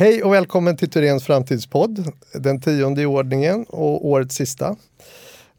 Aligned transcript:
Hej 0.00 0.22
och 0.22 0.32
välkommen 0.32 0.76
till 0.76 0.90
Turens 0.90 1.24
framtidspodd, 1.24 2.12
den 2.34 2.60
tionde 2.60 3.02
i 3.02 3.06
ordningen 3.06 3.64
och 3.64 4.06
årets 4.06 4.34
sista. 4.34 4.76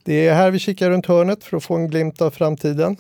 Det 0.04 0.28
är 0.28 0.34
här 0.34 0.52
vi 0.52 0.60
kikar 0.60 0.90
runt 0.90 1.06
hörnet 1.06 1.44
för 1.44 1.58
att 1.58 1.64
få 1.64 1.76
en 1.76 1.88
glimt 1.88 2.22
av 2.22 2.32
framtiden. 2.32 2.98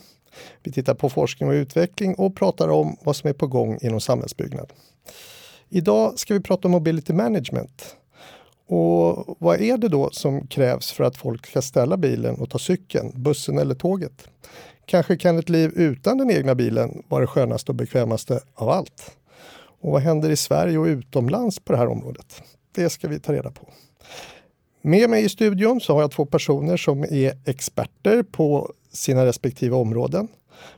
Vi 0.64 0.72
tittar 0.72 0.94
på 0.94 1.10
forskning 1.10 1.50
och 1.50 1.54
utveckling 1.54 2.16
och 2.16 2.36
pratar 2.36 2.68
om 2.68 2.98
vad 3.04 3.16
som 3.16 3.30
är 3.30 3.34
på 3.34 3.48
gång 3.48 3.78
inom 3.82 4.02
samhällsbyggnad. 4.02 4.74
Idag 5.70 6.20
ska 6.20 6.34
vi 6.34 6.40
prata 6.40 6.68
om 6.68 6.72
mobility 6.72 7.14
management. 7.14 7.96
Och 8.68 9.36
vad 9.40 9.62
är 9.62 9.78
det 9.78 9.88
då 9.88 10.10
som 10.12 10.48
krävs 10.48 10.92
för 10.92 11.04
att 11.04 11.18
folk 11.18 11.48
ska 11.48 11.62
ställa 11.62 11.98
bilen 11.98 12.36
och 12.36 12.50
ta 12.50 12.60
cykeln, 12.60 13.12
bussen 13.16 13.58
eller 13.58 13.76
tåget? 13.76 14.28
Kanske 14.86 15.18
kan 15.18 15.40
ett 15.40 15.50
liv 15.50 15.72
utan 15.76 16.18
den 16.18 16.32
egna 16.32 16.56
bilen 16.56 17.04
vara 17.08 17.22
det 17.22 17.28
skönaste 17.28 17.72
och 17.72 17.76
bekvämaste 17.76 18.40
av 18.56 18.70
allt? 18.70 19.16
Och 19.82 19.92
vad 19.92 20.02
händer 20.02 20.30
i 20.30 20.36
Sverige 20.36 20.78
och 20.78 20.86
utomlands 20.86 21.60
på 21.60 21.74
det 21.74 21.80
här 21.80 21.88
området? 21.88 22.44
Det 22.72 22.90
ska 22.90 23.08
vi 23.08 23.20
ta 23.20 23.34
reda 23.34 23.52
på. 23.52 23.70
Med 24.82 25.10
mig 25.10 25.26
i 25.26 25.30
studion 25.30 25.82
så 25.82 25.94
har 25.94 26.02
jag 26.02 26.12
två 26.12 26.26
personer 26.26 26.78
som 26.78 27.04
är 27.04 27.38
experter 27.46 28.24
på 28.24 28.74
sina 28.92 29.26
respektive 29.26 29.76
områden. 29.76 30.28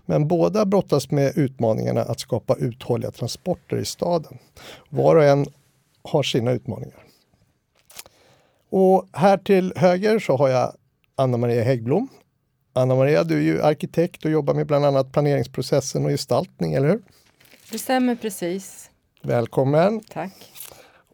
Men 0.05 0.27
båda 0.27 0.65
brottas 0.65 1.11
med 1.11 1.37
utmaningarna 1.37 2.01
att 2.01 2.19
skapa 2.19 2.55
uthålliga 2.55 3.11
transporter 3.11 3.77
i 3.77 3.85
staden. 3.85 4.37
Var 4.89 5.15
och 5.15 5.23
en 5.23 5.45
har 6.03 6.23
sina 6.23 6.51
utmaningar. 6.51 7.03
Och 8.69 9.07
här 9.11 9.37
till 9.37 9.73
höger 9.75 10.19
så 10.19 10.37
har 10.37 10.49
jag 10.49 10.73
Anna 11.15 11.37
Maria 11.37 11.63
Häggblom. 11.63 12.07
Anna 12.73 12.95
Maria, 12.95 13.23
du 13.23 13.37
är 13.37 13.41
ju 13.41 13.61
arkitekt 13.61 14.25
och 14.25 14.31
jobbar 14.31 14.53
med 14.53 14.67
bland 14.67 14.85
annat 14.85 15.11
planeringsprocessen 15.11 16.05
och 16.05 16.11
gestaltning, 16.11 16.73
eller 16.73 16.87
hur? 16.87 17.01
Det 17.71 17.79
stämmer 17.79 18.15
precis. 18.15 18.82
Välkommen! 19.25 20.01
Tack! 20.09 20.33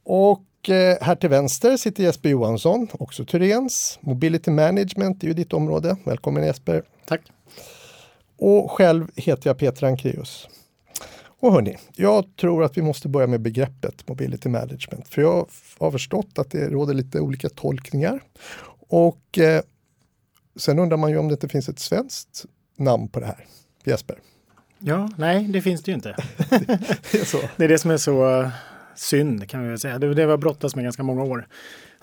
Och 0.04 0.70
eh, 0.70 0.98
här 1.02 1.16
till 1.16 1.30
vänster 1.30 1.78
sitter 1.78 2.04
Jesper 2.04 2.30
Johansson, 2.30 2.88
också 2.92 3.26
Turens. 3.26 4.00
Mobility 4.02 4.52
Management 4.52 5.24
är 5.24 5.28
ju 5.28 5.34
ditt 5.34 5.54
område. 5.54 5.98
Välkommen 6.04 6.44
Jesper! 6.44 6.84
Tack! 7.06 7.22
Och 8.38 8.72
själv 8.72 9.08
heter 9.16 9.50
jag 9.50 9.58
Peter 9.58 9.88
Ankreus. 9.88 10.48
Och 11.40 11.54
hörni, 11.54 11.78
jag 11.96 12.36
tror 12.36 12.64
att 12.64 12.78
vi 12.78 12.82
måste 12.82 13.10
börja 13.10 13.28
med 13.28 13.42
begreppet 13.42 14.08
Mobility 14.08 14.50
Management. 14.50 15.08
För 15.08 15.22
jag 15.22 15.48
har 15.80 15.92
förstått 15.92 16.40
att 16.40 16.52
det 16.52 16.70
råder 16.70 16.94
lite 16.94 17.20
olika 17.20 17.50
tolkningar. 17.50 18.24
Och 18.88 19.40
eh, 19.40 19.62
sen 20.56 20.80
undrar 20.80 20.98
man 20.98 21.12
ju 21.12 21.18
om 21.18 21.28
det 21.28 21.34
inte 21.34 21.50
finns 21.50 21.70
ett 21.70 21.80
svenskt 21.80 22.46
namn 22.76 23.08
på 23.08 23.20
det 23.20 23.26
här. 23.26 23.46
Jesper? 23.84 24.20
Ja, 24.80 25.10
nej, 25.18 25.48
det 25.48 25.62
finns 25.62 25.84
det 25.84 25.92
ju 25.92 25.96
inte. 25.96 26.16
det, 27.12 27.14
är 27.14 27.26
så. 27.26 27.40
det 27.58 27.64
är 27.64 27.68
det 27.68 27.80
som 27.80 27.92
är 27.92 27.98
så 27.98 28.42
uh, 28.42 28.50
synd 28.96 29.50
kan 29.50 29.64
vi 29.64 29.70
väl 29.70 29.80
säga. 29.80 30.00
Det, 30.00 30.14
det 30.14 30.26
var 30.26 30.38
brottas 30.38 30.76
med 30.76 30.84
ganska 30.84 31.04
många 31.04 31.24
år. 31.24 31.48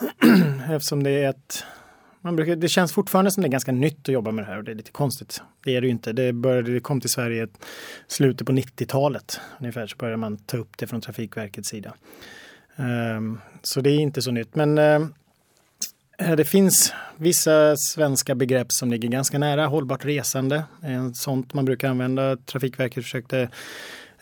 Eftersom 0.70 1.02
det 1.02 1.10
är 1.10 1.30
ett 1.30 1.64
man 2.26 2.36
brukar, 2.36 2.56
det 2.56 2.68
känns 2.68 2.92
fortfarande 2.92 3.30
som 3.30 3.42
det 3.42 3.48
är 3.48 3.50
ganska 3.50 3.72
nytt 3.72 4.08
att 4.08 4.08
jobba 4.08 4.30
med 4.30 4.44
det 4.44 4.48
här 4.48 4.58
och 4.58 4.64
det 4.64 4.70
är 4.70 4.74
lite 4.74 4.90
konstigt. 4.90 5.42
Det 5.64 5.76
är 5.76 5.80
det 5.80 5.86
ju 5.86 5.90
inte. 5.90 6.12
Det, 6.12 6.32
började, 6.32 6.72
det 6.72 6.80
kom 6.80 7.00
till 7.00 7.10
Sverige 7.10 7.48
slutet 8.06 8.46
på 8.46 8.52
90-talet. 8.52 9.40
Ungefär 9.60 9.86
så 9.86 9.96
började 9.96 10.16
man 10.16 10.36
ta 10.36 10.56
upp 10.56 10.78
det 10.78 10.86
från 10.86 11.00
Trafikverkets 11.00 11.68
sida. 11.68 11.94
Um, 12.76 13.40
så 13.62 13.80
det 13.80 13.90
är 13.90 13.98
inte 13.98 14.22
så 14.22 14.30
nytt. 14.30 14.54
Men 14.54 14.78
uh, 14.78 15.06
det 16.18 16.44
finns 16.44 16.92
vissa 17.16 17.76
svenska 17.76 18.34
begrepp 18.34 18.72
som 18.72 18.90
ligger 18.90 19.08
ganska 19.08 19.38
nära. 19.38 19.66
Hållbart 19.66 20.04
resande 20.04 20.64
är 20.82 21.12
sånt 21.14 21.54
man 21.54 21.64
brukar 21.64 21.88
använda. 21.88 22.36
Trafikverket 22.36 23.04
försökte 23.04 23.48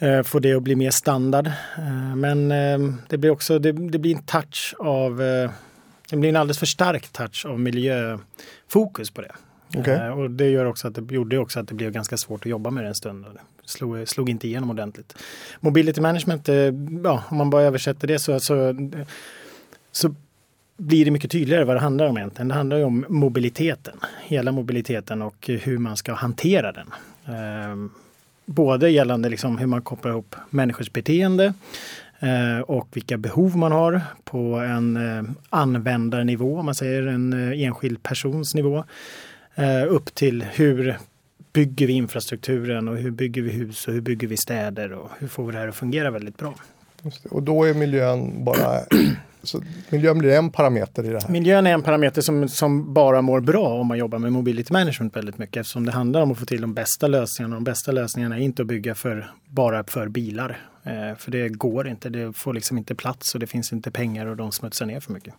uh, 0.03 0.23
få 0.23 0.39
det 0.39 0.55
att 0.55 0.63
bli 0.63 0.77
mer 0.77 0.91
standard. 0.91 1.51
Men 2.17 2.49
det 3.09 3.19
blir 3.19 3.31
också 3.31 3.59
det, 3.59 3.73
det, 3.73 3.99
blir 3.99 4.17
en 4.17 4.23
touch 4.23 4.75
av 4.79 5.17
det 6.11 6.17
blir 6.17 6.31
en 6.31 6.37
alldeles 6.37 6.59
för 6.59 6.67
stark 6.67 7.09
touch 7.09 7.47
av 7.47 7.61
miljöfokus 7.61 9.11
på 9.11 9.23
det. 9.23 9.33
Okay. 9.79 9.95
Eh, 9.95 10.19
och 10.19 10.31
det 10.31 10.49
gör 10.49 10.65
också 10.65 10.89
att 10.89 10.95
det 10.95 11.15
gjorde 11.15 11.39
också 11.39 11.61
att 11.61 11.69
det 11.69 11.75
blev 11.75 11.93
ganska 11.93 12.17
svårt 12.17 12.41
att 12.41 12.51
jobba 12.51 12.71
med 12.71 12.85
det 12.85 12.89
en 12.89 12.95
stund. 12.95 13.25
Det 13.25 13.41
slog, 13.65 14.09
slog 14.09 14.31
inte 14.31 14.47
igenom 14.47 14.71
ordentligt. 14.71 15.17
Mobility 15.61 16.01
management, 16.01 16.49
eh, 16.49 16.57
ja, 17.05 17.23
om 17.29 17.37
man 17.37 17.51
bara 17.51 17.63
översätter 17.63 18.09
det 18.09 18.19
så, 18.19 18.41
så, 18.41 18.75
så 19.93 20.15
blir 20.77 21.05
det 21.05 21.11
mycket 21.11 21.31
tydligare 21.31 21.65
vad 21.65 21.77
det 21.77 21.81
handlar 21.81 22.07
om 22.07 22.17
egentligen. 22.17 22.49
Det 22.49 22.55
handlar 22.55 22.77
ju 22.77 22.85
om 22.85 23.05
mobiliteten, 23.09 23.97
hela 24.25 24.53
mobiliteten 24.53 25.23
och 25.23 25.51
hur 25.63 25.79
man 25.79 25.97
ska 25.97 26.13
hantera 26.13 26.73
den. 26.73 26.87
Ehm, 27.35 27.91
både 28.47 28.91
gällande 28.91 29.29
liksom 29.29 29.59
hur 29.59 29.67
man 29.67 29.83
kopplar 29.83 30.13
ihop 30.13 30.37
människors 30.51 30.93
beteende 30.93 31.55
eh, 32.21 32.59
och 32.59 32.89
vilka 32.93 33.17
behov 33.17 33.57
man 33.57 33.73
har 33.73 34.01
på 34.25 34.39
en 34.55 34.97
eh, 34.97 35.25
användarnivå, 35.51 36.59
om 36.59 36.67
man 36.67 36.75
säger 36.75 37.07
en 37.07 37.33
eh, 37.33 37.63
enskild 37.63 38.03
persons 38.03 38.55
nivå. 38.55 38.85
Upp 39.89 40.15
till 40.15 40.43
hur 40.43 40.99
bygger 41.53 41.87
vi 41.87 41.93
infrastrukturen 41.93 42.89
och 42.89 42.97
hur 42.97 43.11
bygger 43.11 43.43
vi 43.43 43.51
hus 43.51 43.89
och 43.89 43.95
hur 43.95 44.01
bygger 44.01 44.29
vi 44.29 44.37
städer 44.37 44.93
och 44.93 45.11
hur 45.19 45.29
får 45.29 45.47
vi 45.47 45.53
det 45.53 45.59
här 45.59 45.69
att 45.69 45.75
fungera 45.75 46.11
väldigt 46.11 46.37
bra. 46.37 46.55
Och 47.31 47.43
då 47.43 47.65
är 47.65 47.75
miljön 47.75 48.45
bara 48.45 48.81
så 49.45 49.63
miljön 49.91 50.19
blir 50.19 50.31
en 50.31 50.51
parameter 50.51 51.05
i 51.05 51.09
det 51.09 51.21
här? 51.23 51.29
Miljön 51.29 51.67
är 51.67 51.73
en 51.73 51.83
parameter 51.83 52.23
som, 52.23 52.49
som 52.49 52.95
bara 52.95 53.23
mår 53.23 53.41
bra 53.41 53.69
om 53.81 53.87
man 53.87 53.99
jobbar 53.99 54.19
med 54.19 54.33
mobility 54.33 54.73
management 54.73 55.17
väldigt 55.17 55.39
mycket 55.39 55.57
eftersom 55.57 55.87
det 55.87 55.93
handlar 55.93 56.23
om 56.23 56.33
att 56.33 56.39
få 56.39 56.47
till 56.47 56.61
de 56.61 56.75
bästa 56.75 57.07
lösningarna. 57.07 57.55
De 57.55 57.65
bästa 57.65 57.93
lösningarna 57.93 58.37
är 58.37 58.41
inte 58.41 58.63
att 58.63 58.69
bygga 58.69 58.95
för, 58.95 59.31
bara 59.47 59.85
för 59.85 60.09
bilar. 60.09 60.69
Eh, 60.83 61.17
för 61.17 61.31
det 61.31 61.49
går 61.49 61.89
inte, 61.89 62.09
det 62.09 62.33
får 62.33 62.55
liksom 62.55 62.79
inte 62.79 62.95
plats 62.95 63.35
och 63.35 63.41
det 63.41 63.47
finns 63.47 63.73
inte 63.73 63.91
pengar 63.91 64.27
och 64.27 64.37
de 64.37 64.53
smutsar 64.53 64.87
ner 64.87 65.01
för 65.01 65.13
mycket. 65.13 65.35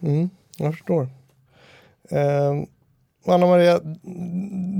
Mm, 0.00 0.30
jag 0.56 0.74
förstår. 0.74 1.08
Eh, 2.10 2.52
Anna 3.26 3.46
Maria, 3.46 3.80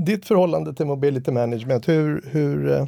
ditt 0.05 0.25
förhållande 0.25 0.73
till 0.73 0.85
mobility 0.85 1.31
management, 1.31 1.87
hur, 1.87 2.23
hur 2.31 2.71
eh, 2.71 2.87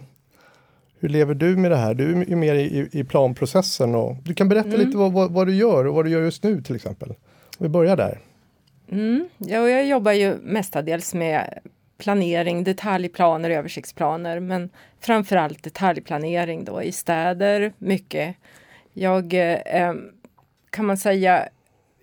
hur 1.02 1.10
lever 1.10 1.34
du 1.34 1.58
med 1.58 1.72
det 1.72 1.78
här? 1.78 1.94
Du 1.94 2.22
är 2.22 2.26
ju 2.26 2.36
mer 2.36 2.56
i, 2.56 2.90
i 2.92 3.04
planprocessen 3.04 3.96
och 3.96 4.16
du 4.24 4.34
kan 4.34 4.50
berätta 4.50 4.70
mm. 4.70 4.80
lite 4.80 4.98
vad, 4.98 5.14
vad, 5.14 5.32
vad, 5.32 5.48
du 5.48 5.56
gör 5.56 5.88
och 5.88 5.96
vad 5.96 6.06
du 6.06 6.12
gör 6.12 6.22
just 6.22 6.44
nu 6.44 6.62
till 6.62 6.76
exempel. 6.76 7.14
Vi 7.60 7.70
börjar 7.70 7.98
där. 7.98 8.20
Mm. 8.92 9.30
Ja, 9.38 9.70
jag 9.70 9.88
jobbar 9.88 10.12
ju 10.12 10.36
mestadels 10.36 11.14
med 11.14 11.60
planering, 11.98 12.64
detaljplaner, 12.64 13.50
översiktsplaner 13.50 14.40
men 14.40 14.70
framförallt 15.00 15.64
detaljplanering 15.64 16.66
då 16.66 16.84
i 16.84 16.92
städer 16.92 17.74
mycket. 17.78 18.36
Jag 18.94 19.34
eh, 19.34 19.94
kan 20.70 20.86
man 20.86 20.98
säga 20.98 21.50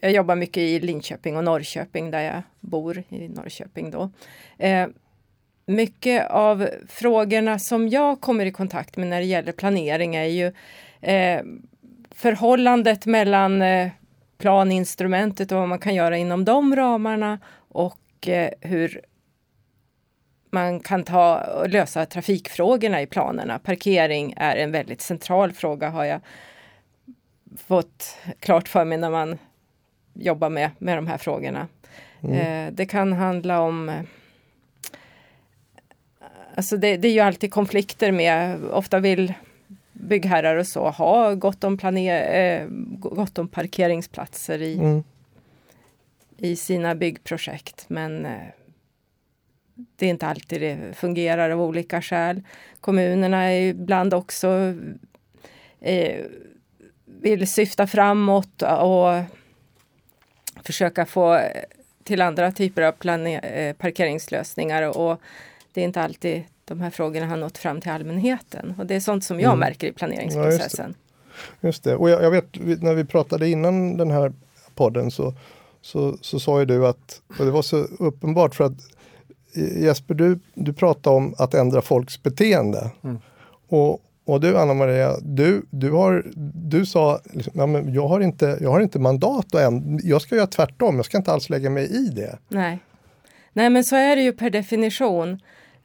jag 0.00 0.12
jobbar 0.12 0.37
mycket 0.37 0.60
i 0.60 0.81
Linköping 0.81 1.37
och 1.37 1.44
Norrköping 1.44 2.10
där 2.10 2.20
jag 2.20 2.42
bor 2.60 3.03
i 3.08 3.28
Norrköping 3.28 3.91
då. 3.91 4.10
Eh, 4.58 4.88
mycket 5.69 6.31
av 6.31 6.69
frågorna 6.89 7.59
som 7.59 7.89
jag 7.89 8.21
kommer 8.21 8.47
i 8.47 8.53
kontakt 8.53 8.97
med 8.97 9.09
när 9.09 9.21
det 9.21 9.27
gäller 9.27 9.53
planering 9.53 10.17
är 10.17 10.25
ju 10.25 10.47
eh, 11.01 11.43
förhållandet 12.11 13.06
mellan 13.06 13.62
eh, 13.62 13.89
planinstrumentet 14.39 15.53
och 15.53 15.59
vad 15.59 15.69
man 15.69 15.79
kan 15.79 15.95
göra 15.95 16.17
inom 16.17 16.45
de 16.45 16.77
ramarna 16.77 17.39
och 17.69 18.29
eh, 18.29 18.51
hur 18.61 19.01
man 20.51 20.81
kan 20.81 21.05
ta 21.05 21.41
och 21.41 21.69
lösa 21.69 22.06
trafikfrågorna 22.06 23.03
i 23.03 23.06
planerna. 23.06 23.59
Parkering 23.59 24.35
är 24.37 24.56
en 24.56 24.73
väldigt 24.73 25.00
central 25.00 25.53
fråga 25.53 25.89
har 25.89 26.05
jag 26.05 26.21
fått 27.56 28.17
klart 28.41 28.69
för 28.69 28.85
mig 28.85 28.99
när 28.99 29.11
man 29.11 29.39
jobbar 30.15 30.50
med, 30.50 30.71
med 30.79 30.99
de 30.99 31.06
här 31.06 31.19
frågorna. 31.19 31.69
Mm. 32.21 32.35
Eh, 32.35 32.73
det 32.73 32.87
kan 32.87 33.12
handla 33.12 33.61
om 33.61 33.93
Alltså 36.58 36.76
det, 36.76 36.96
det, 36.96 37.08
är 37.08 37.12
ju 37.12 37.20
alltid 37.20 37.52
konflikter 37.52 38.12
med, 38.12 38.64
ofta 38.64 38.98
vill 38.98 39.34
byggherrar 39.92 40.56
och 40.56 40.66
så 40.66 40.91
ha 40.91 41.34
gott 41.34 41.64
om, 41.64 41.78
planer, 41.78 42.34
eh, 42.34 42.66
gott 42.99 43.38
om 43.38 43.49
parkeringsplatser 43.49 44.62
i, 44.62 44.78
mm. 44.78 45.02
i 46.37 46.56
sina 46.56 46.94
byggprojekt. 46.94 47.84
Men 47.88 48.26
eh, 48.26 48.32
det 49.96 50.06
är 50.06 50.10
inte 50.10 50.26
alltid 50.26 50.60
det 50.60 50.96
fungerar 50.96 51.50
av 51.50 51.62
olika 51.62 52.02
skäl. 52.02 52.43
Kommunerna 52.81 53.52
är 53.52 53.61
ibland 53.61 54.14
också 54.14 54.75
eh, 55.81 56.25
vill 57.04 57.46
syfta 57.46 57.87
framåt 57.87 58.62
och 58.62 59.22
försöka 60.62 61.06
få 61.06 61.40
till 62.04 62.22
andra 62.22 62.52
typer 62.52 62.82
av 62.82 63.26
eh, 63.26 63.76
parkeringslösningar 63.76 64.99
och 64.99 65.20
det 65.78 65.82
är 65.82 65.84
inte 65.84 66.02
alltid 66.02 66.44
de 66.64 66.80
här 66.80 66.90
frågorna 66.90 67.26
har 67.26 67.36
nått 67.36 67.58
fram 67.58 67.80
till 67.80 67.90
allmänheten. 67.90 68.75
Och 68.78 68.86
det 68.86 68.94
är 68.94 69.00
sånt 69.00 69.25
som 69.25 69.40
jag 69.40 69.48
mm. 69.48 69.58
märker 69.58 69.86
i 69.86 69.92
planeringsprocessen. 69.92 70.94
Ja, 71.60 71.69
just, 71.69 71.84
det. 71.84 71.96
och 71.96 72.10
jag, 72.10 72.22
jag, 72.22 72.30
vet 72.30 72.82
när 72.82 72.94
vi 72.94 73.04
pratade 73.04 73.48
innan 73.48 73.96
den 73.96 74.10
här 74.10 74.32
podden 74.75 75.10
så, 75.10 75.34
så, 75.80 76.16
så 76.20 76.40
sa 76.40 76.60
ju 76.60 76.64
du 76.64 76.86
att, 76.86 77.22
och 77.38 77.44
det 77.44 77.50
var 77.50 77.62
så 77.62 77.76
uppenbart 77.76 78.54
för 78.54 78.64
att 78.64 78.72
Jesper, 79.76 80.14
du, 80.14 80.38
du 80.54 80.72
pratade 80.72 81.16
om 81.16 81.34
att 81.38 81.54
ändra 81.54 81.82
folks 81.82 82.22
beteende. 82.22 82.90
Mm. 83.04 83.19
Och, 83.69 84.02
Och 84.25 84.40
du 84.40 84.58
Anna-Maria, 84.58 85.16
du, 85.22 85.62
du, 85.70 85.90
har, 85.90 86.26
du 86.54 86.86
sa 86.86 87.20
liksom, 87.32 87.52
ja, 87.56 87.66
men 87.66 87.94
jag, 87.94 88.08
har 88.08 88.20
inte, 88.20 88.58
jag 88.60 88.70
har 88.70 88.80
inte 88.80 88.98
mandat 88.98 89.54
och 89.54 89.60
än, 89.60 90.00
jag 90.02 90.22
ska 90.22 90.36
göra 90.36 90.46
tvärtom, 90.46 90.96
jag 90.96 91.04
ska 91.04 91.16
inte 91.16 91.32
alls 91.32 91.50
lägga 91.50 91.70
mig 91.70 91.84
i 91.84 92.08
det. 92.08 92.38
Nej. 92.48 92.78
Nej 93.52 93.70
men 93.70 93.84
så 93.84 93.96
är 93.96 94.16
det 94.16 94.22
ju 94.22 94.32
per 94.32 94.50
definition. 94.50 95.40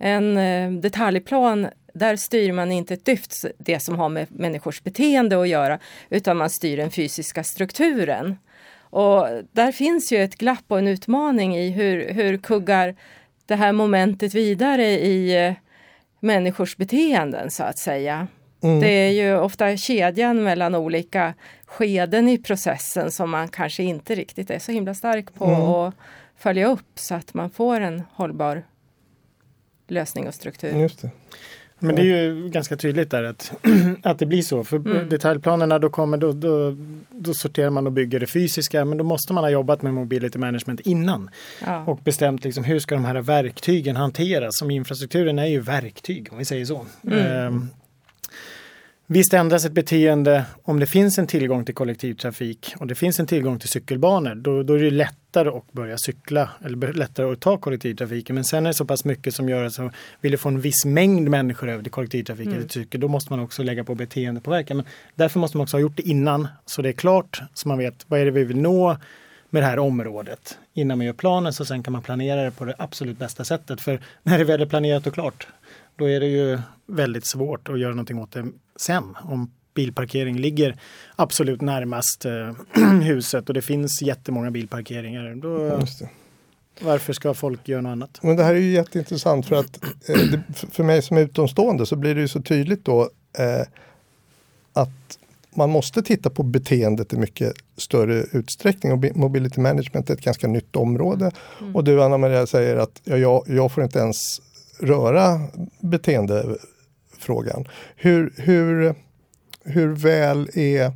En 0.05 0.37
eh, 0.37 0.71
detaljplan, 0.71 1.67
där 1.93 2.15
styr 2.15 2.51
man 2.51 2.71
inte 2.71 2.93
ett 2.93 3.05
dyft 3.05 3.45
det 3.57 3.79
som 3.79 3.95
har 3.95 4.09
med 4.09 4.27
människors 4.29 4.83
beteende 4.83 5.41
att 5.41 5.47
göra, 5.47 5.79
utan 6.09 6.37
man 6.37 6.49
styr 6.49 6.77
den 6.77 6.91
fysiska 6.91 7.43
strukturen. 7.43 8.35
Och 8.79 9.27
där 9.51 9.71
finns 9.71 10.11
ju 10.11 10.23
ett 10.23 10.37
glapp 10.37 10.63
och 10.67 10.79
en 10.79 10.87
utmaning 10.87 11.57
i 11.57 11.69
hur, 11.69 12.13
hur 12.13 12.37
kuggar 12.37 12.95
det 13.45 13.55
här 13.55 13.71
momentet 13.71 14.33
vidare 14.33 14.85
i 14.85 15.45
eh, 15.45 15.53
människors 16.19 16.77
beteenden 16.77 17.51
så 17.51 17.63
att 17.63 17.77
säga. 17.77 18.27
Mm. 18.63 18.79
Det 18.79 18.89
är 18.89 19.11
ju 19.11 19.37
ofta 19.37 19.77
kedjan 19.77 20.43
mellan 20.43 20.75
olika 20.75 21.33
skeden 21.65 22.29
i 22.29 22.37
processen 22.37 23.11
som 23.11 23.29
man 23.29 23.47
kanske 23.47 23.83
inte 23.83 24.15
riktigt 24.15 24.49
är 24.49 24.59
så 24.59 24.71
himla 24.71 24.93
stark 24.93 25.33
på 25.33 25.45
mm. 25.45 25.61
att 25.61 25.93
följa 26.37 26.67
upp 26.67 26.91
så 26.95 27.15
att 27.15 27.33
man 27.33 27.49
får 27.49 27.79
en 27.79 28.03
hållbar 28.13 28.63
lösning 29.93 30.27
och 30.27 30.33
struktur. 30.33 30.79
Just 30.79 31.01
det. 31.01 31.11
Men 31.83 31.95
det 31.95 32.01
är 32.01 32.05
ju 32.05 32.49
ganska 32.49 32.77
tydligt 32.77 33.11
där 33.11 33.23
att, 33.23 33.51
att 34.03 34.19
det 34.19 34.25
blir 34.25 34.41
så. 34.41 34.63
För 34.63 34.77
mm. 34.77 35.09
detaljplanerna 35.09 35.79
då 35.79 35.89
kommer 35.89 36.17
då, 36.17 36.31
då, 36.31 36.75
då, 37.09 37.33
sorterar 37.33 37.69
man 37.69 37.87
och 37.87 37.93
bygger 37.93 38.19
det 38.19 38.27
fysiska 38.27 38.85
men 38.85 38.97
då 38.97 39.03
måste 39.03 39.33
man 39.33 39.43
ha 39.43 39.51
jobbat 39.51 39.81
med 39.81 39.93
mobility 39.93 40.39
management 40.39 40.79
innan. 40.79 41.29
Ja. 41.65 41.83
Och 41.85 41.99
bestämt 42.03 42.43
liksom 42.43 42.63
hur 42.63 42.79
ska 42.79 42.95
de 42.95 43.05
här 43.05 43.21
verktygen 43.21 43.95
hanteras. 43.95 44.57
Som 44.57 44.71
infrastrukturen 44.71 45.39
är 45.39 45.45
ju 45.45 45.59
verktyg 45.59 46.27
om 46.31 46.37
vi 46.37 46.45
säger 46.45 46.65
så. 46.65 46.85
Mm. 47.03 47.19
Ehm, 47.19 47.69
Visst 49.13 49.33
ändras 49.33 49.65
ett 49.65 49.71
beteende 49.71 50.45
om 50.63 50.79
det 50.79 50.85
finns 50.85 51.17
en 51.17 51.27
tillgång 51.27 51.65
till 51.65 51.75
kollektivtrafik 51.75 52.73
och 52.79 52.87
det 52.87 52.95
finns 52.95 53.19
en 53.19 53.27
tillgång 53.27 53.59
till 53.59 53.69
cykelbanor. 53.69 54.35
Då, 54.35 54.63
då 54.63 54.73
är 54.73 54.79
det 54.79 54.91
lättare 54.91 55.49
att 55.49 55.71
börja 55.71 55.97
cykla 55.97 56.49
eller 56.65 56.93
lättare 56.93 57.31
att 57.31 57.39
ta 57.39 57.57
kollektivtrafiken. 57.57 58.35
Men 58.35 58.43
sen 58.43 58.65
är 58.65 58.69
det 58.69 58.73
så 58.73 58.85
pass 58.85 59.05
mycket 59.05 59.35
som 59.35 59.49
gör 59.49 59.63
att 59.63 59.73
så 59.73 59.91
vill 60.21 60.37
få 60.37 60.49
en 60.49 60.61
viss 60.61 60.85
mängd 60.85 61.29
människor 61.29 61.69
över 61.69 61.83
till 61.83 61.91
kollektivtrafik 61.91 62.45
mm. 62.45 62.57
eller 62.57 62.69
cykel, 62.69 63.01
då 63.01 63.07
måste 63.07 63.33
man 63.33 63.39
också 63.39 63.63
lägga 63.63 63.83
på 63.83 63.95
beteendepåverkan. 63.95 64.77
Men 64.77 64.85
därför 65.15 65.39
måste 65.39 65.57
man 65.57 65.63
också 65.63 65.77
ha 65.77 65.81
gjort 65.81 65.97
det 65.97 66.09
innan 66.09 66.47
så 66.65 66.81
det 66.81 66.89
är 66.89 66.93
klart 66.93 67.41
så 67.53 67.67
man 67.67 67.77
vet 67.77 68.05
vad 68.07 68.19
är 68.19 68.25
det 68.25 68.31
vi 68.31 68.43
vill 68.43 68.57
nå 68.57 68.97
med 69.49 69.63
det 69.63 69.67
här 69.67 69.79
området 69.79 70.57
innan 70.73 70.97
man 70.97 71.07
gör 71.07 71.13
planen 71.13 71.53
så 71.53 71.65
sen 71.65 71.83
kan 71.83 71.93
man 71.93 72.01
planera 72.01 72.43
det 72.43 72.51
på 72.51 72.65
det 72.65 72.75
absolut 72.77 73.19
bästa 73.19 73.43
sättet. 73.43 73.81
För 73.81 73.99
när 74.23 74.37
det 74.37 74.43
väl 74.43 74.61
är 74.61 74.65
planerat 74.65 75.07
och 75.07 75.13
klart 75.13 75.47
då 75.95 76.09
är 76.09 76.19
det 76.19 76.27
ju 76.27 76.59
väldigt 76.85 77.25
svårt 77.25 77.69
att 77.69 77.79
göra 77.79 77.91
någonting 77.91 78.19
åt 78.19 78.31
det 78.31 78.45
sen. 78.75 79.15
Om 79.23 79.51
bilparkering 79.73 80.39
ligger 80.39 80.77
absolut 81.15 81.61
närmast 81.61 82.25
eh, 82.25 82.53
huset 83.01 83.47
och 83.47 83.53
det 83.53 83.61
finns 83.61 84.01
jättemånga 84.01 84.51
bilparkeringar. 84.51 85.35
Då, 85.35 85.79
varför 86.81 87.13
ska 87.13 87.33
folk 87.33 87.67
göra 87.67 87.81
något 87.81 87.91
annat? 87.91 88.19
Men 88.21 88.35
det 88.35 88.43
här 88.43 88.55
är 88.55 88.59
ju 88.59 88.71
jätteintressant 88.71 89.45
för 89.45 89.55
att 89.55 89.83
eh, 90.09 90.15
det, 90.31 90.41
för 90.71 90.83
mig 90.83 91.01
som 91.01 91.17
utomstående 91.17 91.85
så 91.85 91.95
blir 91.95 92.15
det 92.15 92.21
ju 92.21 92.27
så 92.27 92.41
tydligt 92.41 92.85
då 92.85 93.01
eh, 93.37 93.67
att 94.73 95.19
man 95.55 95.69
måste 95.69 96.03
titta 96.03 96.29
på 96.29 96.43
beteendet 96.43 97.13
i 97.13 97.17
mycket 97.17 97.53
större 97.77 98.25
utsträckning 98.31 98.91
och 98.91 99.15
mobility 99.15 99.61
management 99.61 100.09
är 100.09 100.13
ett 100.13 100.21
ganska 100.21 100.47
nytt 100.47 100.75
område. 100.75 101.31
Mm. 101.61 101.75
Och 101.75 101.83
du 101.83 102.03
Anna-Maria 102.03 102.47
säger 102.47 102.75
att 102.75 103.01
ja, 103.03 103.17
jag, 103.17 103.43
jag 103.47 103.71
får 103.71 103.83
inte 103.83 103.99
ens 103.99 104.41
röra 104.83 105.39
beteendefrågan. 105.79 107.67
Hur, 107.95 108.33
hur, 108.37 108.95
hur 109.63 109.87
väl 109.87 110.49
är 110.53 110.91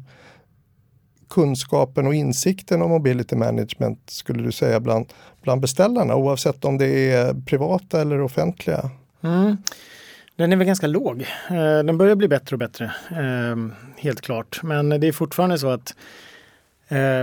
kunskapen 1.29 2.07
och 2.07 2.13
insikten 2.13 2.81
om 2.81 2.89
mobility 2.89 3.35
management 3.35 4.09
skulle 4.09 4.43
du 4.43 4.51
säga 4.51 4.79
bland, 4.79 5.05
bland 5.41 5.61
beställarna 5.61 6.15
oavsett 6.15 6.65
om 6.65 6.77
det 6.77 7.11
är 7.11 7.33
privata 7.45 8.01
eller 8.01 8.21
offentliga? 8.21 8.89
Mm. 9.23 9.57
Den 10.35 10.53
är 10.53 10.57
väl 10.57 10.67
ganska 10.67 10.87
låg. 10.87 11.21
Eh, 11.49 11.83
den 11.83 11.97
börjar 11.97 12.15
bli 12.15 12.27
bättre 12.27 12.55
och 12.55 12.59
bättre, 12.59 12.85
eh, 13.09 13.55
helt 13.97 14.21
klart. 14.21 14.59
Men 14.63 14.89
det 14.89 15.07
är 15.07 15.11
fortfarande 15.11 15.59
så 15.59 15.69
att 15.69 15.95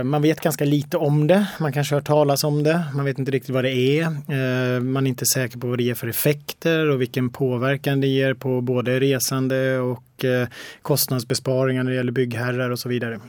man 0.03 0.21
vet 0.21 0.41
ganska 0.41 0.65
lite 0.65 0.97
om 0.97 1.27
det, 1.27 1.47
man 1.59 1.73
kanske 1.73 1.95
har 1.95 2.01
hört 2.01 2.07
talas 2.07 2.43
om 2.43 2.63
det, 2.63 2.83
man 2.93 3.05
vet 3.05 3.19
inte 3.19 3.31
riktigt 3.31 3.55
vad 3.55 3.63
det 3.63 3.71
är. 3.71 4.03
Eh, 4.05 4.81
man 4.81 5.05
är 5.05 5.09
inte 5.09 5.25
säker 5.25 5.59
på 5.59 5.67
vad 5.67 5.77
det 5.77 5.83
ger 5.83 5.93
för 5.93 6.07
effekter 6.07 6.89
och 6.89 7.01
vilken 7.01 7.29
påverkan 7.29 8.01
det 8.01 8.07
ger 8.07 8.33
på 8.33 8.61
både 8.61 8.99
resande 8.99 9.79
och 9.79 10.25
eh, 10.25 10.47
kostnadsbesparingar 10.81 11.83
när 11.83 11.91
det 11.91 11.97
gäller 11.97 12.11
byggherrar 12.11 12.69
och 12.69 12.79
så 12.79 12.89
vidare. 12.89 13.19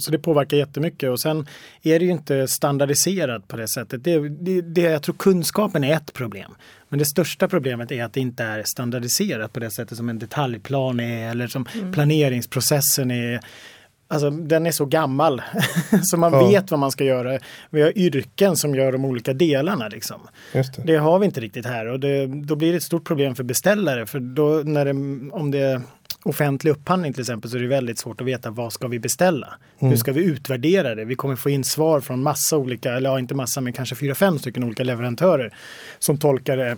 Så 0.00 0.10
det 0.10 0.18
påverkar 0.18 0.56
jättemycket 0.56 1.10
och 1.10 1.20
sen 1.20 1.46
är 1.82 1.98
det 1.98 2.04
ju 2.04 2.10
inte 2.10 2.48
standardiserat 2.48 3.48
på 3.48 3.56
det 3.56 3.68
sättet. 3.68 4.04
Det, 4.04 4.28
det, 4.28 4.60
det, 4.60 4.80
jag 4.80 5.02
tror 5.02 5.14
kunskapen 5.14 5.84
är 5.84 5.96
ett 5.96 6.12
problem. 6.12 6.50
Men 6.88 6.98
det 6.98 7.04
största 7.04 7.48
problemet 7.48 7.92
är 7.92 8.04
att 8.04 8.12
det 8.12 8.20
inte 8.20 8.44
är 8.44 8.62
standardiserat 8.62 9.52
på 9.52 9.60
det 9.60 9.70
sättet 9.70 9.96
som 9.96 10.08
en 10.08 10.18
detaljplan 10.18 11.00
är 11.00 11.30
eller 11.30 11.46
som 11.46 11.66
mm. 11.74 11.92
planeringsprocessen 11.92 13.10
är. 13.10 13.40
Alltså 14.10 14.30
den 14.30 14.66
är 14.66 14.70
så 14.70 14.84
gammal 14.84 15.42
så 16.02 16.16
man 16.16 16.32
ja. 16.32 16.48
vet 16.48 16.70
vad 16.70 16.80
man 16.80 16.90
ska 16.90 17.04
göra. 17.04 17.38
Vi 17.70 17.82
har 17.82 17.98
yrken 17.98 18.56
som 18.56 18.74
gör 18.74 18.92
de 18.92 19.04
olika 19.04 19.32
delarna. 19.32 19.88
Liksom. 19.88 20.20
Det. 20.52 20.82
det. 20.84 20.96
har 20.96 21.18
vi 21.18 21.26
inte 21.26 21.40
riktigt 21.40 21.66
här 21.66 21.86
och 21.86 22.00
det, 22.00 22.26
då 22.26 22.56
blir 22.56 22.70
det 22.70 22.76
ett 22.76 22.82
stort 22.82 23.04
problem 23.04 23.34
för 23.34 23.44
beställare. 23.44 24.06
För 24.06 24.20
då 24.20 24.62
när 24.64 24.84
det, 24.84 24.90
om 25.32 25.50
det 25.50 25.58
är 25.58 25.82
offentlig 26.22 26.70
upphandling 26.70 27.12
till 27.12 27.20
exempel 27.20 27.50
så 27.50 27.56
är 27.56 27.60
det 27.60 27.68
väldigt 27.68 27.98
svårt 27.98 28.20
att 28.20 28.26
veta 28.26 28.50
vad 28.50 28.72
ska 28.72 28.88
vi 28.88 28.98
beställa? 28.98 29.54
Mm. 29.78 29.90
Hur 29.90 29.96
ska 29.96 30.12
vi 30.12 30.24
utvärdera 30.24 30.94
det? 30.94 31.04
Vi 31.04 31.14
kommer 31.14 31.36
få 31.36 31.50
in 31.50 31.64
svar 31.64 32.00
från 32.00 32.22
massa 32.22 32.56
olika, 32.56 32.92
eller 32.92 33.10
ja, 33.10 33.18
inte 33.18 33.34
massa 33.34 33.60
men 33.60 33.72
kanske 33.72 33.94
fyra, 33.94 34.14
fem 34.14 34.38
stycken 34.38 34.64
olika 34.64 34.84
leverantörer 34.84 35.54
som 35.98 36.18
tolkar 36.18 36.56
det 36.56 36.76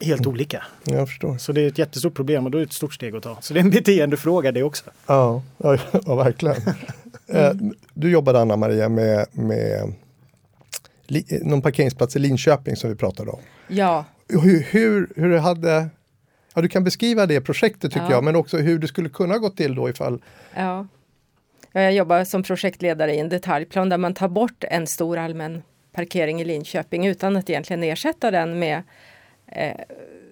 helt 0.00 0.20
mm. 0.20 0.32
olika. 0.32 0.64
Jag 0.84 1.08
förstår. 1.08 1.36
Så 1.38 1.52
det 1.52 1.60
är 1.60 1.68
ett 1.68 1.78
jättestort 1.78 2.14
problem 2.14 2.44
och 2.44 2.50
då 2.50 2.58
är 2.58 2.60
det 2.60 2.66
ett 2.66 2.72
stort 2.72 2.94
steg 2.94 3.16
att 3.16 3.22
ta. 3.22 3.38
Så 3.40 3.54
det 3.54 3.60
är 3.60 3.64
en 3.64 3.70
beteendefråga 3.70 4.52
det 4.52 4.62
också. 4.62 4.84
Ja, 5.06 5.42
ja, 5.58 5.78
ja 6.06 6.14
verkligen. 6.14 6.56
mm. 7.28 7.74
Du 7.94 8.10
jobbade 8.10 8.40
Anna-Maria 8.40 8.88
med, 8.88 9.26
med 9.32 9.92
någon 11.42 11.62
parkeringsplats 11.62 12.16
i 12.16 12.18
Linköping 12.18 12.76
som 12.76 12.90
vi 12.90 12.96
pratade 12.96 13.30
om. 13.30 13.40
Ja. 13.68 14.04
Hur, 14.28 14.66
hur, 14.70 15.12
hur 15.16 15.30
det 15.30 15.40
hade 15.40 15.88
Ja, 16.54 16.62
du 16.62 16.68
kan 16.68 16.84
beskriva 16.84 17.26
det 17.26 17.40
projektet 17.40 17.92
tycker 17.92 18.06
ja. 18.06 18.12
jag, 18.12 18.24
men 18.24 18.36
också 18.36 18.56
hur 18.56 18.78
det 18.78 18.88
skulle 18.88 19.08
kunna 19.08 19.38
gå 19.38 19.50
till 19.50 19.74
då 19.74 19.88
ifall... 19.88 20.22
Ja. 20.56 20.86
Jag 21.72 21.92
jobbar 21.92 22.24
som 22.24 22.42
projektledare 22.42 23.14
i 23.14 23.18
en 23.18 23.28
detaljplan 23.28 23.88
där 23.88 23.98
man 23.98 24.14
tar 24.14 24.28
bort 24.28 24.64
en 24.70 24.86
stor 24.86 25.18
allmän 25.18 25.62
parkering 25.92 26.40
i 26.40 26.44
Linköping 26.44 27.06
utan 27.06 27.36
att 27.36 27.50
egentligen 27.50 27.82
ersätta 27.82 28.30
den 28.30 28.58
med 28.58 28.82
eh, 29.54 29.76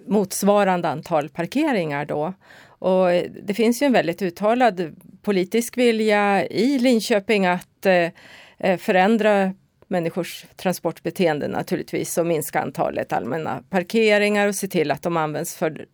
motsvarande 0.07 0.89
antal 0.89 1.29
parkeringar 1.29 2.05
då. 2.05 2.35
Och 2.65 3.07
det 3.43 3.55
finns 3.55 3.83
ju 3.83 3.87
en 3.87 3.93
väldigt 3.93 4.23
uttalad 4.23 4.97
politisk 5.23 5.79
vilja 5.79 6.47
i 6.47 6.79
Linköping 6.79 7.47
att 7.47 7.87
eh, 7.87 8.77
förändra 8.79 9.55
människors 9.89 10.47
transportbeteende 10.57 11.49
naturligtvis 11.49 12.19
och 12.19 12.27
minska 12.27 12.61
antalet 12.61 13.13
allmänna 13.13 13.63
parkeringar 13.71 14.49
och 14.49 14.55
se 14.55 14.69
till 14.69 14.91
att 14.91 15.03
de 15.03 15.17
används 15.17 15.57
för 15.57 15.87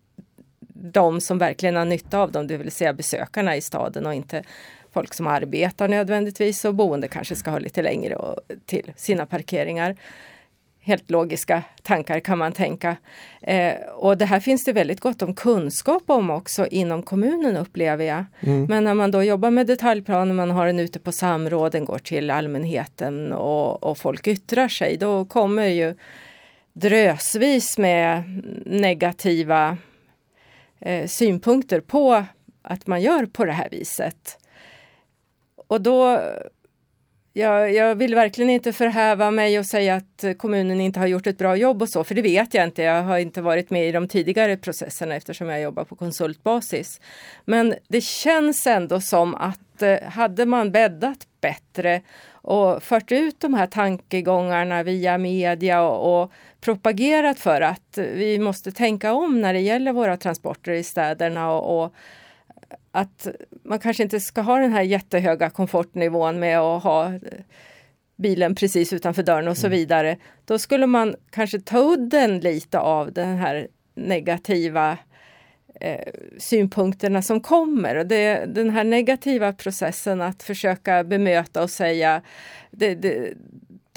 de 0.73 1.21
som 1.21 1.37
verkligen 1.37 1.75
har 1.75 1.85
nytta 1.85 2.19
av 2.19 2.31
dem, 2.31 2.47
det 2.47 2.57
vill 2.57 2.71
säga 2.71 2.93
besökarna 2.93 3.55
i 3.55 3.61
staden 3.61 4.05
och 4.05 4.13
inte 4.13 4.43
folk 4.91 5.13
som 5.13 5.27
arbetar 5.27 5.87
nödvändigtvis 5.87 6.65
och 6.65 6.75
boende 6.75 7.07
kanske 7.07 7.35
ska 7.35 7.51
ha 7.51 7.59
lite 7.59 7.81
längre 7.81 8.17
till 8.65 8.93
sina 8.95 9.25
parkeringar 9.25 9.95
helt 10.81 11.09
logiska 11.09 11.63
tankar 11.83 12.19
kan 12.19 12.37
man 12.37 12.51
tänka. 12.51 12.97
Eh, 13.41 13.73
och 13.95 14.17
det 14.17 14.25
här 14.25 14.39
finns 14.39 14.63
det 14.63 14.73
väldigt 14.73 14.99
gott 14.99 15.21
om 15.21 15.35
kunskap 15.35 16.03
om 16.05 16.29
också 16.29 16.67
inom 16.67 17.03
kommunen 17.03 17.57
upplever 17.57 18.05
jag. 18.05 18.25
Mm. 18.39 18.65
Men 18.65 18.83
när 18.83 18.93
man 18.93 19.11
då 19.11 19.23
jobbar 19.23 19.51
med 19.51 19.67
detaljplaner, 19.67 20.33
man 20.33 20.51
har 20.51 20.65
den 20.65 20.79
ute 20.79 20.99
på 20.99 21.11
samråd, 21.11 21.71
den 21.71 21.85
går 21.85 21.99
till 21.99 22.31
allmänheten 22.31 23.33
och, 23.33 23.83
och 23.83 23.97
folk 23.97 24.27
yttrar 24.27 24.67
sig, 24.67 24.97
då 24.97 25.25
kommer 25.25 25.65
ju 25.65 25.95
drösvis 26.73 27.77
med 27.77 28.23
negativa 28.65 29.77
eh, 30.79 31.07
synpunkter 31.07 31.79
på 31.79 32.25
att 32.61 32.87
man 32.87 33.01
gör 33.01 33.25
på 33.25 33.45
det 33.45 33.51
här 33.51 33.69
viset. 33.71 34.37
Och 35.67 35.81
då 35.81 36.21
jag, 37.33 37.73
jag, 37.73 37.95
vill 37.95 38.15
verkligen 38.15 38.49
inte 38.49 38.73
förhäva 38.73 39.31
mig 39.31 39.59
och 39.59 39.65
säga 39.65 39.95
att 39.95 40.37
kommunen 40.37 40.81
inte 40.81 40.99
har 40.99 41.07
gjort 41.07 41.27
ett 41.27 41.37
bra 41.37 41.55
jobb 41.55 41.81
och 41.81 41.89
så, 41.89 42.03
för 42.03 42.15
det 42.15 42.21
vet 42.21 42.53
jag 42.53 42.63
inte. 42.63 42.81
Jag 42.81 43.03
har 43.03 43.17
inte 43.17 43.41
varit 43.41 43.69
med 43.69 43.89
i 43.89 43.91
de 43.91 44.07
tidigare 44.07 44.57
processerna 44.57 45.15
eftersom 45.15 45.49
jag 45.49 45.61
jobbar 45.61 45.83
på 45.83 45.95
konsultbasis. 45.95 47.01
Men 47.45 47.75
det 47.87 48.01
känns 48.01 48.67
ändå 48.67 49.01
som 49.01 49.35
att 49.35 49.81
eh, 49.81 50.01
hade 50.03 50.45
man 50.45 50.71
bäddat 50.71 51.27
bättre 51.41 52.01
och 52.31 52.83
fört 52.83 53.11
ut 53.11 53.39
de 53.39 53.53
här 53.53 53.67
tankegångarna 53.67 54.83
via 54.83 55.17
media 55.17 55.81
och, 55.81 56.21
och 56.21 56.31
propagerat 56.61 57.39
för 57.39 57.61
att 57.61 57.97
vi 57.97 58.39
måste 58.39 58.71
tänka 58.71 59.13
om 59.13 59.41
när 59.41 59.53
det 59.53 59.59
gäller 59.59 59.93
våra 59.93 60.17
transporter 60.17 60.71
i 60.71 60.83
städerna 60.83 61.51
och, 61.51 61.83
och 61.83 61.93
att 62.91 63.27
man 63.63 63.79
kanske 63.79 64.03
inte 64.03 64.19
ska 64.19 64.41
ha 64.41 64.59
den 64.59 64.71
här 64.71 64.81
jättehöga 64.81 65.49
komfortnivån 65.49 66.39
med 66.39 66.59
att 66.59 66.83
ha 66.83 67.13
bilen 68.15 68.55
precis 68.55 68.93
utanför 68.93 69.23
dörren 69.23 69.47
och 69.47 69.57
så 69.57 69.67
mm. 69.67 69.79
vidare. 69.79 70.17
Då 70.45 70.59
skulle 70.59 70.87
man 70.87 71.15
kanske 71.29 71.59
ta 71.59 71.79
udden 71.79 72.39
lite 72.39 72.79
av 72.79 73.13
den 73.13 73.37
här 73.37 73.67
negativa 73.95 74.97
eh, 75.81 76.11
synpunkterna 76.37 77.21
som 77.21 77.41
kommer. 77.41 77.95
Och 77.95 78.05
det, 78.05 78.45
den 78.45 78.69
här 78.69 78.83
negativa 78.83 79.53
processen 79.53 80.21
att 80.21 80.43
försöka 80.43 81.03
bemöta 81.03 81.63
och 81.63 81.69
säga 81.69 82.21
det, 82.71 82.95
det, 82.95 83.33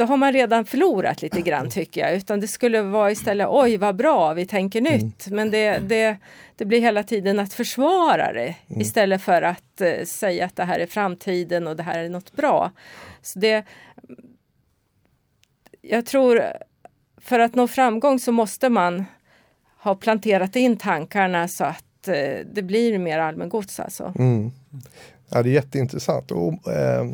då 0.03 0.07
har 0.07 0.17
man 0.17 0.33
redan 0.33 0.65
förlorat 0.65 1.23
lite 1.23 1.41
grann 1.49 1.71
tycker 1.71 2.01
jag. 2.01 2.17
Utan 2.17 2.41
det 2.41 2.49
skulle 2.49 2.83
vara 2.83 3.11
istället 3.11 3.47
oj 3.51 3.77
vad 3.77 3.97
bra, 3.97 4.35
vi 4.35 4.47
tänker 4.47 4.81
mm. 4.81 4.93
nytt. 4.93 5.27
Men 5.27 5.51
det, 5.51 5.79
det, 5.79 6.17
det 6.57 6.65
blir 6.65 6.81
hela 6.81 7.03
tiden 7.03 7.39
att 7.39 7.53
försvara 7.53 8.33
det 8.33 8.55
mm. 8.69 8.81
istället 8.81 9.23
för 9.23 9.43
att 9.43 9.81
uh, 9.81 10.05
säga 10.05 10.45
att 10.45 10.57
det 10.57 10.65
här 10.65 10.79
är 10.79 10.87
framtiden 10.87 11.67
och 11.67 11.77
det 11.77 11.83
här 11.83 11.99
är 11.99 12.09
något 12.09 12.33
bra. 12.33 12.71
Så 13.23 13.39
det, 13.39 13.65
jag 15.83 16.07
tror 16.07 16.43
för 17.21 17.39
att 17.39 17.55
nå 17.55 17.69
framgång 17.69 18.19
så 18.19 18.33
måste 18.33 18.69
man 18.69 19.05
ha 19.83 19.95
planterat 19.95 20.57
in 20.57 20.77
tankarna 20.77 21.49
så 21.49 21.65
att 21.65 22.09
uh, 22.09 22.15
det 22.53 22.63
blir 22.63 22.99
mer 22.99 23.19
allmängods 23.19 23.81
alltså. 23.81 24.15
Mm. 24.19 24.51
Ja, 25.31 25.43
det 25.43 25.51
är 25.51 25.55
jätteintressant. 25.55 26.31
Och, 26.31 26.73
eh, 26.73 27.11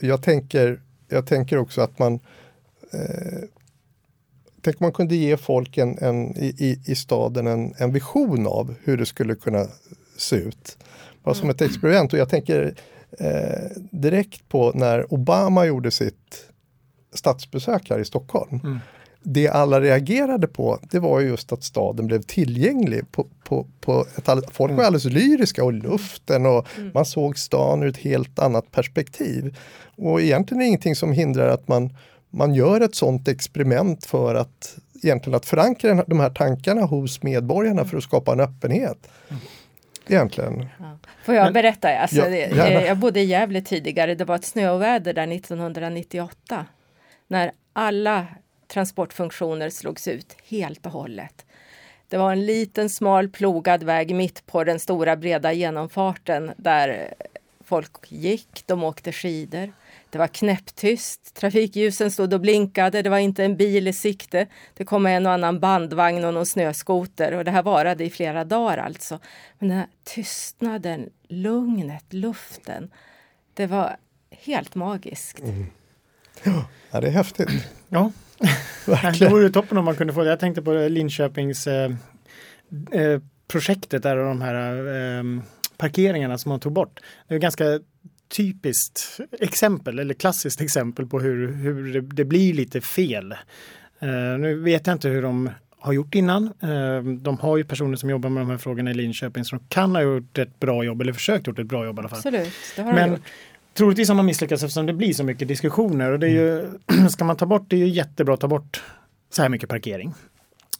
jag 0.00 0.22
tänker 0.22 0.80
jag 1.10 1.26
tänker 1.26 1.58
också 1.58 1.80
att 1.80 1.98
man 1.98 2.20
eh, 2.92 3.42
Tänk 4.62 4.80
man 4.80 4.92
kunde 4.92 5.16
ge 5.16 5.36
folk 5.36 5.78
en, 5.78 5.98
en 5.98 6.36
i, 6.36 6.80
i 6.86 6.94
staden 6.94 7.46
en, 7.46 7.74
en 7.78 7.92
vision 7.92 8.46
av 8.46 8.74
hur 8.84 8.96
det 8.96 9.06
skulle 9.06 9.34
kunna 9.34 9.66
se 10.16 10.36
ut. 10.36 10.78
Bara 11.22 11.34
som 11.34 11.50
ett 11.50 11.60
experiment. 11.60 12.12
Och 12.12 12.18
jag 12.18 12.28
tänker 12.28 12.74
eh, 13.18 13.70
direkt 13.90 14.48
på 14.48 14.72
när 14.74 15.14
Obama 15.14 15.66
gjorde 15.66 15.90
sitt 15.90 16.46
statsbesök 17.14 17.90
här 17.90 17.98
i 17.98 18.04
Stockholm. 18.04 18.60
Mm 18.64 18.78
det 19.22 19.48
alla 19.48 19.80
reagerade 19.80 20.46
på 20.46 20.78
det 20.82 20.98
var 20.98 21.20
just 21.20 21.52
att 21.52 21.64
staden 21.64 22.06
blev 22.06 22.22
tillgänglig. 22.22 23.12
På, 23.12 23.26
på, 23.44 23.66
på 23.80 24.06
ett, 24.16 24.26
folk 24.26 24.58
var 24.58 24.68
mm. 24.68 24.86
alldeles 24.86 25.04
lyriska 25.04 25.64
och 25.64 25.72
luften 25.72 26.46
och 26.46 26.66
mm. 26.76 26.90
man 26.94 27.04
såg 27.04 27.38
stan 27.38 27.82
ur 27.82 27.88
ett 27.88 27.96
helt 27.96 28.38
annat 28.38 28.70
perspektiv. 28.70 29.58
Och 29.96 30.20
egentligen 30.20 30.60
är 30.60 30.64
det 30.64 30.68
ingenting 30.68 30.96
som 30.96 31.12
hindrar 31.12 31.48
att 31.48 31.68
man, 31.68 31.96
man 32.30 32.54
gör 32.54 32.80
ett 32.80 32.94
sådant 32.94 33.28
experiment 33.28 34.06
för 34.06 34.34
att 34.34 34.76
egentligen 35.02 35.36
att 35.36 35.46
förankra 35.46 36.04
de 36.06 36.20
här 36.20 36.30
tankarna 36.30 36.82
hos 36.82 37.22
medborgarna 37.22 37.84
för 37.84 37.96
att 37.96 38.04
skapa 38.04 38.32
en 38.32 38.40
öppenhet. 38.40 39.08
Egentligen. 40.06 40.66
Ja. 40.78 40.98
Får 41.24 41.34
jag 41.34 41.52
berätta? 41.52 41.98
Alltså, 41.98 42.28
ja, 42.28 42.70
jag 42.70 42.98
bodde 42.98 43.20
i 43.20 43.24
Gävle 43.24 43.60
tidigare, 43.60 44.14
det 44.14 44.24
var 44.24 44.34
ett 44.34 44.44
snöoväder 44.44 45.12
där 45.12 45.32
1998. 45.32 46.66
När 47.28 47.52
alla 47.72 48.26
transportfunktioner 48.72 49.70
slogs 49.70 50.08
ut 50.08 50.36
helt 50.44 50.86
och 50.86 50.92
hållet. 50.92 51.46
Det 52.08 52.18
var 52.18 52.32
en 52.32 52.46
liten 52.46 52.90
smal 52.90 53.28
plogad 53.28 53.82
väg 53.82 54.14
mitt 54.14 54.46
på 54.46 54.64
den 54.64 54.80
stora 54.80 55.16
breda 55.16 55.52
genomfarten 55.52 56.52
där 56.56 57.14
folk 57.64 58.12
gick, 58.12 58.62
de 58.66 58.84
åkte 58.84 59.12
skidor. 59.12 59.72
Det 60.10 60.18
var 60.18 60.26
knäpptyst, 60.26 61.34
trafikljusen 61.34 62.10
stod 62.10 62.34
och 62.34 62.40
blinkade, 62.40 63.02
det 63.02 63.10
var 63.10 63.18
inte 63.18 63.44
en 63.44 63.56
bil 63.56 63.88
i 63.88 63.92
sikte. 63.92 64.46
Det 64.74 64.84
kom 64.84 65.06
en 65.06 65.26
och 65.26 65.32
annan 65.32 65.60
bandvagn 65.60 66.24
och 66.24 66.34
någon 66.34 66.46
snöskoter 66.46 67.34
och 67.34 67.44
det 67.44 67.50
här 67.50 67.62
varade 67.62 68.04
i 68.04 68.10
flera 68.10 68.44
dagar 68.44 68.78
alltså. 68.78 69.18
Men 69.58 69.68
den 69.68 69.78
här 69.78 69.86
tystnaden, 70.04 71.10
lugnet, 71.28 72.12
luften, 72.12 72.90
det 73.54 73.66
var 73.66 73.96
helt 74.30 74.74
magiskt. 74.74 75.40
Mm. 75.40 75.66
Ja, 76.90 77.00
det 77.00 77.06
är 77.06 77.10
häftigt. 77.10 77.50
Ja, 77.88 78.12
det 79.18 79.28
vore 79.28 79.50
toppen 79.50 79.78
om 79.78 79.84
man 79.84 79.96
kunde 79.96 80.12
få 80.12 80.24
det. 80.24 80.30
Jag 80.30 80.40
tänkte 80.40 80.62
på 80.62 80.72
Linköpings 80.72 81.66
eh, 81.66 81.90
eh, 82.92 83.20
projektet 83.48 84.02
där 84.02 84.16
och 84.16 84.28
de 84.28 84.42
här 84.42 84.76
eh, 84.76 85.24
parkeringarna 85.76 86.38
som 86.38 86.48
man 86.48 86.60
tog 86.60 86.72
bort. 86.72 87.00
Det 87.28 87.34
är 87.34 87.38
ganska 87.38 87.64
typiskt 88.36 89.20
exempel 89.40 89.98
eller 89.98 90.14
klassiskt 90.14 90.60
exempel 90.60 91.06
på 91.06 91.20
hur, 91.20 91.52
hur 91.52 91.92
det, 91.92 92.00
det 92.00 92.24
blir 92.24 92.54
lite 92.54 92.80
fel. 92.80 93.34
Uh, 94.02 94.38
nu 94.38 94.60
vet 94.60 94.86
jag 94.86 94.94
inte 94.94 95.08
hur 95.08 95.22
de 95.22 95.50
har 95.78 95.92
gjort 95.92 96.14
innan. 96.14 96.44
Uh, 96.44 97.02
de 97.02 97.38
har 97.38 97.56
ju 97.56 97.64
personer 97.64 97.96
som 97.96 98.10
jobbar 98.10 98.30
med 98.30 98.42
de 98.42 98.50
här 98.50 98.58
frågorna 98.58 98.90
i 98.90 98.94
Linköping 98.94 99.44
som 99.44 99.58
kan 99.68 99.94
ha 99.94 100.02
gjort 100.02 100.38
ett 100.38 100.60
bra 100.60 100.84
jobb 100.84 101.00
eller 101.00 101.12
försökt 101.12 101.46
gjort 101.46 101.58
ett 101.58 101.66
bra 101.66 101.84
jobb 101.84 101.96
i 101.96 102.00
alla 102.00 102.08
fall. 102.08 102.18
Absolut, 102.18 102.52
det 102.76 102.82
har 102.82 102.92
Men, 102.92 103.10
gjort. 103.10 103.20
Troligtvis 103.74 104.08
har 104.08 104.16
man 104.16 104.26
misslyckats 104.26 104.62
eftersom 104.62 104.86
det 104.86 104.92
blir 104.92 105.12
så 105.12 105.24
mycket 105.24 105.48
diskussioner 105.48 106.12
och 106.12 106.18
det 106.18 106.26
är 106.26 106.30
ju, 106.30 106.60
mm. 106.60 107.08
ska 107.10 107.24
man 107.24 107.36
ta 107.36 107.46
bort, 107.46 107.64
det 107.68 107.76
är 107.76 107.80
ju 107.80 107.88
jättebra 107.88 108.34
att 108.34 108.40
ta 108.40 108.48
bort 108.48 108.82
så 109.30 109.42
här 109.42 109.48
mycket 109.48 109.68
parkering. 109.68 110.14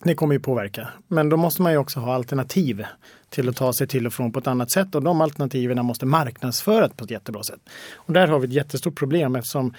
Det 0.05 0.15
kommer 0.15 0.35
ju 0.35 0.41
påverka. 0.41 0.89
Men 1.09 1.29
då 1.29 1.37
måste 1.37 1.63
man 1.63 1.73
ju 1.73 1.79
också 1.79 2.01
ha 2.01 2.15
alternativ 2.15 2.85
till 3.29 3.49
att 3.49 3.57
ta 3.57 3.73
sig 3.73 3.87
till 3.87 4.07
och 4.07 4.13
från 4.13 4.33
på 4.33 4.39
ett 4.39 4.47
annat 4.47 4.71
sätt 4.71 4.95
och 4.95 5.03
de 5.03 5.21
alternativen 5.21 5.85
måste 5.87 6.07
marknadsföras 6.07 6.93
på 6.93 7.05
ett 7.05 7.11
jättebra 7.11 7.43
sätt. 7.43 7.61
Och 7.95 8.13
där 8.13 8.29
har 8.29 8.39
vi 8.39 8.47
ett 8.47 8.53
jättestort 8.53 8.95
problem 8.95 9.37
eftersom 9.37 9.75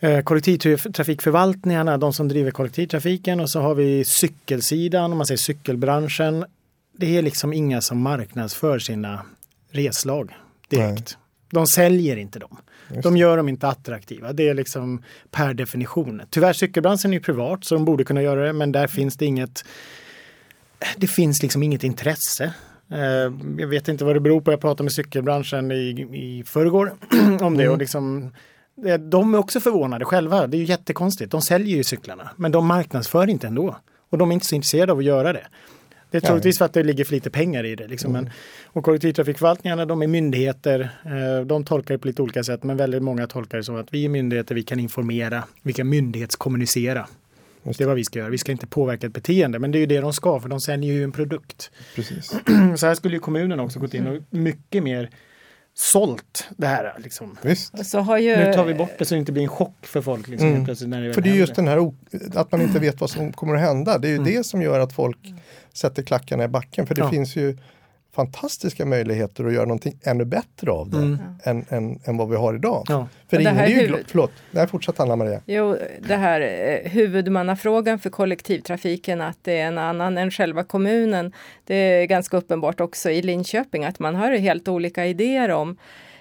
eh, 0.00 0.22
kollektivtrafikförvaltningarna, 0.22 1.98
de 1.98 2.12
som 2.12 2.28
driver 2.28 2.50
kollektivtrafiken 2.50 3.40
och 3.40 3.50
så 3.50 3.60
har 3.60 3.74
vi 3.74 4.04
cykelsidan, 4.04 5.12
om 5.12 5.18
man 5.18 5.26
säger 5.26 5.38
cykelbranschen. 5.38 6.44
Det 6.96 7.18
är 7.18 7.22
liksom 7.22 7.52
inga 7.52 7.80
som 7.80 8.00
marknadsför 8.00 8.78
sina 8.78 9.22
reslag 9.70 10.34
direkt. 10.68 11.16
Nej. 11.16 11.23
De 11.54 11.66
säljer 11.66 12.16
inte 12.16 12.38
dem. 12.38 12.56
De 13.02 13.16
gör 13.16 13.36
dem 13.36 13.48
inte 13.48 13.68
attraktiva. 13.68 14.32
Det 14.32 14.48
är 14.48 14.54
liksom 14.54 15.02
per 15.30 15.54
definition. 15.54 16.22
Tyvärr 16.30 16.52
cykelbranschen 16.52 17.10
är 17.10 17.14
ju 17.14 17.20
privat 17.22 17.64
så 17.64 17.74
de 17.74 17.84
borde 17.84 18.04
kunna 18.04 18.22
göra 18.22 18.46
det 18.46 18.52
men 18.52 18.72
där 18.72 18.86
finns 18.86 19.16
det 19.16 19.26
inget 19.26 19.64
det 20.96 21.06
finns 21.06 21.42
liksom 21.42 21.62
inget 21.62 21.84
intresse. 21.84 22.54
Eh, 22.90 23.32
jag 23.58 23.66
vet 23.66 23.88
inte 23.88 24.04
vad 24.04 24.16
det 24.16 24.20
beror 24.20 24.40
på. 24.40 24.50
Jag 24.50 24.60
pratade 24.60 24.82
med 24.82 24.92
cykelbranschen 24.92 25.72
i, 25.72 26.08
i 26.12 26.44
förrgår 26.46 26.94
om 27.40 27.56
det 27.56 27.62
mm. 27.62 27.72
och 27.72 27.78
liksom 27.78 28.32
de 28.98 29.34
är 29.34 29.38
också 29.38 29.60
förvånade 29.60 30.04
själva. 30.04 30.46
Det 30.46 30.56
är 30.56 30.58
ju 30.58 30.64
jättekonstigt. 30.64 31.30
De 31.30 31.42
säljer 31.42 31.76
ju 31.76 31.84
cyklarna 31.84 32.30
men 32.36 32.52
de 32.52 32.66
marknadsför 32.66 33.30
inte 33.30 33.46
ändå. 33.46 33.76
Och 34.10 34.18
de 34.18 34.30
är 34.30 34.34
inte 34.34 34.46
så 34.46 34.54
intresserade 34.54 34.92
av 34.92 34.98
att 34.98 35.04
göra 35.04 35.32
det. 35.32 35.46
Det 36.14 36.18
är 36.18 36.20
troligtvis 36.20 36.58
för 36.58 36.64
att 36.64 36.72
det 36.72 36.82
ligger 36.82 37.04
för 37.04 37.12
lite 37.12 37.30
pengar 37.30 37.64
i 37.64 37.76
det. 37.76 37.86
Liksom. 37.86 38.10
Mm. 38.10 38.24
Men, 38.24 38.32
och 38.64 38.84
kollektivtrafikförvaltningarna 38.84 39.86
de 39.86 40.02
är 40.02 40.06
myndigheter. 40.06 40.80
Eh, 41.04 41.46
de 41.46 41.64
tolkar 41.64 41.94
det 41.94 41.98
på 41.98 42.08
lite 42.08 42.22
olika 42.22 42.44
sätt 42.44 42.62
men 42.62 42.76
väldigt 42.76 43.02
många 43.02 43.26
tolkar 43.26 43.58
det 43.58 43.64
som 43.64 43.76
att 43.76 43.94
vi 43.94 44.04
är 44.04 44.08
myndigheter, 44.08 44.54
vi 44.54 44.62
kan 44.62 44.80
informera, 44.80 45.44
vi 45.62 45.72
kan 45.72 45.88
myndighetskommunicera. 45.88 47.06
Det 47.62 47.80
är 47.80 47.86
vad 47.86 47.96
vi 47.96 48.04
ska 48.04 48.18
göra. 48.18 48.30
Vi 48.30 48.38
ska 48.38 48.52
inte 48.52 48.66
påverka 48.66 49.06
ett 49.06 49.12
beteende, 49.12 49.58
men 49.58 49.70
det 49.70 49.78
är 49.78 49.80
ju 49.80 49.86
det 49.86 50.00
de 50.00 50.12
ska, 50.12 50.40
för 50.40 50.48
de 50.48 50.60
säljer 50.60 50.94
ju 50.94 51.04
en 51.04 51.12
produkt. 51.12 51.70
Precis. 51.94 52.34
Så 52.76 52.86
här 52.86 52.94
skulle 52.94 53.14
ju 53.14 53.20
kommunen 53.20 53.60
också 53.60 53.80
gått 53.80 53.94
in 53.94 54.06
och 54.06 54.22
mycket 54.30 54.82
mer 54.82 55.10
sålt 55.74 56.48
det 56.56 56.66
här. 56.66 56.94
Liksom. 56.98 57.36
Visst. 57.42 57.86
Så 57.86 58.00
har 58.00 58.18
ju... 58.18 58.36
Nu 58.36 58.52
tar 58.52 58.64
vi 58.64 58.74
bort 58.74 58.92
det 58.98 59.04
så 59.04 59.14
det 59.14 59.18
inte 59.18 59.32
blir 59.32 59.42
en 59.42 59.48
chock 59.48 59.86
för 59.86 60.00
folk. 60.00 60.28
Liksom, 60.28 60.48
mm. 60.48 60.90
när 60.90 61.00
det 61.00 61.14
för 61.14 61.20
det 61.20 61.30
är 61.30 61.34
just 61.34 61.54
den 61.54 61.68
här 61.68 61.92
att 62.34 62.52
man 62.52 62.62
inte 62.62 62.78
vet 62.78 63.00
vad 63.00 63.10
som 63.10 63.32
kommer 63.32 63.54
att 63.54 63.60
hända. 63.60 63.98
Det 63.98 64.08
är 64.08 64.10
ju 64.10 64.16
mm. 64.16 64.32
det 64.32 64.44
som 64.44 64.62
gör 64.62 64.80
att 64.80 64.92
folk 64.92 65.18
sätter 65.72 66.02
klackarna 66.02 66.44
i 66.44 66.48
backen. 66.48 66.86
För 66.86 66.94
det 66.94 67.00
ja. 67.00 67.10
finns 67.10 67.36
ju 67.36 67.56
fantastiska 68.14 68.86
möjligheter 68.86 69.44
att 69.44 69.52
göra 69.52 69.64
någonting 69.64 69.98
ännu 70.02 70.24
bättre 70.24 70.70
av 70.70 70.90
det 70.90 70.96
mm. 70.96 71.18
än, 71.44 71.64
än, 71.68 72.00
än, 72.04 72.16
vad 72.16 72.28
vi 72.28 72.36
har 72.36 72.54
idag. 72.54 72.84
Ja. 72.88 73.08
För 73.28 73.40
ingen 73.40 73.56
är 73.56 73.66
ju 73.66 73.74
huvud... 73.74 74.04
Förlåt, 74.06 74.32
nej, 74.50 74.66
fortsätt 74.66 75.00
Anna 75.00 75.16
Maria. 75.16 75.40
Jo, 75.46 75.76
det 76.08 76.16
här 76.16 76.40
eh, 76.40 76.90
huvudmannafrågan 76.90 77.98
för 77.98 78.10
kollektivtrafiken, 78.10 79.20
att 79.20 79.38
det 79.42 79.58
är 79.58 79.66
en 79.66 79.78
annan 79.78 80.18
än 80.18 80.30
själva 80.30 80.64
kommunen. 80.64 81.32
Det 81.64 81.74
är 81.74 82.06
ganska 82.06 82.36
uppenbart 82.36 82.80
också 82.80 83.10
i 83.10 83.22
Linköping 83.22 83.84
att 83.84 83.98
man 83.98 84.14
har 84.14 84.30
helt 84.30 84.68
olika 84.68 85.06
idéer 85.06 85.48
om 85.48 85.76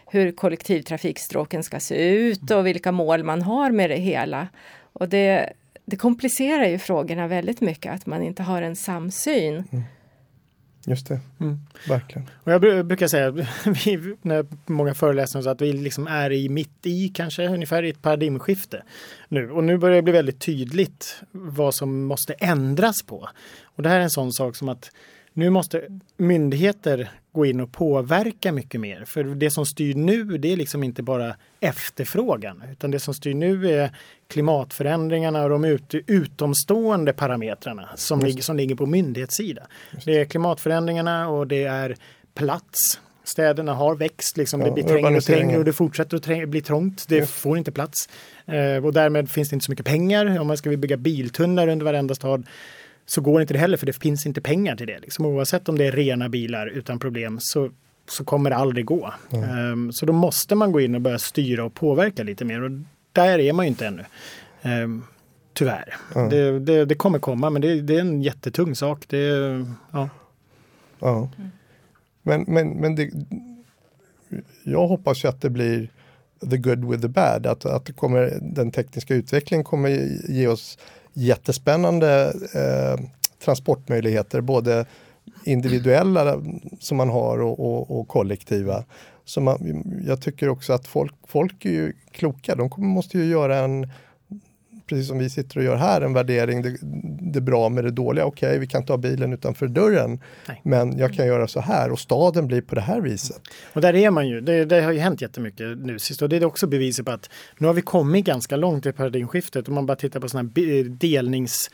hur 0.05 0.31
kollektivtrafikstråken 0.31 1.63
ska 1.63 1.79
se 1.79 2.15
ut 2.15 2.51
och 2.51 2.67
vilka 2.67 2.91
mål 2.91 3.23
man 3.23 3.41
har 3.41 3.71
med 3.71 3.89
det 3.89 3.95
hela. 3.95 4.47
Och 4.93 5.09
det, 5.09 5.53
det 5.85 5.95
komplicerar 5.95 6.65
ju 6.65 6.79
frågorna 6.79 7.27
väldigt 7.27 7.62
mycket 7.62 7.93
att 7.93 8.05
man 8.05 8.23
inte 8.23 8.43
har 8.43 8.62
en 8.62 8.75
samsyn. 8.75 9.63
Mm. 9.71 9.83
Just 10.85 11.07
det, 11.07 11.19
mm. 11.39 11.59
verkligen. 11.87 12.29
Och 12.43 12.51
jag 12.51 12.85
brukar 12.85 13.07
säga, 13.07 13.31
vi, 13.85 14.15
när 14.21 14.45
många 14.65 14.93
föreläsningar, 14.93 15.51
att 15.51 15.61
vi 15.61 15.73
liksom 15.73 16.07
är 16.07 16.31
i 16.31 16.49
mitt 16.49 16.85
i 16.85 17.09
kanske 17.09 17.47
ungefär 17.47 17.83
i 17.83 17.89
ett 17.89 18.01
paradigmskifte 18.01 18.83
nu. 19.27 19.51
Och 19.51 19.63
nu 19.63 19.77
börjar 19.77 19.95
det 19.95 20.01
bli 20.01 20.13
väldigt 20.13 20.39
tydligt 20.41 21.23
vad 21.31 21.75
som 21.75 22.03
måste 22.03 22.33
ändras 22.33 23.03
på. 23.03 23.29
Och 23.63 23.83
det 23.83 23.89
här 23.89 23.99
är 23.99 24.03
en 24.03 24.09
sån 24.09 24.33
sak 24.33 24.55
som 24.55 24.69
att 24.69 24.91
nu 25.33 25.49
måste 25.49 25.81
myndigheter 26.17 27.11
gå 27.33 27.45
in 27.45 27.59
och 27.59 27.71
påverka 27.71 28.51
mycket 28.51 28.81
mer. 28.81 29.05
För 29.05 29.23
det 29.23 29.51
som 29.51 29.65
styr 29.65 29.95
nu 29.95 30.23
det 30.23 30.53
är 30.53 30.57
liksom 30.57 30.83
inte 30.83 31.03
bara 31.03 31.35
efterfrågan 31.59 32.63
utan 32.71 32.91
det 32.91 32.99
som 32.99 33.13
styr 33.13 33.33
nu 33.33 33.71
är 33.71 33.91
klimatförändringarna 34.27 35.43
och 35.43 35.49
de 35.49 35.65
ut, 35.65 35.93
utomstående 36.07 37.13
parametrarna 37.13 37.89
som, 37.95 38.19
ligger, 38.19 38.43
som 38.43 38.57
ligger 38.57 38.75
på 38.75 38.85
myndighetssida. 38.85 39.61
Det 40.05 40.19
är 40.19 40.25
klimatförändringarna 40.25 41.29
och 41.29 41.47
det 41.47 41.63
är 41.63 41.95
plats. 42.33 42.99
Städerna 43.23 43.73
har 43.73 43.95
växt, 43.95 44.37
liksom, 44.37 44.61
ja, 44.61 44.65
det 44.65 44.71
blir 44.71 44.83
trängre 44.83 45.17
och 45.17 45.23
trängre 45.23 45.57
och 45.57 45.65
det 45.65 45.73
fortsätter 45.73 46.17
att 46.17 46.23
träng, 46.23 46.49
bli 46.49 46.61
trångt. 46.61 47.05
Det 47.07 47.17
ja. 47.17 47.25
får 47.25 47.57
inte 47.57 47.71
plats. 47.71 48.09
Eh, 48.45 48.85
och 48.85 48.93
därmed 48.93 49.29
finns 49.29 49.49
det 49.49 49.53
inte 49.53 49.65
så 49.65 49.71
mycket 49.71 49.85
pengar. 49.85 50.39
Om 50.39 50.47
man 50.47 50.57
ska 50.57 50.69
bygga 50.69 50.97
biltunnlar 50.97 51.67
under 51.67 51.85
varenda 51.85 52.15
stad 52.15 52.47
så 53.05 53.22
går 53.22 53.41
inte 53.41 53.53
det 53.53 53.60
heller 53.60 53.77
för 53.77 53.86
det 53.86 53.93
finns 53.93 54.25
inte 54.25 54.41
pengar 54.41 54.75
till 54.75 54.88
det. 54.88 55.00
Liksom. 55.00 55.25
Oavsett 55.25 55.69
om 55.69 55.77
det 55.77 55.86
är 55.86 55.91
rena 55.91 56.29
bilar 56.29 56.67
utan 56.67 57.00
problem 57.00 57.39
så, 57.39 57.69
så 58.10 58.24
kommer 58.24 58.50
det 58.50 58.55
aldrig 58.55 58.86
gå. 58.86 59.13
Mm. 59.31 59.72
Um, 59.72 59.91
så 59.91 60.05
då 60.05 60.13
måste 60.13 60.55
man 60.55 60.72
gå 60.72 60.81
in 60.81 60.95
och 60.95 61.01
börja 61.01 61.19
styra 61.19 61.65
och 61.65 61.74
påverka 61.74 62.24
lite 62.24 62.45
mer 62.45 62.63
och 62.63 62.72
där 63.12 63.39
är 63.39 63.53
man 63.53 63.65
ju 63.65 63.69
inte 63.69 63.88
ännu. 63.88 64.05
Um, 64.83 65.03
tyvärr. 65.53 65.95
Mm. 66.15 66.29
Det, 66.29 66.60
det, 66.60 66.86
det, 66.86 66.95
kommer 66.95 67.19
komma 67.19 67.50
men 67.50 67.62
det, 67.62 67.81
det, 67.81 67.95
är 67.95 68.01
en 68.01 68.22
jättetung 68.22 68.75
sak. 68.75 69.05
Det, 69.07 69.27
ja. 69.91 70.10
ja. 71.00 71.29
Men, 72.22 72.45
men, 72.48 72.69
men 72.69 72.95
det, 72.95 73.12
jag 74.63 74.88
hoppas 74.88 75.24
ju 75.24 75.27
att 75.27 75.41
det 75.41 75.50
blir 75.50 75.89
the 76.50 76.57
good 76.57 76.86
with 76.86 77.01
the 77.01 77.07
bad. 77.07 77.45
Att, 77.45 77.65
att 77.65 77.86
det 77.86 77.93
kommer, 77.93 78.39
den 78.41 78.72
tekniska 78.72 79.15
utvecklingen 79.15 79.63
kommer 79.63 79.89
ge 80.29 80.48
oss 80.48 80.77
jättespännande 81.13 82.34
eh, 82.53 83.05
transportmöjligheter, 83.46 84.41
både 84.41 84.86
individuella 85.43 86.41
som 86.79 86.98
man 86.98 87.10
har 87.10 87.41
och, 87.41 87.60
och, 87.60 88.00
och 88.00 88.08
kollektiva. 88.08 88.84
Så 89.25 89.41
man, 89.41 89.84
jag 90.08 90.22
tycker 90.22 90.50
också 90.50 90.74
att 90.74 90.88
folk, 90.88 91.15
folk 91.27 91.65
är 91.65 91.70
ju 91.70 91.93
kloka, 92.12 92.55
de 92.55 92.70
måste 92.77 93.17
ju 93.17 93.25
göra 93.25 93.58
en 93.58 93.88
precis 94.93 95.07
som 95.07 95.19
vi 95.19 95.29
sitter 95.29 95.57
och 95.57 95.63
gör 95.63 95.75
här, 95.75 96.01
en 96.01 96.13
värdering. 96.13 96.62
Det, 96.62 96.77
det 97.33 97.41
bra 97.41 97.69
med 97.69 97.83
det 97.83 97.91
dåliga. 97.91 98.25
Okej, 98.25 98.50
okay, 98.50 98.59
vi 98.59 98.67
kan 98.67 98.83
ha 98.88 98.97
bilen 98.97 99.33
utanför 99.33 99.67
dörren. 99.67 100.19
Nej. 100.47 100.62
Men 100.63 100.97
jag 100.97 101.13
kan 101.13 101.27
göra 101.27 101.47
så 101.47 101.59
här 101.59 101.91
och 101.91 102.00
staden 102.00 102.47
blir 102.47 102.62
på 102.62 102.75
det 102.75 102.81
här 102.81 103.01
viset. 103.01 103.41
Och 103.73 103.81
där 103.81 103.95
är 103.95 104.12
man 104.12 104.27
ju. 104.27 104.41
Det, 104.41 104.65
det 104.65 104.81
har 104.81 104.91
ju 104.91 105.00
hänt 105.00 105.21
jättemycket 105.21 105.77
nu 105.77 106.00
sist 106.00 106.21
och 106.21 106.29
det 106.29 106.35
är 106.35 106.45
också 106.45 106.67
beviset 106.67 107.05
på 107.05 107.12
att 107.12 107.29
nu 107.57 107.67
har 107.67 107.73
vi 107.73 107.81
kommit 107.81 108.25
ganska 108.25 108.55
långt 108.55 108.85
i 108.85 108.91
paradigmskiftet. 108.91 109.67
Om 109.67 109.73
man 109.73 109.85
bara 109.85 109.95
tittar 109.95 110.19
på 110.19 110.29
sådana 110.29 110.50
här 110.55 110.83
delnings 110.83 111.69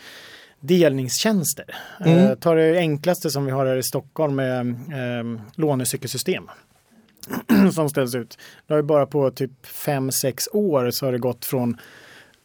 delningstjänster. 0.60 1.66
Mm. 2.00 2.18
Eh, 2.18 2.36
ta 2.36 2.54
det 2.54 2.78
enklaste 2.78 3.30
som 3.30 3.46
vi 3.46 3.52
har 3.52 3.66
här 3.66 3.78
i 3.78 3.84
Stockholm 3.84 4.36
med 4.36 4.68
eh, 4.70 5.42
lånecykelsystem 5.56 6.50
som 7.74 7.90
ställs 7.90 8.16
ut. 8.16 8.38
Det 8.68 8.74
har 8.74 8.80
ju 8.80 8.84
bara 8.84 9.06
på 9.06 9.32
typ 9.32 9.52
5-6 9.66 10.48
år 10.54 10.92
så 10.92 11.06
har 11.06 11.12
det 11.12 11.18
gått 11.18 11.46
från 11.46 11.78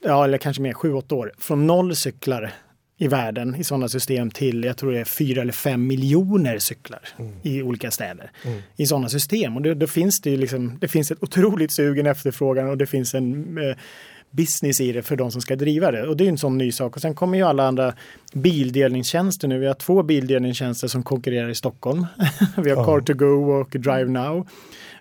ja 0.04 0.24
eller 0.24 0.38
kanske 0.38 0.62
mer, 0.62 0.72
sju, 0.72 0.92
åtta 0.92 1.14
år, 1.14 1.32
från 1.38 1.66
noll 1.66 1.96
cyklar 1.96 2.52
i 2.98 3.08
världen 3.08 3.54
i 3.54 3.64
sådana 3.64 3.88
system 3.88 4.30
till, 4.30 4.64
jag 4.64 4.76
tror 4.76 4.92
det 4.92 5.00
är 5.00 5.04
fyra 5.04 5.42
eller 5.42 5.52
fem 5.52 5.86
miljoner 5.86 6.58
cyklar 6.58 7.08
mm. 7.18 7.32
i 7.42 7.62
olika 7.62 7.90
städer. 7.90 8.30
Mm. 8.44 8.62
I 8.76 8.86
sådana 8.86 9.08
system. 9.08 9.56
Och 9.56 9.62
då, 9.62 9.74
då, 9.74 9.86
finns 9.86 10.20
det 10.20 10.30
ju 10.30 10.36
liksom, 10.36 10.78
det 10.80 10.88
finns 10.88 11.10
ett 11.10 11.22
otroligt 11.22 11.76
sugen 11.76 12.06
efterfrågan 12.06 12.68
och 12.68 12.78
det 12.78 12.86
finns 12.86 13.14
en 13.14 13.58
eh, 13.58 13.76
business 14.36 14.80
i 14.80 14.92
det 14.92 15.02
för 15.02 15.16
de 15.16 15.30
som 15.30 15.40
ska 15.40 15.56
driva 15.56 15.90
det. 15.90 16.06
Och 16.06 16.16
det 16.16 16.24
är 16.24 16.28
en 16.28 16.38
sån 16.38 16.58
ny 16.58 16.72
sak. 16.72 16.96
Och 16.96 17.02
sen 17.02 17.14
kommer 17.14 17.38
ju 17.38 17.44
alla 17.44 17.66
andra 17.66 17.94
bildelningstjänster 18.32 19.48
nu. 19.48 19.58
Vi 19.58 19.66
har 19.66 19.74
två 19.74 20.02
bildelningstjänster 20.02 20.88
som 20.88 21.02
konkurrerar 21.02 21.48
i 21.48 21.54
Stockholm. 21.54 22.06
Vi 22.56 22.70
har 22.70 22.84
oh. 22.84 22.88
Car2Go 22.88 23.60
och 23.60 23.70
Drive 23.70 24.04
Now. 24.04 24.48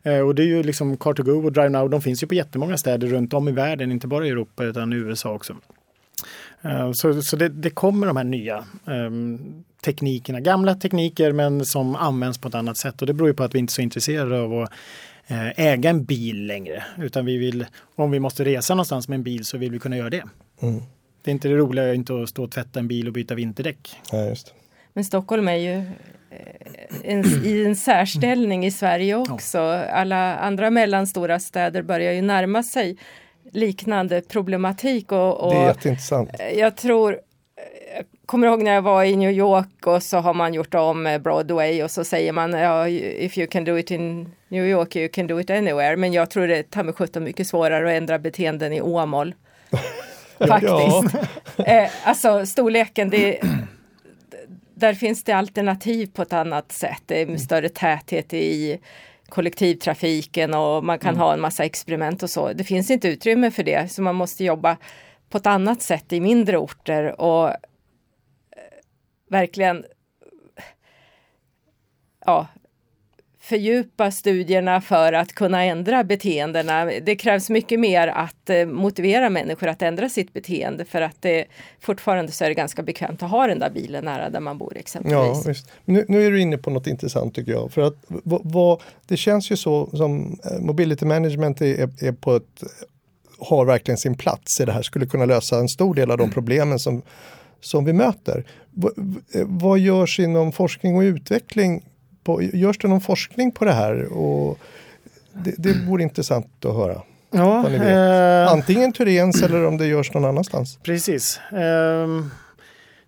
Eh, 0.04 0.20
och 0.20 0.36
det 0.36 0.44
är 0.44 0.48
ju 0.48 0.64
liksom 0.64 0.98
Car2Go 0.98 1.46
och 1.46 1.52
Drive 1.52 1.70
Now, 1.70 1.90
de 1.90 2.02
finns 2.02 2.24
ju 2.24 2.28
på 2.28 2.34
jättemånga 2.34 2.78
städer 2.78 3.08
runt 3.08 3.34
om 3.34 3.48
i 3.48 3.52
världen, 3.52 3.92
inte 3.92 4.08
bara 4.08 4.28
i 4.28 4.30
Europa 4.30 4.64
utan 4.64 4.94
i 4.94 4.96
USA 4.96 5.34
också. 5.34 5.56
Eh, 6.62 6.92
så, 6.92 7.22
så 7.22 7.36
det, 7.36 7.50
det, 7.50 7.70
kommer 7.70 8.08
de 8.08 8.18
här 8.18 8.24
nya 8.24 8.66
um, 8.86 9.64
teknikerna, 9.86 10.40
gamla 10.40 10.76
tekniker 10.76 11.32
men 11.32 11.66
som 11.66 11.96
används 11.96 12.38
på 12.38 12.48
ett 12.48 12.56
annat 12.56 12.78
sätt 12.78 13.02
och 13.02 13.08
det 13.08 13.14
beror 13.14 13.30
ju 13.30 13.34
på 13.34 13.44
att 13.44 13.56
vi 13.56 13.60
inte 13.60 13.72
är 13.72 13.74
så 13.74 13.82
intresserade 13.82 14.40
av 14.40 14.60
att 14.60 14.72
äga 15.56 15.90
en 15.90 16.04
bil 16.04 16.46
längre. 16.46 16.84
Utan 16.98 17.26
vi 17.26 17.38
vill, 17.38 17.66
om 17.96 18.12
vi 18.12 18.20
måste 18.20 18.46
resa 18.46 18.76
någonstans 18.76 19.08
med 19.08 19.16
en 19.16 19.24
bil 19.24 19.46
så 19.46 19.58
vill 19.58 19.72
vi 19.72 19.80
kunna 19.80 19.98
göra 19.98 20.10
det. 20.10 20.24
Mm. 20.62 20.82
Det 21.24 21.32
är 21.32 21.34
inte 21.34 21.48
det 21.48 21.56
roliga 21.56 21.94
inte 21.94 22.24
att 22.24 22.30
stå 22.30 22.44
och 22.44 22.52
tvätta 22.52 22.80
en 22.80 22.88
bil 22.88 23.08
och 23.08 23.14
byta 23.14 23.36
vinterdäck. 23.36 23.96
Ja, 24.12 24.26
just. 24.26 24.54
Men 24.94 25.06
Stockholm 25.06 25.48
är 25.48 25.56
ju 25.56 25.84
en, 27.04 27.26
i 27.46 27.66
en 27.66 27.76
särställning 27.76 28.66
i 28.66 28.72
Sverige 28.72 29.16
också. 29.16 29.60
Alla 29.92 30.36
andra 30.36 30.70
mellanstora 30.70 31.40
städer 31.40 31.82
börjar 31.82 32.14
ju 32.14 32.22
närma 32.22 32.64
sig 32.64 32.98
liknande 33.52 34.22
problematik. 34.22 35.12
Och, 35.12 35.42
och 35.42 35.54
det 35.54 35.60
är 35.60 35.68
jätteintressant. 35.68 36.30
Jag 36.56 36.78
tror 36.78 37.20
jag 37.96 38.06
kommer 38.26 38.48
ihåg 38.48 38.64
när 38.64 38.74
jag 38.74 38.82
var 38.82 39.04
i 39.04 39.16
New 39.16 39.32
York 39.32 39.88
och 39.88 40.04
så 40.04 40.18
har 40.18 40.34
man 40.34 40.54
gjort 40.54 40.74
om 40.74 41.20
Broadway 41.24 41.84
och 41.84 41.92
så 41.92 42.04
säger 42.04 42.32
man 42.32 42.54
ja, 42.54 42.88
if 42.88 43.38
you 43.38 43.48
can 43.48 43.64
do 43.66 43.78
it 43.78 43.92
in 43.92 44.32
New 44.54 44.66
York 44.66 44.96
you 44.96 45.10
can 45.10 45.28
do 45.28 45.40
it 45.40 45.50
anywhere. 45.50 45.98
Men 45.98 46.14
jag 46.14 46.30
tror 46.30 46.48
det 46.48 46.58
är 46.58 46.64
ta 46.64 46.84
mig 46.84 46.94
sjutton 46.94 47.24
mycket 47.24 47.48
svårare 47.48 47.88
att 47.88 47.98
ändra 47.98 48.20
beteenden 48.20 48.74
i 48.74 48.82
Åmål. 48.82 49.36
Faktiskt. 50.38 51.16
eh, 51.58 51.90
alltså 52.04 52.46
storleken, 52.46 53.10
det, 53.10 53.40
där 54.76 54.94
finns 54.94 55.24
det 55.24 55.32
alternativ 55.32 56.12
på 56.14 56.22
ett 56.22 56.34
annat 56.34 56.72
sätt. 56.72 57.02
Det 57.06 57.22
är 57.22 57.38
större 57.38 57.70
täthet 57.70 58.34
i 58.34 58.80
kollektivtrafiken 59.30 60.54
och 60.54 60.84
man 60.84 61.00
kan 61.00 61.10
mm. 61.10 61.22
ha 61.22 61.34
en 61.34 61.42
massa 61.42 61.64
experiment 61.64 62.24
och 62.24 62.30
så. 62.30 62.54
Det 62.54 62.64
finns 62.64 62.92
inte 62.92 63.08
utrymme 63.08 63.52
för 63.52 63.64
det 63.64 63.92
så 63.92 64.02
man 64.02 64.16
måste 64.16 64.44
jobba 64.44 64.78
på 65.30 65.38
ett 65.38 65.48
annat 65.48 65.82
sätt 65.82 66.14
i 66.14 66.20
mindre 66.20 66.58
orter 66.58 67.22
och 67.22 67.50
eh, 67.50 67.56
verkligen 69.30 69.86
ja, 72.26 72.48
fördjupa 73.44 74.12
studierna 74.12 74.82
för 74.82 75.14
att 75.14 75.34
kunna 75.34 75.64
ändra 75.64 76.04
beteendena. 76.04 76.86
Det 76.86 77.16
krävs 77.16 77.50
mycket 77.50 77.80
mer 77.80 78.08
att 78.08 78.50
eh, 78.50 78.66
motivera 78.66 79.30
människor 79.30 79.68
att 79.68 79.82
ändra 79.82 80.10
sitt 80.10 80.34
beteende 80.34 80.86
för 80.86 81.02
att 81.02 81.22
det 81.22 81.46
fortfarande 81.80 82.32
så 82.32 82.44
är 82.44 82.50
det 82.50 82.54
ganska 82.54 82.84
bekvämt 82.84 83.24
att 83.24 83.30
ha 83.30 83.48
den 83.48 83.60
där 83.60 83.70
bilen 83.70 84.06
nära 84.06 84.30
där 84.30 84.40
man 84.40 84.58
bor 84.58 84.78
exempelvis. 84.78 85.18
Ja, 85.18 85.44
visst. 85.48 85.72
Nu, 85.86 86.06
nu 86.08 86.26
är 86.26 86.32
du 86.32 86.42
inne 86.42 86.58
på 86.58 86.70
något 86.70 86.88
intressant 86.88 87.36
tycker 87.36 87.52
jag. 87.52 87.72
För 87.72 87.82
att 87.82 87.96
vad, 88.08 88.42
vad, 88.44 88.82
det 89.08 89.18
känns 89.18 89.52
ju 89.52 89.58
så 89.58 89.90
som 89.94 90.40
eh, 90.52 90.60
mobility 90.60 91.06
management 91.06 91.62
är, 91.62 92.06
är 92.06 92.12
på 92.12 92.36
ett 92.36 92.64
har 93.40 93.66
verkligen 93.66 93.98
sin 93.98 94.18
plats 94.18 94.60
i 94.62 94.66
det 94.66 94.72
här, 94.72 94.82
skulle 94.82 95.06
kunna 95.06 95.26
lösa 95.26 95.58
en 95.60 95.68
stor 95.68 95.96
del 95.96 96.12
av 96.12 96.18
de 96.18 96.32
problemen 96.32 96.80
som, 96.80 97.02
som 97.62 97.86
vi 97.86 97.94
möter. 97.94 98.46
V, 98.72 98.88
eh, 99.36 99.46
vad 99.48 99.80
görs 99.80 100.20
inom 100.20 100.52
forskning 100.52 100.96
och 100.96 101.02
utveckling 101.02 101.84
på, 102.24 102.42
görs 102.42 102.78
det 102.78 102.88
någon 102.88 103.02
forskning 103.02 103.52
på 103.52 103.66
det 103.66 103.72
här? 103.72 104.14
Och 104.14 104.60
det, 105.34 105.56
det 105.58 105.74
vore 105.88 106.04
intressant 106.04 106.66
att 106.66 106.76
höra. 106.76 107.02
Ja, 107.32 107.70
eh, 107.70 108.52
Antingen 108.52 108.94
Turens 108.94 109.44
eller 109.44 109.66
om 109.66 109.78
det 109.78 109.88
görs 109.88 110.14
någon 110.14 110.26
annanstans. 110.26 110.80
Precis. 110.84 111.40
Eh, 111.52 112.08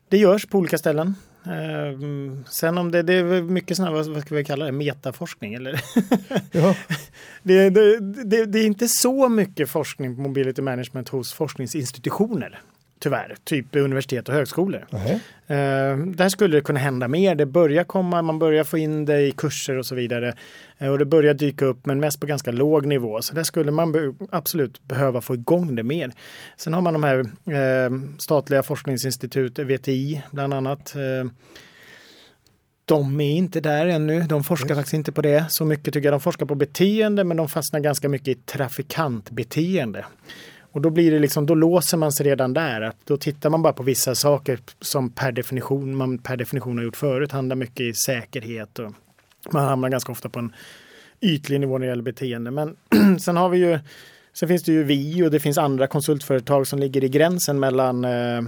det 0.10 0.17
görs 0.17 0.45
på 0.45 0.58
olika 0.58 0.78
ställen. 0.78 1.15
Eh, 1.45 1.99
sen 2.49 2.78
om 2.78 2.91
det, 2.91 3.01
det 3.01 3.13
är 3.13 3.41
mycket 3.41 3.78
sådana, 3.78 4.04
vad 4.04 4.21
ska 4.21 4.36
vi 4.36 4.43
kalla 4.43 4.65
det, 4.65 4.71
metaforskning 4.71 5.54
eller? 5.54 5.82
ja. 6.51 6.75
det, 7.43 7.69
det, 7.69 7.99
det, 7.99 8.45
det, 8.45 8.60
är 8.60 8.65
inte 8.65 8.88
så 8.88 9.30
mycket 9.30 9.69
forskning 9.69 10.15
på 10.15 10.21
mobility 10.21 10.62
management 10.62 11.10
hos 11.10 11.34
forskningsinstitutioner 11.34 12.62
tyvärr, 12.99 13.36
typ 13.43 13.75
universitet 13.75 14.29
och 14.29 14.36
högskolor. 14.36 14.86
Uh, 15.49 16.05
där 16.08 16.29
skulle 16.29 16.58
det 16.58 16.62
kunna 16.62 16.79
hända 16.79 17.08
mer. 17.08 17.36
Det 17.36 17.45
börjar 17.45 17.84
komma, 17.84 18.21
man 18.21 18.39
börjar 18.39 18.63
få 18.63 18.77
in 18.77 19.05
det 19.05 19.21
i 19.21 19.31
kurser 19.31 19.77
och 19.77 19.86
så 19.86 19.95
vidare. 19.95 20.34
Uh, 20.81 20.89
och 20.89 20.99
det 20.99 21.05
börjar 21.05 21.34
dyka 21.34 21.65
upp, 21.65 21.86
men 21.86 21.99
mest 21.99 22.19
på 22.19 22.25
ganska 22.25 22.51
låg 22.51 22.86
nivå. 22.86 23.21
Så 23.21 23.36
där 23.36 23.43
skulle 23.43 23.71
man 23.71 23.91
be 23.91 24.13
absolut 24.31 24.88
behöva 24.88 25.21
få 25.21 25.34
igång 25.34 25.75
det 25.75 25.84
mer. 25.84 26.12
Sen 26.58 26.73
har 26.73 26.81
man 26.81 26.93
de 26.93 27.03
här 27.03 27.19
uh, 27.19 27.99
statliga 28.17 28.63
forskningsinstitut, 28.63 29.60
VTI 29.60 30.21
bland 30.31 30.53
annat. 30.53 30.95
De 32.86 33.21
är 33.21 33.31
inte 33.31 33.60
där 33.60 33.86
ännu. 33.86 34.21
De 34.21 34.43
forskar 34.43 34.69
yes. 34.69 34.77
faktiskt 34.77 34.93
inte 34.93 35.12
på 35.12 35.21
det 35.21 35.45
så 35.49 35.65
mycket 35.65 35.93
tycker 35.93 36.08
jag. 36.08 36.13
De 36.13 36.21
forskar 36.21 36.45
på 36.45 36.55
beteende 36.55 37.23
men 37.23 37.38
de 37.38 37.49
fastnar 37.49 37.79
ganska 37.79 38.10
mycket 38.10 38.27
i 38.27 38.36
trafikantbeteende. 38.36 40.05
Och 40.75 40.81
då 40.81 40.89
blir 40.89 41.11
det 41.11 41.19
liksom, 41.19 41.45
då 41.45 41.55
låser 41.55 41.97
man 41.97 42.11
sig 42.11 42.25
redan 42.25 42.53
där. 42.53 42.81
Att 42.81 42.95
då 43.03 43.17
tittar 43.17 43.49
man 43.49 43.61
bara 43.61 43.73
på 43.73 43.83
vissa 43.83 44.15
saker 44.15 44.59
som 44.81 45.09
per 45.09 45.31
definition, 45.31 45.95
man 45.95 46.17
per 46.17 46.38
definition 46.38 46.77
har 46.77 46.85
gjort 46.85 46.95
förut, 46.95 47.31
handlar 47.31 47.55
mycket 47.55 47.81
i 47.81 47.93
säkerhet 47.93 48.79
och 48.79 48.93
man 49.51 49.65
hamnar 49.65 49.89
ganska 49.89 50.11
ofta 50.11 50.29
på 50.29 50.39
en 50.39 50.53
ytlig 51.21 51.59
nivå 51.59 51.77
när 51.77 51.85
det 51.85 51.89
gäller 51.89 52.03
beteende. 52.03 52.51
Men 52.51 52.75
sen 53.19 53.38
har 53.38 53.49
vi 53.49 53.57
ju 53.57 53.79
Sen 54.33 54.49
finns 54.49 54.63
det 54.63 54.71
ju 54.71 54.83
vi 54.83 55.23
och 55.23 55.31
det 55.31 55.39
finns 55.39 55.57
andra 55.57 55.88
konsultföretag 55.88 56.67
som 56.67 56.79
ligger 56.79 57.03
i 57.03 57.09
gränsen 57.09 57.59
mellan 57.59 58.05
eh, 58.05 58.38
eh 58.38 58.43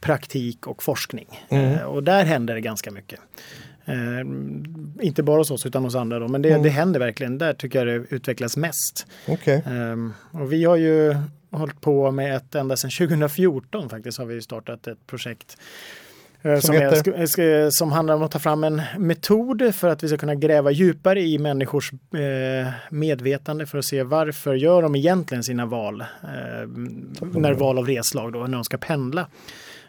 praktik 0.00 0.66
och 0.66 0.82
forskning. 0.82 1.26
Mm. 1.48 1.72
Eh, 1.72 1.82
och 1.82 2.02
där 2.02 2.24
händer 2.24 2.54
det 2.54 2.60
ganska 2.60 2.90
mycket. 2.90 3.20
Eh, 3.84 4.20
inte 5.00 5.22
bara 5.22 5.38
hos 5.38 5.50
oss 5.50 5.66
utan 5.66 5.84
hos 5.84 5.94
andra 5.94 6.18
då, 6.18 6.28
men 6.28 6.42
det, 6.42 6.50
Mm. 6.50 6.62
det 6.62 6.68
händer 6.68 7.00
verkligen. 7.00 7.38
Där 7.38 7.52
tycker 7.54 7.86
jag 7.86 8.02
det 8.02 8.14
utvecklas 8.14 8.56
mest. 8.56 9.06
Okej. 9.28 9.62
Ehm, 9.66 10.12
och 10.30 10.52
vi 10.52 10.64
har 10.64 10.76
ju 10.76 11.16
hållit 11.52 11.80
på 11.80 12.10
med 12.10 12.36
ett 12.36 12.54
ända 12.54 12.76
sedan 12.76 12.90
2014 12.90 13.88
faktiskt 13.88 14.18
har 14.18 14.24
vi 14.26 14.42
startat 14.42 14.86
ett 14.86 15.06
projekt. 15.06 15.56
eh, 16.42 16.58
Som, 16.58 16.74
är, 16.76 16.90
sk- 17.26 17.70
som 17.70 17.92
handlar 17.92 18.14
om 18.14 18.22
att 18.22 18.30
ta 18.30 18.38
fram 18.38 18.64
en 18.64 18.82
metod 18.98 19.74
för 19.74 19.88
att 19.88 20.02
vi 20.02 20.08
ska 20.08 20.16
kunna 20.18 20.34
gräva 20.34 20.70
djupare 20.70 21.20
i 21.22 21.38
människors 21.38 21.92
eh, 21.92 22.72
medvetande 22.90 23.66
för 23.66 23.78
att 23.78 23.84
se 23.84 24.02
varför 24.02 24.54
gör 24.54 24.82
de 24.82 24.94
egentligen 24.96 25.44
sina 25.44 25.66
val 25.66 26.00
eh, 26.00 26.68
när 27.20 27.52
val 27.54 27.78
av 27.78 27.86
reslag 27.86 28.32
då, 28.32 28.38
när 28.38 28.54
de 28.58 28.64
ska 28.64 28.78
pendla. 28.78 29.26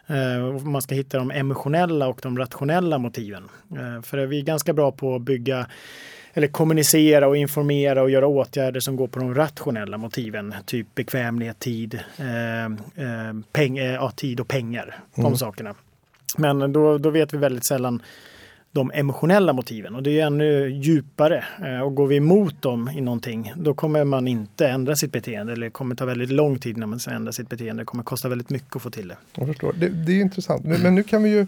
Eh, 0.06 0.62
man 0.64 0.82
ska 0.82 0.94
hitta 0.94 1.18
de 1.18 1.30
emotionella 1.30 2.06
och 2.08 2.20
de 2.22 2.38
rationella 2.38 2.98
motiven. 2.98 3.48
För 4.02 4.26
vi 4.26 4.38
är 4.38 4.42
ganska 4.44 4.72
bra 4.72 4.92
på 4.92 5.14
att 5.16 5.22
bygga 5.22 5.66
eller 6.34 6.48
kommunicera 6.48 7.28
och 7.28 7.36
informera 7.36 8.02
och 8.02 8.10
göra 8.10 8.26
åtgärder 8.26 8.80
som 8.80 8.96
går 8.96 9.08
på 9.08 9.18
de 9.18 9.34
rationella 9.34 9.98
motiven. 9.98 10.54
Typ 10.66 10.94
bekvämlighet, 10.94 11.58
tid, 11.58 12.00
eh, 12.18 12.64
eh, 12.64 13.34
peng, 13.52 13.78
eh, 13.78 13.94
ja, 13.94 14.10
tid 14.10 14.40
och 14.40 14.48
pengar. 14.48 14.98
Mm. 15.14 15.30
De 15.30 15.38
sakerna. 15.38 15.74
Men 16.38 16.72
då, 16.72 16.98
då 16.98 17.10
vet 17.10 17.34
vi 17.34 17.38
väldigt 17.38 17.64
sällan 17.66 18.02
de 18.72 18.90
emotionella 18.94 19.52
motiven 19.52 19.94
och 19.94 20.02
det 20.02 20.20
är 20.20 20.26
ännu 20.26 20.68
djupare. 20.68 21.44
Eh, 21.64 21.80
och 21.80 21.94
går 21.94 22.06
vi 22.06 22.16
emot 22.16 22.62
dem 22.62 22.88
i 22.96 23.00
någonting 23.00 23.52
då 23.56 23.74
kommer 23.74 24.04
man 24.04 24.28
inte 24.28 24.68
ändra 24.68 24.96
sitt 24.96 25.12
beteende 25.12 25.52
eller 25.52 25.66
det 25.66 25.70
kommer 25.70 25.94
ta 25.94 26.04
väldigt 26.04 26.30
lång 26.30 26.58
tid 26.58 26.76
när 26.76 26.86
man 26.86 27.00
ska 27.00 27.10
ändra 27.10 27.32
sitt 27.32 27.48
beteende. 27.48 27.82
Det 27.82 27.86
kommer 27.86 28.04
kosta 28.04 28.28
väldigt 28.28 28.50
mycket 28.50 28.76
att 28.76 28.82
få 28.82 28.90
till 28.90 29.08
det. 29.08 29.16
Jag 29.34 29.46
förstår. 29.46 29.72
Det, 29.72 29.88
det 29.88 30.12
är 30.12 30.20
intressant. 30.20 30.64
Nu, 30.64 30.78
men 30.82 30.94
nu 30.94 31.02
kan 31.02 31.22
vi 31.22 31.30
ju... 31.30 31.46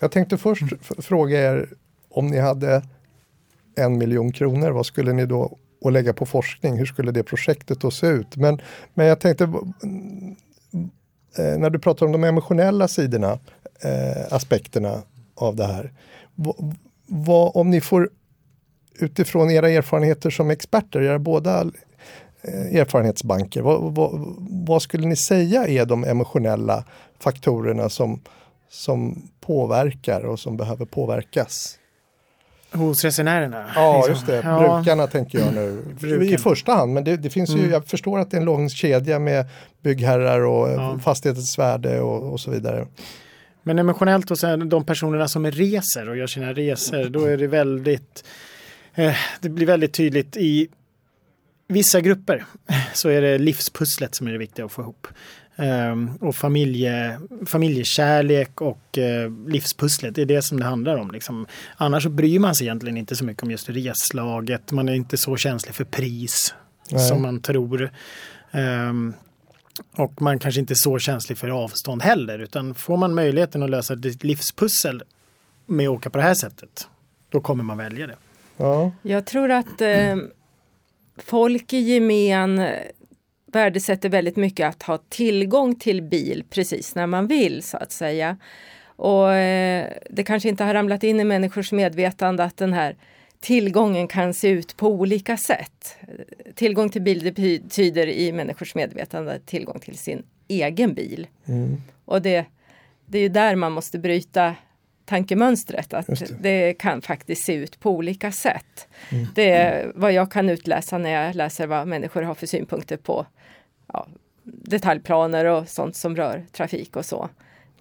Jag 0.00 0.10
tänkte 0.10 0.38
först 0.38 0.62
f- 0.80 0.92
fråga 0.98 1.52
er 1.52 1.68
om 2.08 2.26
ni 2.26 2.38
hade 2.40 2.82
en 3.76 3.98
miljon 3.98 4.32
kronor, 4.32 4.70
vad 4.70 4.86
skulle 4.86 5.12
ni 5.12 5.26
då 5.26 5.58
och 5.80 5.92
lägga 5.92 6.12
på 6.12 6.26
forskning? 6.26 6.78
Hur 6.78 6.86
skulle 6.86 7.12
det 7.12 7.22
projektet 7.22 7.80
då 7.80 7.90
se 7.90 8.06
ut? 8.06 8.36
Men, 8.36 8.60
men 8.94 9.06
jag 9.06 9.20
tänkte, 9.20 9.44
eh, 11.38 11.58
när 11.58 11.70
du 11.70 11.78
pratar 11.78 12.06
om 12.06 12.12
de 12.12 12.24
emotionella 12.24 12.88
sidorna, 12.88 13.38
eh, 13.80 14.32
aspekterna 14.32 15.02
av 15.34 15.56
det 15.56 15.66
här. 15.66 15.92
Vad, 16.34 16.74
vad, 17.06 17.52
om 17.54 17.70
ni 17.70 17.80
får 17.80 18.10
utifrån 18.98 19.50
era 19.50 19.70
erfarenheter 19.70 20.30
som 20.30 20.50
experter, 20.50 21.02
era 21.02 21.18
båda 21.18 21.60
eh, 22.42 22.76
erfarenhetsbanker, 22.76 23.62
vad, 23.62 23.94
vad, 23.94 24.10
vad 24.66 24.82
skulle 24.82 25.06
ni 25.06 25.16
säga 25.16 25.66
är 25.66 25.86
de 25.86 26.04
emotionella 26.04 26.84
faktorerna 27.18 27.88
som, 27.88 28.20
som 28.68 29.28
påverkar 29.40 30.20
och 30.20 30.40
som 30.40 30.56
behöver 30.56 30.84
påverkas? 30.86 31.78
Hos 32.74 33.04
resenärerna? 33.04 33.70
Ja, 33.74 33.96
liksom. 33.96 34.14
just 34.14 34.26
det. 34.26 34.42
Ja. 34.44 34.58
Brukarna 34.58 35.06
tänker 35.06 35.38
jag 35.38 35.54
nu. 35.54 35.82
Brukarna. 36.00 36.24
I 36.24 36.38
första 36.38 36.72
hand, 36.72 36.92
men 36.92 37.04
det, 37.04 37.16
det 37.16 37.30
finns 37.30 37.50
ju, 37.50 37.58
Mm. 37.58 37.70
jag 37.70 37.86
förstår 37.86 38.18
att 38.18 38.30
det 38.30 38.36
är 38.36 38.38
en 38.38 38.44
lång 38.44 38.68
kedja 38.70 39.18
med 39.18 39.46
byggherrar 39.82 40.40
och 40.40 40.68
ja. 40.68 40.98
fastighetens 41.04 41.58
värde 41.58 42.00
och, 42.00 42.32
och 42.32 42.40
så 42.40 42.50
vidare. 42.50 42.86
Men 43.62 43.78
emotionellt 43.78 44.30
och 44.30 44.38
sen 44.38 44.68
de 44.68 44.84
personerna 44.84 45.28
som 45.28 45.46
reser 45.50 46.08
och 46.08 46.16
gör 46.16 46.26
sina 46.26 46.52
resor, 46.52 47.08
då 47.08 47.24
är 47.24 47.36
det 47.36 47.46
väldigt, 47.46 48.24
eh, 48.94 49.14
det 49.40 49.48
blir 49.48 49.66
väldigt 49.66 49.94
tydligt 49.94 50.36
i 50.36 50.68
vissa 51.68 52.00
grupper 52.00 52.44
så 52.94 53.08
är 53.08 53.20
det 53.20 53.38
livspusslet 53.38 54.14
som 54.14 54.26
är 54.26 54.32
det 54.32 54.38
viktiga 54.38 54.64
att 54.64 54.72
få 54.72 54.82
ihop. 54.82 55.06
Ehm, 55.56 56.16
och 56.20 56.36
familje, 56.36 57.20
familjekärlek 57.46 58.60
och 58.60 58.98
eh, 58.98 59.30
livspusslet, 59.46 60.14
det 60.14 60.22
är 60.22 60.26
det 60.26 60.42
som 60.42 60.60
det 60.60 60.64
handlar 60.64 60.96
om. 60.96 61.10
Liksom. 61.10 61.46
Annars 61.76 62.02
så 62.02 62.08
bryr 62.08 62.38
man 62.38 62.54
sig 62.54 62.66
egentligen 62.66 62.96
inte 62.96 63.16
så 63.16 63.24
mycket 63.24 63.42
om 63.42 63.50
just 63.50 63.68
reslaget. 63.68 64.72
Man 64.72 64.88
är 64.88 64.94
inte 64.94 65.16
så 65.16 65.36
känslig 65.36 65.74
för 65.74 65.84
pris 65.84 66.54
Nej. 66.90 67.08
som 67.08 67.22
man 67.22 67.40
tror. 67.40 67.90
Ehm, 68.50 69.14
och 69.96 70.22
man 70.22 70.38
kanske 70.38 70.60
inte 70.60 70.72
är 70.72 70.74
så 70.74 70.98
känslig 70.98 71.38
för 71.38 71.48
avstånd 71.48 72.02
heller. 72.02 72.38
Utan 72.38 72.74
får 72.74 72.96
man 72.96 73.14
möjligheten 73.14 73.62
att 73.62 73.70
lösa 73.70 73.94
ditt 73.94 74.24
livspussel 74.24 75.02
med 75.66 75.88
att 75.88 75.94
åka 75.94 76.10
på 76.10 76.18
det 76.18 76.24
här 76.24 76.34
sättet, 76.34 76.88
då 77.28 77.40
kommer 77.40 77.64
man 77.64 77.78
välja 77.78 78.06
det. 78.06 78.16
Ja, 78.56 78.92
Jag 79.02 79.26
tror 79.26 79.50
att 79.50 79.80
eh, 79.80 80.16
folk 81.16 81.72
i 81.72 81.78
gemen 81.78 82.66
värdesätter 83.54 84.08
väldigt 84.08 84.36
mycket 84.36 84.68
att 84.68 84.82
ha 84.82 84.98
tillgång 85.08 85.74
till 85.74 86.02
bil 86.02 86.44
precis 86.50 86.94
när 86.94 87.06
man 87.06 87.26
vill 87.26 87.62
så 87.62 87.76
att 87.76 87.92
säga. 87.92 88.36
Och 88.86 89.32
eh, 89.32 89.92
det 90.10 90.24
kanske 90.24 90.48
inte 90.48 90.64
har 90.64 90.74
ramlat 90.74 91.04
in 91.04 91.20
i 91.20 91.24
människors 91.24 91.72
medvetande 91.72 92.44
att 92.44 92.56
den 92.56 92.72
här 92.72 92.96
tillgången 93.40 94.08
kan 94.08 94.34
se 94.34 94.48
ut 94.48 94.76
på 94.76 94.88
olika 94.88 95.36
sätt. 95.36 95.96
Tillgång 96.54 96.88
till 96.88 97.02
bil 97.02 97.32
betyder 97.32 98.06
i 98.06 98.32
människors 98.32 98.74
medvetande 98.74 99.40
tillgång 99.46 99.80
till 99.80 99.98
sin 99.98 100.22
egen 100.48 100.94
bil. 100.94 101.26
mm. 101.46 101.82
Och 102.04 102.22
det, 102.22 102.46
det 103.06 103.18
är 103.18 103.22
ju 103.22 103.28
där 103.28 103.56
man 103.56 103.72
måste 103.72 103.98
bryta 103.98 104.54
tankemönstret. 105.04 105.94
Att 105.94 106.06
det. 106.06 106.36
det. 106.40 106.74
kan 106.74 107.02
faktiskt 107.02 107.44
se 107.44 107.54
ut 107.54 107.80
på 107.80 107.90
olika 107.90 108.32
sätt. 108.32 108.88
Mm. 109.10 109.26
Det 109.34 109.50
är 109.50 109.92
vad 109.94 110.12
jag 110.12 110.30
kan 110.30 110.50
utläsa 110.50 110.98
när 110.98 111.10
jag 111.10 111.34
läser 111.34 111.66
vad 111.66 111.88
människor 111.88 112.22
har 112.22 112.34
för 112.34 112.46
synpunkter 112.46 112.96
på 112.96 113.26
ja, 113.92 114.06
detaljplaner 114.42 115.44
och 115.44 115.68
sånt 115.68 115.96
som 115.96 116.16
rör 116.16 116.44
trafik 116.52 116.96
och 116.96 117.04
så. 117.04 117.28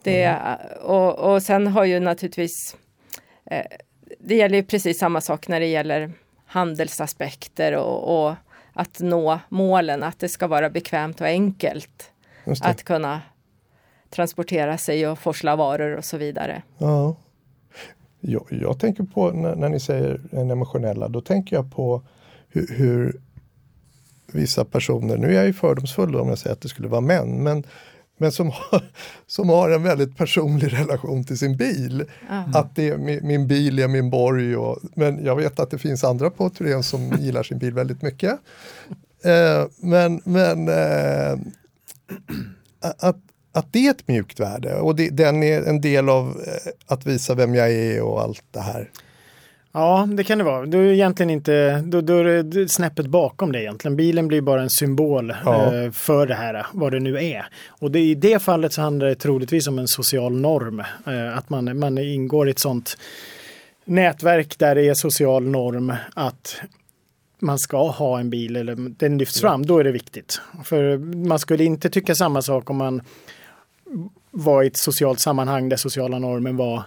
Det, 0.04 0.24
Mm. 0.24 0.58
och, 0.82 1.34
och 1.34 1.44
sen 1.44 1.68
har 1.68 1.86
ju 1.86 2.00
naturligtvis 2.00 2.78
eh, 3.46 3.66
det 4.20 4.36
gäller 4.36 4.58
ju 4.58 4.64
precis 4.64 5.00
samma 5.00 5.22
sak 5.22 5.48
när 5.48 5.60
det 5.60 5.66
gäller 5.66 6.12
handelsaspekter 6.46 7.76
och, 7.76 8.26
och 8.28 8.36
att 8.74 9.00
nå 9.00 9.40
målen, 9.50 10.04
att 10.04 10.20
det 10.20 10.30
ska 10.30 10.48
vara 10.48 10.70
bekvämt 10.70 11.22
och 11.22 11.28
enkelt 11.28 12.12
att 12.62 12.84
kunna 12.84 13.22
transportera 14.14 14.78
sig 14.78 15.08
och 15.08 15.20
forsla 15.20 15.56
varor 15.56 15.98
och 15.98 16.06
så 16.06 16.18
vidare. 16.18 16.62
Ja. 16.78 17.16
Jag, 18.20 18.46
jag 18.50 18.80
tänker 18.80 19.04
på 19.04 19.32
när, 19.32 19.56
när 19.56 19.70
ni 19.70 19.80
säger 19.80 20.22
den 20.32 20.52
emotionella, 20.52 21.08
då 21.08 21.22
tänker 21.22 21.56
jag 21.56 21.72
på 21.72 22.02
hur, 22.50 22.68
hur 22.68 23.22
vissa 24.34 24.66
personer, 24.66 25.18
nu 25.18 25.28
är 25.28 25.34
jag 25.34 25.46
ju 25.46 25.54
fördomsfull 25.54 26.16
om 26.16 26.30
jag 26.30 26.38
säger 26.38 26.54
att 26.54 26.62
det 26.62 26.70
skulle 26.70 26.88
vara 26.88 27.02
män, 27.02 27.44
men, 27.44 27.64
men 28.18 28.32
som, 28.32 28.52
har, 28.52 28.84
som 29.28 29.50
har 29.50 29.70
en 29.70 29.84
väldigt 29.84 30.18
personlig 30.18 30.74
relation 30.74 31.24
till 31.24 31.38
sin 31.38 31.58
bil. 31.58 32.06
Ja. 32.30 32.60
Att 32.60 32.76
det 32.76 32.90
är, 32.90 32.98
min, 32.98 33.28
min 33.28 33.48
bil 33.48 33.80
är 33.80 33.88
min 33.88 34.10
borg. 34.10 34.56
Och, 34.56 34.80
men 34.96 35.26
jag 35.26 35.36
vet 35.36 35.60
att 35.60 35.72
det 35.72 35.78
finns 35.78 36.04
andra 36.04 36.30
på 36.30 36.50
Thyrén 36.50 36.84
som 36.84 37.12
gillar 37.20 37.44
sin 37.44 37.58
bil 37.58 37.74
väldigt 37.74 38.02
mycket. 38.02 38.40
Eh, 39.24 39.66
men 39.78 40.22
men 40.24 40.68
eh, 40.68 41.40
att, 43.00 43.18
att 43.54 43.74
det 43.74 43.88
är 43.88 43.92
ett 43.92 44.08
mjukt 44.08 44.40
värde 44.40 44.76
och 44.76 44.96
det, 44.96 45.10
den 45.10 45.44
är 45.44 45.62
en 45.62 45.82
del 45.82 46.10
av 46.10 46.28
eh, 46.28 46.72
att 46.88 47.06
visa 47.06 47.36
vem 47.36 47.56
jag 47.56 47.72
är 47.72 48.02
och 48.02 48.22
allt 48.22 48.44
det 48.52 48.60
här. 48.60 48.90
Ja, 49.76 50.08
det 50.14 50.24
kan 50.24 50.38
det 50.38 50.44
vara. 50.44 50.66
Då 50.66 50.78
är 50.78 50.84
egentligen 50.92 51.30
inte, 51.30 51.82
då, 51.86 52.02
då 52.02 52.18
är 52.18 52.44
det 52.44 52.70
snäppet 52.70 53.06
bakom 53.08 53.52
det 53.52 53.62
egentligen. 53.62 53.96
Bilen 53.98 54.28
blir 54.28 54.42
bara 54.42 54.62
en 54.62 54.70
symbol 54.70 55.34
Ja. 55.46 55.76
eh, 55.76 55.92
för 55.92 56.28
det 56.28 56.36
här, 56.36 56.66
vad 56.74 56.92
det 56.92 57.00
nu 57.00 57.18
är. 57.24 57.46
Och 57.70 57.92
det, 57.92 58.00
i 58.00 58.16
det 58.16 58.42
fallet 58.42 58.74
så 58.74 58.82
handlar 58.82 59.08
det 59.08 59.16
troligtvis 59.16 59.68
om 59.68 59.80
en 59.80 59.88
social 59.88 60.34
norm. 60.36 60.80
Eh, 61.08 61.38
att 61.38 61.50
man, 61.50 61.80
man 61.80 61.98
ingår 61.98 62.48
i 62.48 62.52
ett 62.52 62.60
sånt 62.60 62.98
nätverk 63.86 64.60
där 64.60 64.76
det 64.76 64.90
är 64.90 64.94
social 64.94 65.44
norm 65.44 65.94
att 66.14 66.56
man 67.40 67.60
ska 67.60 67.90
ha 67.90 68.20
en 68.20 68.30
bil 68.30 68.56
eller 68.56 68.76
den 68.76 69.18
lyfts 69.18 69.42
fram, 69.42 69.66
då 69.66 69.78
är 69.78 69.84
det 69.84 69.92
viktigt. 69.92 70.42
För 70.64 70.98
man 71.28 71.40
skulle 71.40 71.64
inte 71.64 71.90
tycka 71.90 72.16
samma 72.16 72.42
sak 72.42 72.70
om 72.70 72.78
man 72.78 73.02
var 74.32 74.64
i 74.64 74.68
ett 74.68 74.78
socialt 74.78 75.20
sammanhang 75.20 75.70
där 75.70 75.78
sociala 75.78 76.20
normen 76.20 76.58
var 76.58 76.84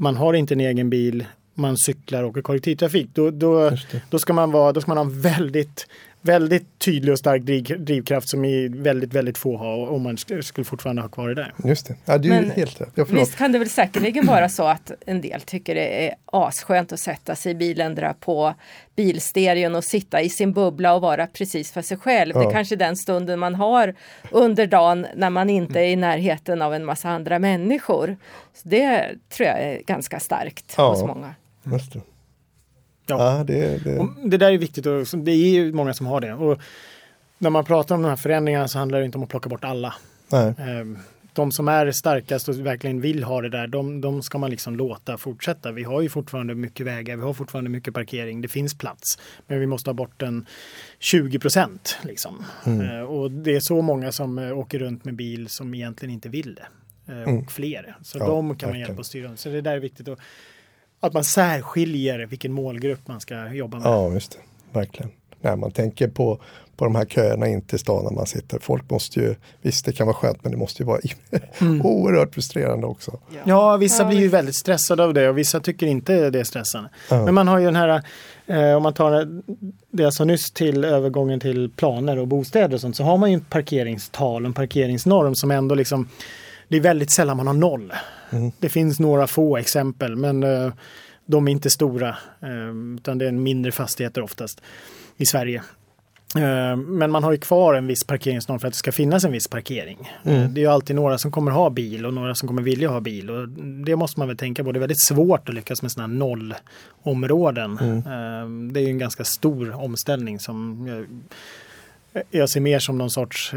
man 0.00 0.16
har 0.16 0.34
inte 0.34 0.54
en 0.54 0.60
egen 0.60 0.90
bil, 0.90 1.26
man 1.54 1.76
cyklar 1.76 2.22
och 2.22 2.30
åker 2.30 2.42
kollektivtrafik. 2.42 3.08
Då, 3.12 3.30
då, 3.30 3.70
då, 4.10 4.18
ska 4.18 4.32
man 4.32 4.50
vara, 4.50 4.72
då 4.72 4.80
ska 4.80 4.90
man 4.90 4.96
ha 4.96 5.04
en 5.04 5.20
väldigt, 5.20 5.86
väldigt 6.22 6.78
tydlig 6.78 7.12
och 7.12 7.18
stark 7.18 7.42
driv, 7.42 7.84
drivkraft 7.84 8.28
som 8.28 8.44
i 8.44 8.68
väldigt, 8.68 9.14
väldigt 9.14 9.38
få 9.38 9.56
har 9.56 9.86
om 9.90 10.02
man 10.02 10.16
sk- 10.16 10.40
skulle 10.42 10.64
fortfarande 10.64 11.02
ha 11.02 11.08
kvar 11.08 11.28
det 11.28 11.34
där. 11.34 11.54
Just 11.64 11.86
det, 11.88 11.94
ja, 12.04 12.18
det 12.18 12.28
är 12.28 12.34
ju 12.34 12.40
Men- 12.40 12.50
helt 12.50 12.80
rätt. 12.80 12.90
Ja. 12.94 13.04
Visst 13.08 13.36
kan 13.36 13.52
det 13.52 13.58
väl 13.58 13.68
säkerligen 13.68 14.26
vara 14.26 14.48
så 14.48 14.64
att 14.66 14.92
en 15.06 15.20
del 15.20 15.40
tycker 15.40 15.74
det 15.74 16.06
är 16.08 16.14
asskönt 16.26 16.92
att 16.92 17.00
sätta 17.00 17.34
sig 17.34 17.52
i 17.52 17.54
bilen, 17.54 17.94
dra 17.94 18.12
på 18.14 18.54
bilstereon 18.96 19.74
och 19.74 19.84
sitta 19.84 20.22
i 20.22 20.28
sin 20.28 20.52
bubbla 20.52 20.94
och 20.94 21.00
vara 21.00 21.26
precis 21.26 21.72
för 21.72 21.82
sig 21.82 21.96
själv. 21.96 22.34
Det 22.34 22.40
Ja. 22.40 22.48
är 22.48 22.52
kanske 22.52 22.76
den 22.76 22.96
stunden 22.96 23.38
man 23.38 23.54
har 23.54 23.94
under 24.30 24.66
dagen 24.66 25.06
när 25.16 25.30
man 25.30 25.50
inte 25.50 25.80
är 25.80 25.86
i 25.88 25.96
närheten 25.96 26.62
av 26.62 26.74
en 26.74 26.84
massa 26.84 27.08
andra 27.08 27.38
människor. 27.38 28.16
Så 28.54 28.68
det 28.68 29.08
tror 29.28 29.48
jag 29.48 29.60
är 29.60 29.82
ganska 29.86 30.20
starkt 30.20 30.74
Ja. 30.76 30.90
hos 30.90 31.02
många. 31.02 31.34
Just 31.72 31.92
det. 31.92 32.00
Ja. 33.06 33.36
Ja, 33.38 33.44
det, 33.44 33.84
det, 33.84 34.08
det 34.24 34.36
där 34.36 34.52
är 34.52 34.58
viktigt 34.58 34.86
och 34.86 35.06
det 35.18 35.30
är 35.30 35.50
ju 35.50 35.72
många 35.72 35.94
som 35.94 36.06
har 36.06 36.20
det. 36.20 36.32
Och 36.32 36.60
när 37.38 37.50
man 37.50 37.64
pratar 37.64 37.94
om 37.94 38.02
de 38.02 38.08
här 38.08 38.16
förändringarna 38.16 38.68
så 38.68 38.78
handlar 38.78 38.98
det 38.98 39.04
inte 39.04 39.18
om 39.18 39.24
att 39.24 39.30
plocka 39.30 39.48
bort 39.48 39.64
alla. 39.64 39.94
nej. 40.28 40.54
Ehm, 40.58 40.98
de 41.32 41.52
som 41.52 41.68
är 41.68 41.90
starkast 41.90 42.48
och 42.48 42.66
verkligen 42.66 43.00
vill 43.00 43.24
ha 43.24 43.40
det 43.40 43.48
där, 43.48 43.66
de, 43.66 44.00
de 44.00 44.22
ska 44.22 44.38
man 44.38 44.50
liksom 44.50 44.76
låta 44.76 45.18
fortsätta. 45.18 45.72
Vi 45.72 45.82
har 45.82 46.00
ju 46.00 46.08
fortfarande 46.08 46.54
mycket 46.54 46.86
vägar, 46.86 47.16
vi 47.16 47.22
har 47.22 47.32
fortfarande 47.32 47.70
mycket 47.70 47.94
parkering, 47.94 48.40
det 48.40 48.48
finns 48.48 48.78
plats. 48.78 49.18
Men 49.46 49.60
vi 49.60 49.66
måste 49.66 49.90
ha 49.90 49.94
bort 49.94 50.22
en 50.22 50.46
20 50.98 51.38
procent. 51.38 51.98
Liksom. 52.02 52.44
Mm. 52.66 52.80
Eh, 52.80 53.02
och 53.02 53.30
det 53.30 53.56
är 53.56 53.60
så 53.60 53.82
många 53.82 54.12
som 54.12 54.38
eh, 54.38 54.58
åker 54.58 54.78
runt 54.78 55.04
med 55.04 55.14
bil 55.14 55.48
som 55.48 55.74
egentligen 55.74 56.14
inte 56.14 56.28
vill 56.28 56.54
det. 56.54 56.66
Eh, 57.12 57.22
mm. 57.22 57.38
Och 57.38 57.52
fler. 57.52 57.96
Så 58.02 58.18
ja, 58.18 58.26
de 58.26 58.30
kan 58.30 58.48
verkligen. 58.48 58.70
man 58.70 58.80
hjälpa 58.80 59.00
att 59.00 59.06
styra. 59.06 59.36
Så 59.36 59.48
det 59.48 59.60
där 59.60 59.72
är 59.72 59.80
viktigt. 59.80 60.08
Att, 60.08 60.18
att 61.00 61.12
man 61.12 61.24
särskiljer 61.24 62.26
vilken 62.26 62.52
målgrupp 62.52 63.08
man 63.08 63.20
ska 63.20 63.52
jobba 63.52 63.78
med. 63.78 63.86
Ja, 63.86 64.12
just 64.12 64.32
det. 64.32 64.38
Verkligen. 64.78 65.10
När 65.40 65.56
man 65.56 65.70
tänker 65.70 66.08
på, 66.08 66.40
på 66.76 66.84
de 66.84 66.94
här 66.94 67.04
köerna 67.04 67.48
in 67.48 67.62
till 67.62 67.78
stan 67.78 68.04
när 68.04 68.10
man 68.10 68.26
sitter. 68.26 68.58
Folk 68.58 68.90
måste 68.90 69.20
ju, 69.20 69.34
visst 69.62 69.84
det 69.84 69.92
kan 69.92 70.06
vara 70.06 70.16
skönt 70.16 70.38
men 70.42 70.52
det 70.52 70.58
måste 70.58 70.82
ju 70.82 70.86
vara 70.86 71.00
mm. 71.60 71.82
oerhört 71.86 72.34
frustrerande 72.34 72.86
också. 72.86 73.18
Ja, 73.30 73.40
ja 73.44 73.76
vissa 73.76 74.02
ja, 74.02 74.08
blir 74.08 74.18
ju 74.18 74.28
väldigt 74.28 74.54
stressade 74.54 75.04
av 75.04 75.14
det 75.14 75.28
och 75.28 75.38
vissa 75.38 75.60
tycker 75.60 75.86
inte 75.86 76.30
det 76.30 76.40
är 76.40 76.44
stressande. 76.44 76.90
Ja. 77.10 77.24
Men 77.24 77.34
man 77.34 77.48
har 77.48 77.58
ju 77.58 77.64
den 77.64 77.76
här, 77.76 78.02
eh, 78.46 78.76
om 78.76 78.82
man 78.82 78.94
tar 78.94 79.42
det 79.90 80.02
jag 80.02 80.14
sa 80.14 80.24
nyss 80.24 80.50
till 80.50 80.84
övergången 80.84 81.40
till 81.40 81.70
planer 81.76 82.18
och 82.18 82.28
bostäder 82.28 82.74
och 82.74 82.80
sånt 82.80 82.96
så 82.96 83.04
har 83.04 83.18
man 83.18 83.30
ju 83.30 83.34
en 83.34 83.44
parkeringstal, 83.44 84.46
en 84.46 84.52
parkeringsnorm 84.52 85.34
som 85.34 85.50
ändå 85.50 85.74
liksom 85.74 86.08
det 86.70 86.76
är 86.76 86.80
väldigt 86.80 87.10
sällan 87.10 87.36
man 87.36 87.46
har 87.46 87.54
noll. 87.54 87.92
Mm. 88.30 88.52
Det 88.58 88.68
finns 88.68 89.00
några 89.00 89.26
få 89.26 89.56
exempel 89.56 90.16
men 90.16 90.44
uh, 90.44 90.72
de 91.26 91.48
är 91.48 91.52
inte 91.52 91.70
stora. 91.70 92.16
Uh, 92.42 92.94
utan 92.96 93.18
det 93.18 93.26
är 93.26 93.32
mindre 93.32 93.72
fastigheter 93.72 94.22
oftast 94.22 94.62
i 95.16 95.26
Sverige. 95.26 95.62
Uh, 96.36 96.76
men 96.76 97.10
man 97.10 97.24
har 97.24 97.32
ju 97.32 97.38
kvar 97.38 97.74
en 97.74 97.86
viss 97.86 98.04
parkeringsnorm 98.04 98.60
för 98.60 98.68
att 98.68 98.72
det 98.72 98.78
ska 98.78 98.92
finnas 98.92 99.24
en 99.24 99.32
viss 99.32 99.48
parkering. 99.48 100.12
Mm. 100.24 100.54
Det 100.54 100.64
är 100.64 100.68
alltid 100.68 100.96
några 100.96 101.18
som 101.18 101.30
kommer 101.30 101.50
ha 101.50 101.70
bil 101.70 102.06
och 102.06 102.14
några 102.14 102.34
som 102.34 102.48
kommer 102.48 102.62
vilja 102.62 102.88
ha 102.88 103.00
bil. 103.00 103.30
Och 103.30 103.48
det 103.86 103.96
måste 103.96 104.20
man 104.20 104.28
väl 104.28 104.36
tänka 104.36 104.64
på. 104.64 104.72
Det 104.72 104.78
är 104.78 104.80
väldigt 104.80 105.04
svårt 105.04 105.48
att 105.48 105.54
lyckas 105.54 105.82
med 105.82 105.92
sådana 105.92 106.14
nollområden. 106.14 107.78
Mm. 107.78 108.72
Det 108.72 108.80
är 108.80 108.84
ju 108.84 108.90
en 108.90 108.98
ganska 108.98 109.24
stor 109.24 109.72
omställning 109.72 110.38
som 110.38 110.86
jag, 112.12 112.22
jag 112.30 112.50
ser 112.50 112.60
mer 112.60 112.78
som 112.78 112.98
någon 112.98 113.10
sorts 113.10 113.52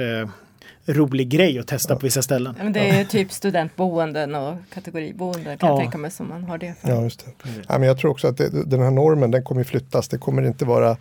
rolig 0.86 1.30
grej 1.30 1.60
att 1.60 1.68
testa 1.68 1.96
på 1.96 2.02
vissa 2.02 2.22
ställen. 2.22 2.56
men 2.58 2.74
det 2.74 2.90
är 2.90 3.04
typ 3.06 3.32
studentboenden 3.32 4.36
och 4.36 4.56
kategoriboenden 4.74 5.58
kan 5.58 5.70
ja. 5.70 5.74
jag 5.76 5.80
tänka 5.80 5.98
mig 5.98 6.12
som 6.12 6.30
man 6.30 6.44
har 6.44 6.58
det 6.58 6.76
för. 6.82 6.90
Ja, 6.90 7.04
just 7.04 7.26
det. 7.26 7.50
Mm. 7.50 7.62
Ja, 7.70 7.78
men 7.78 7.88
jag 7.88 7.98
tror 7.98 8.12
också 8.12 8.28
att 8.28 8.38
det, 8.38 8.64
den 8.66 8.82
här 8.82 8.92
normen 8.92 9.32
den 9.32 9.44
kommer 9.44 9.64
flyttas. 9.64 10.08
Det 10.08 10.18
kommer 10.18 10.42
inte 10.42 10.66
vara 10.66 10.98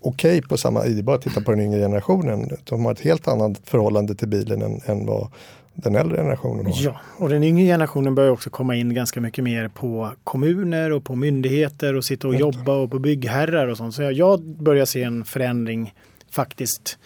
okej 0.00 0.38
okay 0.38 0.48
på 0.48 0.56
samma, 0.56 0.84
det 0.84 0.98
är 0.98 1.02
bara 1.02 1.16
att 1.16 1.22
titta 1.22 1.40
på 1.40 1.50
den 1.50 1.60
yngre 1.60 1.80
generationen. 1.80 2.50
De 2.64 2.84
har 2.84 2.92
ett 2.92 3.00
helt 3.00 3.28
annat 3.28 3.60
förhållande 3.64 4.14
till 4.14 4.28
bilen 4.28 4.62
än, 4.62 4.80
än 4.86 5.06
vad 5.06 5.28
den 5.74 5.94
äldre 5.94 6.16
generationen 6.16 6.66
har. 6.66 6.82
Ja, 6.82 7.00
och 7.16 7.28
den 7.28 7.44
yngre 7.44 7.64
generationen 7.64 8.14
börjar 8.14 8.30
också 8.30 8.50
komma 8.50 8.76
in 8.76 8.94
ganska 8.94 9.20
mycket 9.20 9.44
mer 9.44 9.68
på 9.68 10.10
kommuner 10.24 10.92
och 10.92 11.04
på 11.04 11.16
myndigheter 11.16 11.94
och 11.94 12.04
sitta 12.04 12.28
och 12.28 12.34
jobba 12.34 12.72
och 12.72 12.90
på 12.90 12.98
byggherrar 12.98 13.66
och 13.66 13.76
sånt. 13.76 13.94
Så 13.94 14.02
jag 14.02 14.40
börjar 14.42 14.84
se 14.84 15.02
en 15.02 15.24
förändring 15.24 15.94
faktiskt 16.30 16.98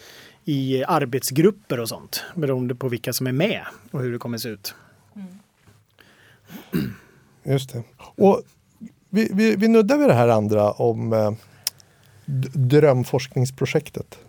i 0.49 0.83
arbetsgrupper 0.87 1.79
och 1.79 1.89
sånt 1.89 2.23
beroende 2.35 2.75
på 2.75 2.89
vilka 2.89 3.13
som 3.13 3.27
är 3.27 3.31
med 3.31 3.61
och 3.91 4.01
hur 4.01 4.11
det 4.11 4.17
kommer 4.17 4.37
se 4.37 4.49
ut. 4.49 4.73
Mm. 5.15 6.93
Just 7.43 7.73
det. 7.73 7.83
Och 7.99 8.41
vi, 9.09 9.29
vi, 9.33 9.55
vi 9.55 9.67
nuddar 9.67 9.97
vid 9.97 10.07
det 10.07 10.13
här 10.13 10.27
andra 10.27 10.71
om 10.71 11.13
eh, 11.13 11.31
drömforskningsprojektet. 12.53 14.19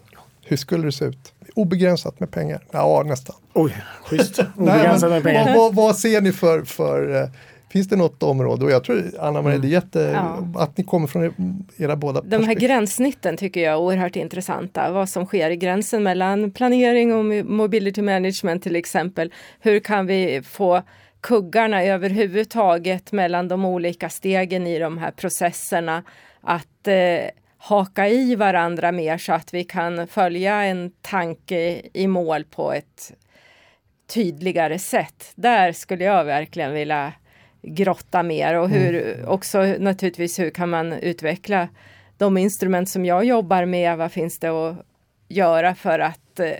Hur 0.43 0.57
skulle 0.57 0.85
det 0.85 0.93
se 0.93 1.05
ut? 1.05 1.33
Obegränsat 1.55 2.21
med 2.21 2.31
pengar? 2.31 2.65
Ja, 2.71 3.03
nästan. 3.07 3.37
Oj, 3.53 3.77
schysst. 4.05 4.39
Obegränsat 4.57 5.11
med 5.11 5.23
pengar. 5.23 5.47
Vad, 5.47 5.57
vad, 5.57 5.75
vad, 5.75 5.97
ser 5.97 6.21
ni 6.21 6.33
för, 6.33 6.63
för 6.65 7.23
eh, 7.23 7.29
Finns 7.71 7.89
det 7.89 7.97
något 7.97 8.23
område, 8.23 8.65
och 8.65 8.71
jag 8.71 8.85
tror 8.85 9.05
Anna-Maria, 9.21 9.57
mm. 9.57 9.61
det 9.61 9.69
är 9.69 9.71
jätte, 9.71 10.01
ja. 10.01 10.63
att 10.63 10.77
ni 10.77 10.85
kommer 10.85 11.07
från 11.07 11.35
era 11.77 11.97
båda 11.97 12.21
De 12.21 12.45
här 12.45 12.55
gränssnitten 12.55 13.37
tycker 13.37 13.61
jag 13.61 13.73
är 13.73 13.79
oerhört 13.79 14.17
intressanta. 14.17 14.93
Vad 14.93 15.09
som 15.09 15.27
sker 15.27 15.51
i 15.51 15.57
gränsen 15.57 16.03
mellan 16.03 16.51
planering 16.51 17.15
och 17.15 17.47
mobility 17.47 18.03
management 18.03 18.63
till 18.63 18.77
exempel. 18.77 19.33
Hur 19.61 19.81
kan 19.81 20.07
vi 20.07 20.43
få 20.43 20.83
kuggarna 21.21 21.85
överhuvudtaget 21.85 23.13
mellan 23.13 23.49
de 23.49 23.65
olika 23.65 24.09
stegen 24.09 24.67
i 24.67 24.79
de 24.79 24.99
här 24.99 25.11
processerna 25.11 26.03
att 26.41 26.89
eh, 26.89 27.31
haka 27.59 28.09
i 28.09 28.35
varandra 28.35 28.93
mer 28.93 29.19
så 29.19 29.33
att 29.33 29.55
vi 29.55 29.65
kan 29.65 30.07
följa 30.07 30.63
en 30.65 30.93
tanke 31.01 31.83
i 31.93 32.07
mål 32.07 32.45
på 32.45 32.73
ett 32.73 33.13
tydligare 34.15 34.79
sätt. 34.79 35.33
Där 35.35 35.73
skulle 35.73 36.05
jag 36.05 36.25
verkligen 36.25 36.73
vilja 36.73 37.13
grotta 37.62 38.23
mer 38.23 38.55
och 38.55 38.68
hur 38.68 38.94
mm. 38.94 39.29
också 39.29 39.62
naturligtvis 39.79 40.38
hur 40.38 40.51
kan 40.51 40.70
man 40.70 40.92
utveckla 40.92 41.68
de 42.16 42.38
instrument 42.38 42.88
som 42.88 43.05
jag 43.05 43.25
jobbar 43.25 43.64
med. 43.64 43.99
Vad 43.99 44.12
finns 44.12 44.38
det 44.38 44.49
att 44.49 44.77
göra 45.29 45.75
för 45.75 45.99
att 45.99 46.40
eh, 46.40 46.51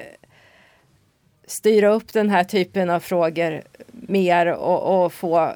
styra 1.46 1.88
upp 1.88 2.12
den 2.12 2.30
här 2.30 2.44
typen 2.44 2.90
av 2.90 3.00
frågor 3.00 3.62
mer 3.92 4.46
och, 4.46 5.04
och 5.04 5.12
få 5.12 5.52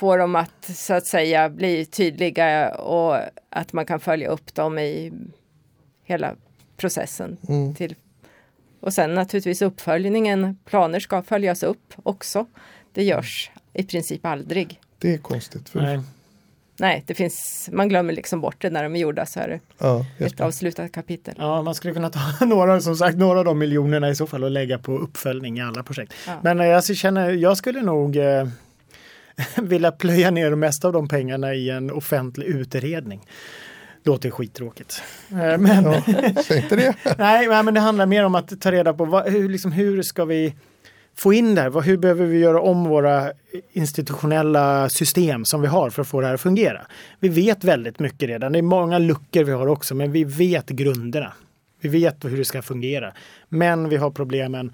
få 0.00 0.16
dem 0.16 0.36
att 0.36 0.64
så 0.64 0.94
att 0.94 1.06
säga 1.06 1.48
bli 1.48 1.84
tydliga 1.84 2.74
och 2.74 3.16
att 3.50 3.72
man 3.72 3.86
kan 3.86 4.00
följa 4.00 4.28
upp 4.28 4.54
dem 4.54 4.78
i 4.78 5.12
hela 6.04 6.34
processen. 6.76 7.36
Mm. 7.48 7.74
Till. 7.74 7.94
Och 8.80 8.92
sen 8.92 9.14
naturligtvis 9.14 9.62
uppföljningen. 9.62 10.58
Planer 10.64 11.00
ska 11.00 11.22
följas 11.22 11.62
upp 11.62 11.94
också. 12.02 12.46
Det 12.92 13.04
görs 13.04 13.50
i 13.72 13.82
princip 13.82 14.26
aldrig. 14.26 14.80
Det 14.98 15.14
är 15.14 15.18
konstigt. 15.18 15.68
För... 15.68 15.80
Nej. 15.80 16.00
Nej, 16.80 17.04
det 17.06 17.14
finns, 17.14 17.68
man 17.72 17.88
glömmer 17.88 18.12
liksom 18.12 18.40
bort 18.40 18.56
det 18.58 18.70
när 18.70 18.82
de 18.82 18.96
är 18.96 19.00
gjorda 19.00 19.26
så 19.26 19.40
är 19.40 19.48
det 19.48 19.60
ja, 19.78 20.06
ett 20.18 20.40
avslutat 20.40 20.92
kapitel. 20.92 21.34
Ja, 21.38 21.62
man 21.62 21.74
skulle 21.74 21.94
kunna 21.94 22.10
ta 22.10 22.20
några, 22.44 22.80
som 22.80 22.96
sagt, 22.96 23.18
några 23.18 23.38
av 23.38 23.44
de 23.44 23.58
miljonerna 23.58 24.10
i 24.10 24.14
så 24.14 24.26
fall 24.26 24.44
och 24.44 24.50
lägga 24.50 24.78
på 24.78 24.98
uppföljning 24.98 25.58
i 25.58 25.62
alla 25.62 25.82
projekt. 25.82 26.14
Ja. 26.26 26.32
Men 26.42 26.60
eh, 26.60 26.66
jag 26.66 26.84
känner, 26.84 27.30
jag 27.30 27.56
skulle 27.56 27.82
nog 27.82 28.16
eh, 28.16 28.48
vilja 29.56 29.92
plöja 29.92 30.30
ner 30.30 30.50
det 30.50 30.56
mesta 30.56 30.86
av 30.86 30.92
de 30.92 31.08
pengarna 31.08 31.54
i 31.54 31.70
en 31.70 31.90
offentlig 31.90 32.46
utredning. 32.46 33.20
Låter 34.04 34.30
skittråkigt. 34.30 35.02
Eh, 35.30 35.58
men, 35.58 35.84
ja, 35.84 36.02
inte 36.56 36.76
det. 36.76 36.94
nej, 37.18 37.62
men 37.62 37.74
det 37.74 37.80
handlar 37.80 38.06
mer 38.06 38.24
om 38.24 38.34
att 38.34 38.60
ta 38.60 38.72
reda 38.72 38.94
på 38.94 39.04
vad, 39.04 39.28
hur, 39.28 39.48
liksom, 39.48 39.72
hur 39.72 40.02
ska 40.02 40.24
vi 40.24 40.54
få 41.20 41.32
in 41.32 41.54
det 41.54 41.60
här. 41.60 41.80
Hur 41.80 41.96
behöver 41.96 42.26
vi 42.26 42.38
göra 42.38 42.60
om 42.60 42.84
våra 42.84 43.32
institutionella 43.72 44.88
system 44.88 45.44
som 45.44 45.60
vi 45.60 45.68
har 45.68 45.90
för 45.90 46.02
att 46.02 46.08
få 46.08 46.20
det 46.20 46.26
här 46.26 46.34
att 46.34 46.40
fungera? 46.40 46.80
Vi 47.20 47.28
vet 47.28 47.64
väldigt 47.64 47.98
mycket 47.98 48.28
redan. 48.28 48.52
Det 48.52 48.58
är 48.58 48.62
många 48.62 48.98
luckor 48.98 49.44
vi 49.44 49.52
har 49.52 49.66
också, 49.66 49.94
men 49.94 50.12
vi 50.12 50.24
vet 50.24 50.68
grunderna. 50.68 51.32
Vi 51.80 51.88
vet 51.88 52.24
hur 52.24 52.36
det 52.36 52.44
ska 52.44 52.62
fungera. 52.62 53.12
Men 53.48 53.88
vi 53.88 53.96
har 53.96 54.10
problemen 54.10 54.72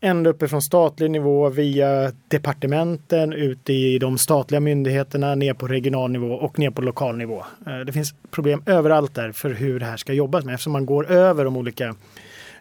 ända 0.00 0.30
uppifrån 0.30 0.62
statlig 0.62 1.10
nivå 1.10 1.48
via 1.48 2.12
departementen, 2.28 3.32
ut 3.32 3.70
i 3.70 3.98
de 3.98 4.18
statliga 4.18 4.60
myndigheterna, 4.60 5.34
ner 5.34 5.54
på 5.54 5.66
regional 5.66 6.10
nivå 6.10 6.34
och 6.34 6.58
ner 6.58 6.70
på 6.70 6.82
lokal 6.82 7.16
nivå. 7.16 7.44
Eh, 7.66 7.78
det 7.78 7.92
finns 7.92 8.14
problem 8.30 8.62
överallt 8.66 9.14
där 9.14 9.32
för 9.32 9.50
hur 9.50 9.80
det 9.80 9.86
här 9.86 9.96
ska 9.96 10.12
jobbas 10.12 10.44
med 10.44 10.54
eftersom 10.54 10.72
man 10.72 10.86
går 10.86 11.10
över 11.10 11.44
de 11.44 11.56
olika 11.56 11.94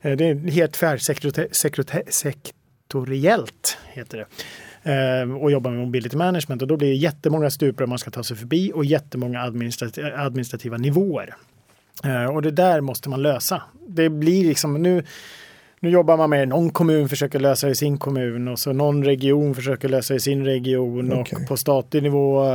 eh, 0.01 0.11
det 0.11 0.25
är 0.29 0.51
helt 0.51 0.73
tvärsektoriellt 0.73 2.53
sektoriellt, 2.93 3.77
heter 3.93 4.25
det 4.83 4.91
eh, 4.91 5.35
och 5.35 5.51
jobba 5.51 5.69
med 5.69 5.79
mobility 5.79 6.17
management 6.17 6.61
och 6.61 6.67
då 6.67 6.77
blir 6.77 6.89
det 6.89 6.95
jättemånga 6.95 7.49
stuprör 7.49 7.87
man 7.87 7.97
ska 7.97 8.11
ta 8.11 8.23
sig 8.23 8.37
förbi 8.37 8.71
och 8.75 8.85
jättemånga 8.85 9.41
administrativa, 9.41 10.17
administrativa 10.17 10.77
nivåer. 10.77 11.35
Eh, 12.03 12.25
och 12.25 12.41
det 12.41 12.51
där 12.51 12.81
måste 12.81 13.09
man 13.09 13.21
lösa. 13.21 13.61
Det 13.87 14.09
blir 14.09 14.45
liksom 14.45 14.81
nu 14.81 15.03
nu 15.79 15.89
jobbar 15.89 16.17
man 16.17 16.29
med 16.29 16.47
någon 16.47 16.69
kommun 16.69 17.09
försöker 17.09 17.39
lösa 17.39 17.67
det 17.67 17.71
i 17.71 17.75
sin 17.75 17.97
kommun 17.97 18.47
och 18.47 18.59
så 18.59 18.73
någon 18.73 19.03
region 19.03 19.55
försöker 19.55 19.89
lösa 19.89 20.13
det 20.13 20.17
i 20.17 20.19
sin 20.19 20.45
region 20.45 21.13
okay. 21.13 21.41
och 21.41 21.47
på 21.47 21.57
statlig 21.57 22.03
nivå 22.03 22.45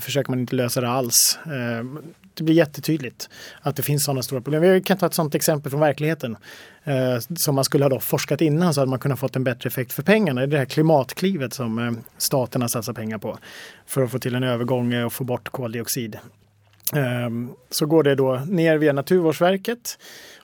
försöker 0.00 0.30
man 0.30 0.40
inte 0.40 0.56
lösa 0.56 0.80
det 0.80 0.88
alls. 0.88 1.38
Eh, 1.46 2.00
det 2.34 2.44
blir 2.44 2.54
jättetydligt 2.54 3.28
att 3.60 3.76
det 3.76 3.82
finns 3.82 4.04
sådana 4.04 4.22
stora 4.22 4.40
problem. 4.40 4.62
Vi 4.62 4.82
kan 4.82 4.98
ta 4.98 5.06
ett 5.06 5.14
sådant 5.14 5.34
exempel 5.34 5.70
från 5.70 5.80
verkligheten 5.80 6.36
eh, 6.77 6.77
Eh, 6.88 7.18
som 7.36 7.54
man 7.54 7.64
skulle 7.64 7.84
ha 7.84 7.88
då 7.88 8.00
forskat 8.00 8.40
innan 8.40 8.74
så 8.74 8.80
hade 8.80 8.90
man 8.90 8.98
kunnat 8.98 9.18
fått 9.18 9.36
en 9.36 9.44
bättre 9.44 9.68
effekt 9.68 9.92
för 9.92 10.02
pengarna. 10.02 10.46
Det 10.46 10.58
här 10.58 10.64
klimatklivet 10.64 11.54
som 11.54 11.78
eh, 11.78 11.92
staten 12.18 12.60
har 12.60 12.68
satsat 12.68 12.96
pengar 12.96 13.18
på 13.18 13.38
för 13.86 14.02
att 14.02 14.10
få 14.10 14.18
till 14.18 14.34
en 14.34 14.42
övergång 14.42 14.94
och 14.94 15.12
få 15.12 15.24
bort 15.24 15.48
koldioxid. 15.48 16.18
Eh, 16.94 17.30
så 17.70 17.86
går 17.86 18.02
det 18.02 18.14
då 18.14 18.42
ner 18.46 18.78
via 18.78 18.92
Naturvårdsverket 18.92 19.98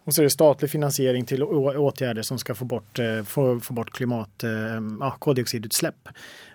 och 0.04 0.14
så 0.14 0.20
är 0.20 0.24
det 0.24 0.30
statlig 0.30 0.70
finansiering 0.70 1.24
till 1.24 1.42
åtgärder 1.42 2.22
som 2.22 2.38
ska 2.38 2.54
få 2.54 2.64
bort, 2.64 2.98
eh, 2.98 3.22
få, 3.22 3.60
få 3.60 3.74
bort 3.74 3.90
klimat, 3.90 4.44
eh, 4.44 4.50
ja, 5.00 5.16
koldioxidutsläpp. 5.18 6.08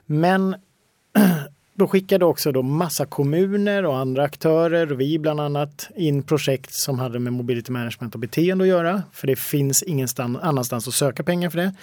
Men 0.06 0.54
eh, 1.17 1.43
då 1.79 1.87
skickade 1.87 2.25
också 2.25 2.51
då 2.51 2.61
massa 2.61 3.05
kommuner 3.05 3.85
och 3.85 3.97
andra 3.97 4.23
aktörer 4.23 4.91
och 4.91 5.01
vi 5.01 5.19
bland 5.19 5.39
annat 5.39 5.89
in 5.95 6.23
projekt 6.23 6.73
som 6.73 6.99
hade 6.99 7.19
med 7.19 7.33
mobility 7.33 7.71
management 7.71 8.13
och 8.13 8.19
beteende 8.19 8.63
att 8.63 8.67
göra. 8.67 9.03
För 9.11 9.27
det 9.27 9.35
finns 9.35 9.83
ingen 9.83 10.07
annanstans 10.41 10.87
att 10.87 10.93
söka 10.93 11.23
pengar 11.23 11.49
för 11.49 11.57
det. 11.57 11.73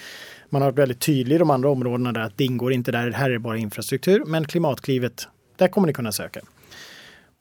Man 0.49 0.61
har 0.61 0.71
varit 0.71 0.79
väldigt 0.79 0.99
tydlig 0.99 1.35
i 1.35 1.39
de 1.39 1.49
andra 1.49 1.69
områdena 1.69 2.11
där 2.11 2.21
att 2.21 2.37
det 2.37 2.45
ingår 2.45 2.73
inte 2.73 2.91
där, 2.91 3.09
det 3.09 3.15
här 3.15 3.29
är 3.29 3.37
bara 3.37 3.57
infrastruktur. 3.57 4.23
Men 4.25 4.45
Klimatklivet, 4.45 5.27
där 5.55 5.67
kommer 5.67 5.87
ni 5.87 5.93
kunna 5.93 6.11
söka. 6.11 6.39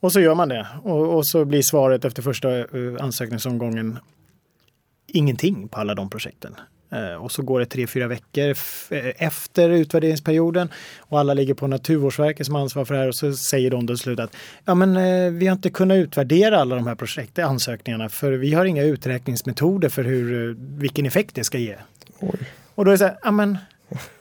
Och 0.00 0.12
så 0.12 0.20
gör 0.20 0.34
man 0.34 0.48
det 0.48 0.66
och, 0.82 1.16
och 1.16 1.26
så 1.26 1.44
blir 1.44 1.62
svaret 1.62 2.04
efter 2.04 2.22
första 2.22 2.58
eh, 2.58 2.66
ansökningsomgången 3.00 3.98
ingenting 5.06 5.68
på 5.68 5.80
alla 5.80 5.94
de 5.94 6.10
projekten. 6.10 6.54
Uh, 6.92 7.14
och 7.14 7.32
så 7.32 7.42
går 7.42 7.60
det 7.60 7.66
tre, 7.66 7.86
fyra 7.86 8.06
veckor 8.06 8.54
efter 9.18 9.70
utvärderingsperioden 9.70 10.68
och 10.98 11.20
alla 11.20 11.34
ligger 11.34 11.54
på 11.54 11.66
Naturvårdsverket 11.66 12.46
som 12.46 12.56
ansvar 12.56 12.84
för 12.84 12.94
det 12.94 13.00
här 13.00 13.08
och 13.08 13.14
så 13.14 13.32
säger 13.32 13.70
de 13.70 13.86
till 13.86 13.96
slut 13.96 14.20
att 14.20 14.36
ja 14.64 14.74
men 14.74 14.96
uh, 14.96 15.32
vi 15.32 15.46
har 15.46 15.52
inte 15.52 15.70
kunnat 15.70 15.96
utvärdera 15.96 16.60
alla 16.60 16.74
de 16.74 16.86
här 16.86 16.94
projekten, 16.94 17.44
ansökningarna 17.44 18.08
för 18.08 18.32
vi 18.32 18.54
har 18.54 18.64
inga 18.64 18.82
uträkningsmetoder 18.82 19.88
för 19.88 20.04
hur, 20.04 20.56
vilken 20.78 21.06
effekt 21.06 21.34
det 21.34 21.44
ska 21.44 21.58
ge. 21.58 21.76
Oj. 22.20 22.38
Och 22.74 22.84
då 22.84 22.90
är 22.90 22.92
det 22.92 22.98
så 22.98 23.04
här, 23.04 23.18
ja 23.22 23.30
men 23.30 23.58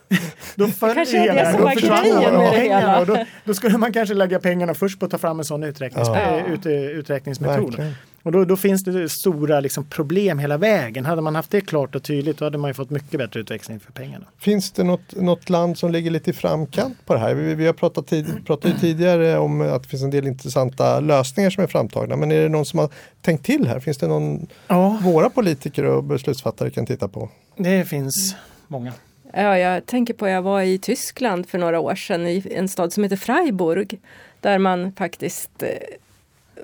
då 0.56 0.68
kanske 0.68 1.18
är 1.18 1.34
det 1.34 1.52
som 1.52 1.62
var 1.62 1.76
grejen 1.76 2.34
med 2.34 2.54
det 2.54 2.60
hela. 2.60 3.06
Då, 3.06 3.26
då, 3.44 3.54
skulle 3.54 3.78
man 3.78 3.94
kanske 3.94 4.16
lägga 4.16 4.40
pengarna 4.40 4.74
först 4.74 5.00
på 5.00 5.06
att 5.06 5.12
ta 5.12 5.18
fram 5.18 5.40
en 5.40 5.46
sån 5.46 5.64
uträknings, 5.64 6.08
ja. 6.08 6.46
ut, 6.46 6.66
uträkningsmetod. 6.66 7.66
Verkligen. 7.66 7.94
Och 8.26 8.32
då, 8.32 8.46
då, 8.46 8.58
finns 8.58 8.84
det 8.84 9.10
stora 9.10 9.60
liksom, 9.60 9.86
problem 9.86 10.40
hela 10.40 10.58
vägen. 10.58 11.06
Hade 11.06 11.22
man 11.22 11.36
haft 11.36 11.52
det 11.52 11.62
klart 11.62 11.96
och 11.96 12.04
tydligt 12.04 12.38
då 12.38 12.46
hade 12.46 12.58
man 12.58 12.74
fått 12.74 12.90
mycket 12.90 13.20
bättre 13.20 13.40
utväxling 13.40 13.80
för 13.80 13.92
pengarna. 13.92 14.26
Finns 14.38 14.72
det 14.72 14.84
något, 14.84 15.16
något 15.16 15.50
land 15.50 15.78
som 15.78 15.92
ligger 15.92 16.12
lite 16.12 16.30
i 16.30 16.34
framkant 16.34 17.06
på 17.06 17.14
det 17.14 17.20
här? 17.20 17.34
Vi, 17.34 17.56
vi 17.56 17.66
har 17.66 17.74
pratat, 17.74 18.08
tid, 18.08 18.46
pratat 18.46 18.82
tidigare 18.82 19.38
om 19.38 19.62
att 19.62 19.84
det 19.84 19.90
finns 19.90 20.04
en 20.04 20.10
del 20.10 20.28
intressanta 20.28 21.00
lösningar 21.00 21.50
som 21.50 21.64
är 21.64 21.68
framtagna. 21.68 22.16
Men 22.16 22.32
är 22.32 22.42
det 22.42 22.50
någon 22.50 22.66
som 22.66 22.80
har 22.80 22.90
tänkt 23.22 23.46
till 23.46 23.68
här? 23.68 23.80
Finns 23.80 23.98
det 23.98 24.08
någon 24.08 24.48
ja. 24.68 25.00
våra 25.04 25.30
politiker 25.30 25.84
och 25.84 26.04
beslutsfattare 26.04 26.70
kan 26.70 26.86
titta 26.86 27.08
på? 27.08 27.30
Det 27.58 27.86
finns 27.86 28.36
många. 28.68 28.94
Ja, 29.34 29.58
jag 29.58 29.86
tänker 29.86 30.14
på 30.14 30.26
att 30.26 30.32
jag 30.32 30.42
var 30.42 30.62
i 30.62 30.78
Tyskland 30.78 31.50
för 31.50 31.58
några 31.58 31.80
år 31.80 31.96
sedan 31.96 32.28
i 32.28 32.44
en 32.52 32.68
stad 32.68 32.94
som 32.94 33.04
heter 33.04 33.18
Freiburg. 33.18 34.00
Där 34.42 34.58
man 34.60 34.92
faktiskt, 34.92 35.64
eh, 35.64 35.70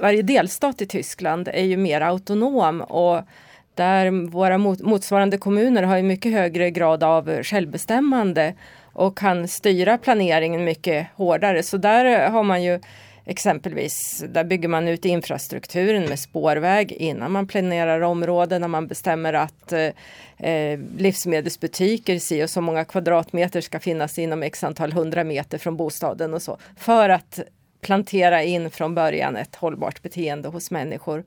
varje 0.02 0.22
delstat 0.22 0.82
i 0.82 0.86
Tyskland 0.86 1.48
är 1.48 1.64
ju 1.64 1.78
mer 1.78 2.02
autonom 2.02 2.82
och 2.82 3.22
där 3.76 4.28
våra 4.28 4.58
motsvarande 4.58 5.38
kommuner 5.38 5.84
har 5.84 5.98
ju 5.98 6.04
mycket 6.04 6.32
högre 6.32 6.72
grad 6.72 7.04
av 7.04 7.44
självbestämmande 7.44 8.54
och 8.94 9.18
kan 9.18 9.48
styra 9.48 9.98
planeringen 9.98 10.64
mycket 10.64 11.08
hårdare. 11.16 11.64
Så 11.64 11.78
där 11.78 12.30
har 12.30 12.44
man 12.44 12.64
ju 12.64 12.80
Exempelvis, 13.26 14.24
där 14.30 14.44
bygger 14.44 14.68
man 14.68 14.88
ut 14.88 15.06
infrastrukturen 15.06 16.10
med 16.10 16.20
spårväg 16.20 16.92
innan 16.92 17.32
man 17.32 17.48
planerar 17.48 18.02
områden, 18.02 18.62
när 18.62 18.68
man 18.68 18.88
bestämmer 18.88 19.34
att 19.34 19.74
eh, 20.38 20.80
livsmedelsbutiker, 20.98 22.20
si 22.20 22.44
och 22.44 22.50
så 22.50 22.62
många 22.62 22.86
kvadratmeter 22.86 23.62
ska 23.62 23.80
finnas 23.80 24.20
inom 24.20 24.44
x 24.44 24.64
antal 24.64 24.92
hundra 24.92 25.24
meter 25.24 25.58
från 25.58 25.78
bostaden 25.78 26.34
och 26.34 26.42
så. 26.42 26.58
För 26.78 27.10
att 27.10 27.40
plantera 27.82 28.44
in 28.44 28.72
från 28.72 28.96
början 28.96 29.36
ett 29.36 29.56
hållbart 29.56 30.02
beteende 30.02 30.50
hos 30.50 30.72
människor. 30.72 31.24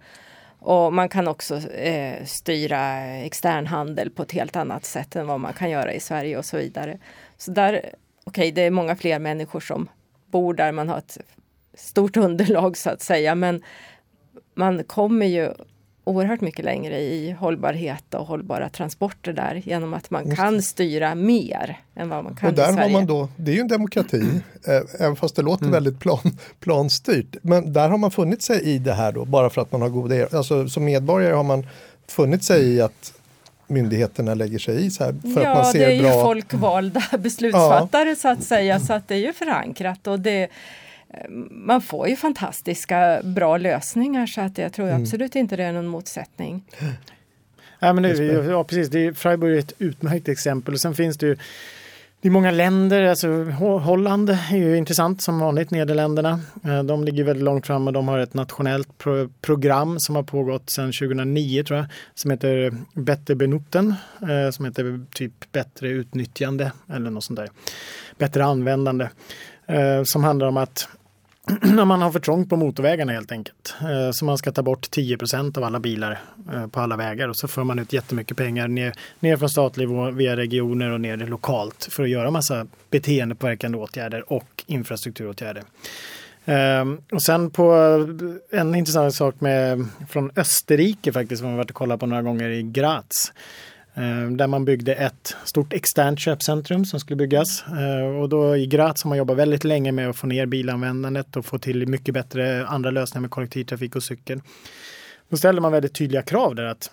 Och 0.58 0.92
man 0.92 1.08
kan 1.08 1.28
också 1.28 1.56
eh, 1.70 2.24
styra 2.24 3.06
externhandel 3.06 4.10
på 4.10 4.22
ett 4.22 4.32
helt 4.32 4.56
annat 4.56 4.84
sätt 4.84 5.16
än 5.16 5.26
vad 5.26 5.40
man 5.40 5.52
kan 5.52 5.70
göra 5.70 5.92
i 5.92 6.00
Sverige 6.00 6.38
och 6.38 6.44
så 6.44 6.56
vidare. 6.56 6.98
Så 7.36 7.50
där, 7.50 7.72
okej, 7.74 7.92
okay, 8.24 8.50
det 8.50 8.62
är 8.62 8.70
många 8.70 8.96
fler 8.96 9.18
människor 9.18 9.60
som 9.60 9.88
bor 10.26 10.54
där 10.54 10.72
man 10.72 10.88
har 10.88 10.98
ett 10.98 11.18
stort 11.74 12.16
underlag 12.16 12.76
så 12.76 12.90
att 12.90 13.02
säga. 13.02 13.34
Men 13.34 13.62
man 14.54 14.84
kommer 14.84 15.26
ju 15.26 15.52
oerhört 16.04 16.40
mycket 16.40 16.64
längre 16.64 17.00
i 17.00 17.30
hållbarhet 17.30 18.14
och 18.14 18.26
hållbara 18.26 18.68
transporter 18.68 19.32
där 19.32 19.62
genom 19.64 19.94
att 19.94 20.10
man 20.10 20.36
kan 20.36 20.62
styra 20.62 21.14
mer 21.14 21.80
än 21.94 22.08
vad 22.08 22.24
man 22.24 22.36
kan 22.36 22.48
och 22.48 22.54
där 22.54 22.70
i 22.70 22.72
Sverige. 22.72 22.82
Har 22.82 23.00
man 23.00 23.06
då, 23.06 23.28
det 23.36 23.50
är 23.50 23.54
ju 23.54 23.60
en 23.60 23.68
demokrati, 23.68 24.22
eh, 24.66 25.00
även 25.00 25.16
fast 25.16 25.36
det 25.36 25.42
låter 25.42 25.64
mm. 25.64 25.72
väldigt 25.72 26.00
plan, 26.00 26.38
planstyrt. 26.60 27.36
Men 27.42 27.72
där 27.72 27.88
har 27.88 27.98
man 27.98 28.10
funnit 28.10 28.42
sig 28.42 28.62
i 28.62 28.78
det 28.78 28.92
här 28.92 29.12
då, 29.12 29.24
bara 29.24 29.50
för 29.50 29.62
att 29.62 29.72
man 29.72 29.82
har 29.82 29.88
goda. 29.88 30.26
Alltså 30.32 30.68
som 30.68 30.84
medborgare 30.84 31.34
har 31.34 31.44
man 31.44 31.66
funnit 32.08 32.44
sig 32.44 32.74
i 32.74 32.80
att 32.80 33.12
myndigheterna 33.66 34.34
lägger 34.34 34.58
sig 34.58 34.86
i 34.86 34.90
så 34.90 35.04
här 35.04 35.14
för 35.34 35.42
ja, 35.42 35.50
att 35.50 35.56
man 35.56 35.72
ser 35.72 35.88
det 35.88 35.96
är 35.96 36.02
bra... 36.02 36.16
ju 36.16 36.22
folkvalda 36.22 37.02
beslutsfattare 37.18 38.08
ja. 38.08 38.16
så 38.16 38.28
att 38.28 38.42
säga 38.42 38.80
så 38.80 38.92
att 38.92 39.08
det 39.08 39.14
är 39.14 39.18
ju 39.18 39.32
förankrat 39.32 40.06
och 40.06 40.20
det 40.20 40.48
man 41.50 41.80
får 41.80 42.08
ju 42.08 42.16
fantastiska 42.16 43.20
bra 43.24 43.56
lösningar 43.56 44.26
så 44.26 44.40
att 44.40 44.58
jag 44.58 44.72
tror 44.72 44.88
mm. 44.88 45.02
absolut 45.02 45.36
inte 45.36 45.56
det 45.56 45.64
är 45.64 45.72
någon 45.72 45.86
motsättning. 45.86 46.64
Ja, 47.78 47.92
men 47.92 48.02
det, 48.02 48.14
ja 48.44 48.64
precis, 48.64 48.88
det 48.88 49.06
är, 49.06 49.12
Freiburg 49.12 49.54
är 49.54 49.58
ett 49.58 49.72
utmärkt 49.78 50.28
exempel. 50.28 50.74
Och 50.74 50.80
sen 50.80 50.94
finns 50.94 51.16
det 51.16 51.26
ju 51.26 51.36
det 52.24 52.28
är 52.28 52.32
många 52.32 52.50
länder, 52.50 53.02
alltså 53.02 53.44
Holland 53.78 54.30
är 54.30 54.56
ju 54.56 54.76
intressant 54.76 55.22
som 55.22 55.38
vanligt, 55.38 55.70
Nederländerna. 55.70 56.40
Eh, 56.64 56.82
de 56.82 57.04
ligger 57.04 57.24
väldigt 57.24 57.44
långt 57.44 57.66
fram 57.66 57.86
och 57.86 57.92
de 57.92 58.08
har 58.08 58.18
ett 58.18 58.34
nationellt 58.34 58.98
pro 58.98 59.28
program 59.40 60.00
som 60.00 60.16
har 60.16 60.22
pågått 60.22 60.70
sedan 60.70 60.92
2009 60.92 61.64
tror 61.64 61.78
jag, 61.78 61.86
som 62.14 62.30
heter 62.30 62.74
Bättre 62.94 63.34
Benoten, 63.34 63.94
eh, 64.22 64.50
som 64.50 64.64
heter 64.64 65.00
typ 65.14 65.52
bättre 65.52 65.88
utnyttjande 65.88 66.72
eller 66.94 67.10
något 67.10 67.24
sånt 67.24 67.36
där. 67.36 67.48
Bättre 68.18 68.44
användande. 68.44 69.08
Eh, 69.66 70.02
som 70.04 70.24
handlar 70.24 70.46
om 70.46 70.56
att 70.56 70.88
när 71.62 71.84
man 71.84 72.02
har 72.02 72.12
för 72.12 72.20
trångt 72.20 72.48
på 72.48 72.56
motorvägarna 72.56 73.12
helt 73.12 73.32
enkelt. 73.32 73.74
Eh, 73.80 74.10
så 74.12 74.24
man 74.24 74.38
ska 74.38 74.52
ta 74.52 74.62
bort 74.62 74.88
10% 74.96 75.58
av 75.58 75.64
alla 75.64 75.80
bilar 75.80 76.20
eh, 76.52 76.66
på 76.66 76.80
alla 76.80 76.96
vägar 76.96 77.28
och 77.28 77.36
så 77.36 77.48
för 77.48 77.64
man 77.64 77.78
ut 77.78 77.92
jättemycket 77.92 78.36
pengar 78.36 78.68
ner, 78.68 78.94
ner 79.20 79.36
från 79.36 79.48
statlig 79.48 79.88
nivå 79.88 80.10
via 80.10 80.36
regioner 80.36 80.90
och 80.90 81.00
ner 81.00 81.16
lokalt 81.16 81.88
för 81.90 82.02
att 82.02 82.08
göra 82.08 82.30
massa 82.30 82.66
beteendepåverkande 82.90 83.78
åtgärder 83.78 84.32
och 84.32 84.64
infrastrukturåtgärder. 84.66 85.62
Ehm, 86.44 87.00
och 87.12 87.22
sen 87.22 87.50
på 87.50 87.74
eh, 88.52 88.60
en 88.60 88.74
intressant 88.74 89.14
sak 89.14 89.40
med, 89.40 89.86
från 90.08 90.30
Österrike 90.36 91.12
faktiskt, 91.12 91.40
som 91.40 91.50
vi 91.50 91.56
varit 91.56 91.70
och 91.70 91.76
kollat 91.76 92.00
på 92.00 92.06
några 92.06 92.22
gånger 92.22 92.48
i 92.48 92.62
Graz. 92.62 93.32
Eh, 93.94 94.30
där 94.30 94.46
man 94.46 94.64
byggde 94.64 94.94
ett 94.94 95.36
stort 95.44 95.72
externt 95.72 96.20
köpcentrum 96.20 96.84
som 96.84 97.00
skulle 97.00 97.16
byggas. 97.16 97.64
Eh, 97.66 98.20
och 98.20 98.28
då 98.28 98.56
i 98.56 98.66
Graz 98.66 99.02
har 99.02 99.08
man 99.08 99.18
jobbat 99.18 99.36
väldigt 99.36 99.64
länge 99.64 99.92
med 99.92 100.08
att 100.08 100.16
få 100.16 100.26
ner 100.26 100.46
bilanvändandet 100.46 101.36
och 101.36 101.46
få 101.46 101.58
till 101.58 101.88
mycket 101.88 102.14
bättre 102.14 102.66
andra 102.66 102.90
lösningar 102.90 103.20
med 103.20 103.30
kollektivtrafik 103.30 103.96
och 103.96 104.02
cykel. 104.02 104.40
Då 105.28 105.36
ställde 105.36 105.60
man 105.60 105.72
väldigt 105.72 105.94
tydliga 105.94 106.22
krav 106.22 106.54
där 106.54 106.64
att 106.64 106.90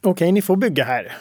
okej, 0.00 0.10
okay, 0.10 0.32
ni 0.32 0.42
får 0.42 0.56
bygga 0.56 0.84
här 0.84 1.12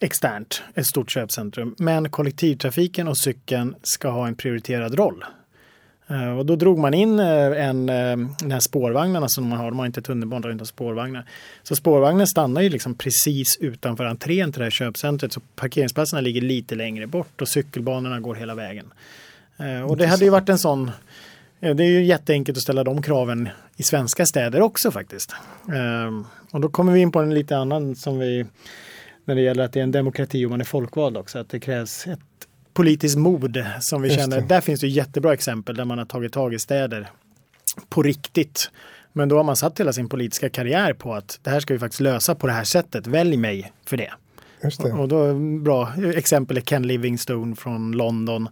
externt 0.00 0.62
ett 0.74 0.86
stort 0.86 1.10
köpcentrum, 1.10 1.74
men 1.78 2.10
kollektivtrafiken 2.10 3.08
och 3.08 3.18
cykeln 3.18 3.74
ska 3.82 4.08
ha 4.08 4.26
en 4.26 4.34
prioriterad 4.34 4.94
roll. 4.94 5.24
Eh, 6.08 6.38
och 6.38 6.46
då 6.46 6.56
drog 6.56 6.78
man 6.78 6.94
in 6.94 7.18
eh, 7.18 7.66
en, 7.68 7.88
eh, 7.88 8.16
den 8.38 8.52
här 8.52 8.60
spårvagnarna 8.60 9.28
som 9.28 9.48
man 9.48 9.58
har, 9.58 9.70
de 9.70 9.78
har 9.78 9.86
inte 9.86 10.02
tunnelbana, 10.02 10.48
utan 10.48 10.66
spårvagnar. 10.66 11.24
Så 11.62 11.76
spårvagnen 11.76 12.26
stannar 12.26 12.60
ju 12.60 12.68
liksom 12.68 12.94
precis 12.94 13.56
utanför 13.60 14.04
entrén 14.04 14.52
till 14.52 14.58
det 14.58 14.64
här 14.64 14.70
köpcentret 14.70 15.32
så 15.32 15.40
parkeringsplatserna 15.56 16.20
ligger 16.20 16.40
lite 16.40 16.74
längre 16.74 17.06
bort 17.06 17.40
och 17.40 17.48
cykelbanorna 17.48 18.20
går 18.20 18.34
hela 18.34 18.54
vägen. 18.54 18.86
Och 19.88 19.96
det 19.96 20.06
hade 20.06 20.24
ju 20.24 20.30
varit 20.30 20.48
en 20.48 20.58
sån 20.58 20.90
det 21.60 21.84
är 21.84 21.88
ju 21.88 22.04
jätteenkelt 22.04 22.58
att 22.58 22.62
ställa 22.62 22.84
de 22.84 23.02
kraven 23.02 23.48
i 23.76 23.82
svenska 23.82 24.26
städer 24.26 24.60
också 24.60 24.90
faktiskt. 24.90 25.34
Ehm, 25.74 26.24
och 26.50 26.60
då 26.60 26.68
kommer 26.68 26.92
vi 26.92 27.00
in 27.00 27.12
på 27.12 27.20
en 27.20 27.34
lite 27.34 27.56
annan 27.56 27.96
som 27.96 28.18
vi 28.18 28.46
när 29.24 29.34
det 29.34 29.40
gäller 29.40 29.64
att 29.64 29.72
det 29.72 29.80
är 29.80 29.84
en 29.84 29.92
demokrati 29.92 30.46
och 30.46 30.50
man 30.50 30.60
är 30.60 30.64
folkvald 30.64 31.16
också, 31.16 31.38
att 31.38 31.48
det 31.48 31.60
krävs 31.60 32.06
ett 32.06 32.20
politiskt 32.74 33.18
mod 33.18 33.64
som 33.80 34.02
vi 34.02 34.08
Just 34.08 34.20
känner. 34.20 34.40
Det. 34.40 34.46
Där 34.46 34.60
finns 34.60 34.80
det 34.80 34.88
jättebra 34.88 35.32
exempel 35.32 35.76
där 35.76 35.84
man 35.84 35.98
har 35.98 36.04
tagit 36.04 36.32
tag 36.32 36.54
i 36.54 36.58
städer 36.58 37.10
på 37.88 38.02
riktigt. 38.02 38.70
Men 39.12 39.28
då 39.28 39.36
har 39.36 39.44
man 39.44 39.56
satt 39.56 39.80
hela 39.80 39.92
sin 39.92 40.08
politiska 40.08 40.48
karriär 40.48 40.92
på 40.92 41.14
att 41.14 41.38
det 41.42 41.50
här 41.50 41.60
ska 41.60 41.74
vi 41.74 41.80
faktiskt 41.80 42.00
lösa 42.00 42.34
på 42.34 42.46
det 42.46 42.52
här 42.52 42.64
sättet. 42.64 43.06
Välj 43.06 43.36
mig 43.36 43.72
för 43.86 43.96
det. 43.96 44.10
Det. 44.78 44.92
Och 44.92 45.08
då 45.08 45.34
bra 45.34 45.92
exempel 46.14 46.56
är 46.56 46.60
Ken 46.60 46.86
Livingstone 46.86 47.56
från 47.56 47.92
London. 47.92 48.48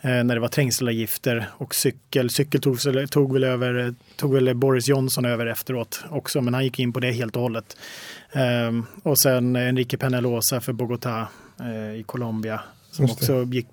Eh, 0.00 0.24
när 0.24 0.34
det 0.34 0.40
var 0.40 0.48
trängselavgifter 0.48 1.48
och 1.50 1.74
cykel. 1.74 2.30
Cykel 2.30 2.60
tog, 2.60 2.78
tog, 3.10 3.32
väl 3.32 3.44
över, 3.44 3.94
tog 4.16 4.34
väl 4.34 4.54
Boris 4.54 4.88
Johnson 4.88 5.24
över 5.24 5.46
efteråt 5.46 6.04
också, 6.10 6.40
men 6.40 6.54
han 6.54 6.64
gick 6.64 6.78
in 6.78 6.92
på 6.92 7.00
det 7.00 7.12
helt 7.12 7.36
och 7.36 7.42
hållet. 7.42 7.76
Eh, 8.32 8.72
och 9.02 9.18
sen 9.18 9.56
Enrique 9.56 9.98
Penelosa 9.98 10.60
för 10.60 10.72
Bogotá 10.72 11.26
eh, 11.60 12.00
i 12.00 12.02
Colombia 12.06 12.60
som 12.94 13.04
också 13.04 13.42
gick 13.42 13.66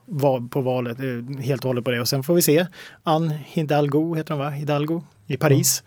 på 0.50 0.62
valet 0.62 1.00
eh, 1.00 1.44
helt 1.44 1.62
och 1.62 1.70
hållet 1.70 1.86
på 1.86 1.92
det. 1.92 2.02
Och 2.02 2.08
sen 2.08 2.24
får 2.24 2.34
vi 2.34 2.42
se 2.42 2.66
Anne 3.04 3.40
Hidalgo, 3.46 4.16
heter 4.16 4.34
hon 4.34 4.44
va? 4.44 4.50
Hidalgo 4.50 5.04
i 5.28 5.38
Paris. 5.38 5.84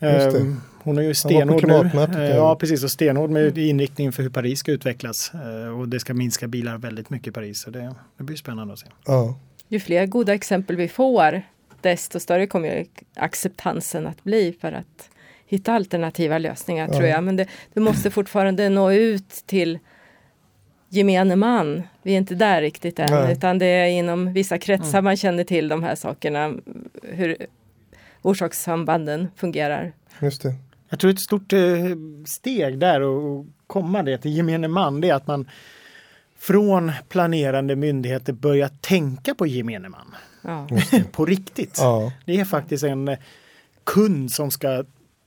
Mm. 0.00 0.60
Hon 0.82 0.98
är 0.98 1.02
ju 1.02 1.14
stenhård 1.14 1.66
nu. 1.66 2.22
Eh, 2.22 2.36
ja, 2.36 2.56
precis. 2.56 2.84
Och 2.84 2.90
stenhård 2.90 3.30
med 3.30 3.58
inriktning 3.58 4.12
för 4.12 4.22
hur 4.22 4.30
Paris 4.30 4.58
ska 4.58 4.72
utvecklas. 4.72 5.32
Och 5.78 5.88
det 5.88 6.00
ska 6.00 6.14
minska 6.14 6.48
bilar 6.48 6.78
väldigt 6.78 7.10
mycket 7.10 7.28
i 7.28 7.30
Paris. 7.30 7.60
Så 7.60 7.70
det, 7.70 7.94
det 8.18 8.24
blir 8.24 8.36
spännande 8.36 8.72
att 8.72 8.78
se. 8.78 8.86
Ja. 9.06 9.38
ju 9.68 9.80
fler 9.80 10.06
goda 10.06 10.34
exempel 10.34 10.76
vi 10.76 10.88
får, 10.88 11.42
desto 11.80 12.20
större 12.20 12.46
kommer 12.46 12.86
acceptansen 13.14 14.06
att 14.06 14.24
bli 14.24 14.56
för 14.60 14.72
att 14.72 15.10
hitta 15.46 15.72
alternativa 15.72 16.38
lösningar 16.38 16.88
ja. 16.88 16.94
tror 16.94 17.08
jag. 17.08 17.24
Men 17.24 17.36
det, 17.36 17.46
det, 17.72 17.80
måste 17.80 18.10
fortfarande 18.10 18.68
nå 18.68 18.92
ut 18.92 19.28
till 19.46 19.78
gemene 20.88 21.36
man. 21.36 21.82
Vi 22.02 22.12
är 22.12 22.16
inte 22.16 22.34
där 22.34 22.60
riktigt 22.60 22.98
än, 22.98 23.10
Nej. 23.10 23.32
utan 23.32 23.58
det 23.58 23.66
är 23.66 23.86
inom 23.88 24.32
vissa 24.32 24.58
kretsar 24.58 24.98
mm. 24.98 25.04
man 25.04 25.16
känner 25.16 25.44
till 25.44 25.68
de 25.68 25.82
här 25.82 25.94
sakerna, 25.94 26.54
hur 27.02 27.36
orsakssambanden 28.22 29.28
fungerar. 29.36 29.92
Just 30.20 30.42
det. 30.42 30.54
Jag 30.88 31.00
tror 31.00 31.10
ett 31.10 31.20
stort 31.20 31.52
eh, 31.52 31.60
steg 32.26 32.78
där 32.78 33.00
att 33.00 33.46
komma 33.66 34.02
det 34.02 34.18
till 34.18 34.36
gemene 34.36 34.68
man, 34.68 35.00
det 35.00 35.08
är 35.08 35.14
att 35.14 35.26
man 35.26 35.48
från 36.38 36.92
planerande 37.08 37.76
myndigheter 37.76 38.32
börjar 38.32 38.68
tänka 38.68 39.34
på 39.34 39.46
gemene 39.46 39.88
man. 39.88 40.14
Ja. 40.42 40.68
På 41.12 41.24
riktigt. 41.24 41.78
Ja. 41.78 42.12
Det 42.24 42.40
är 42.40 42.44
faktiskt 42.44 42.84
en 42.84 43.16
kund 43.84 44.32
som 44.32 44.50
ska 44.50 44.84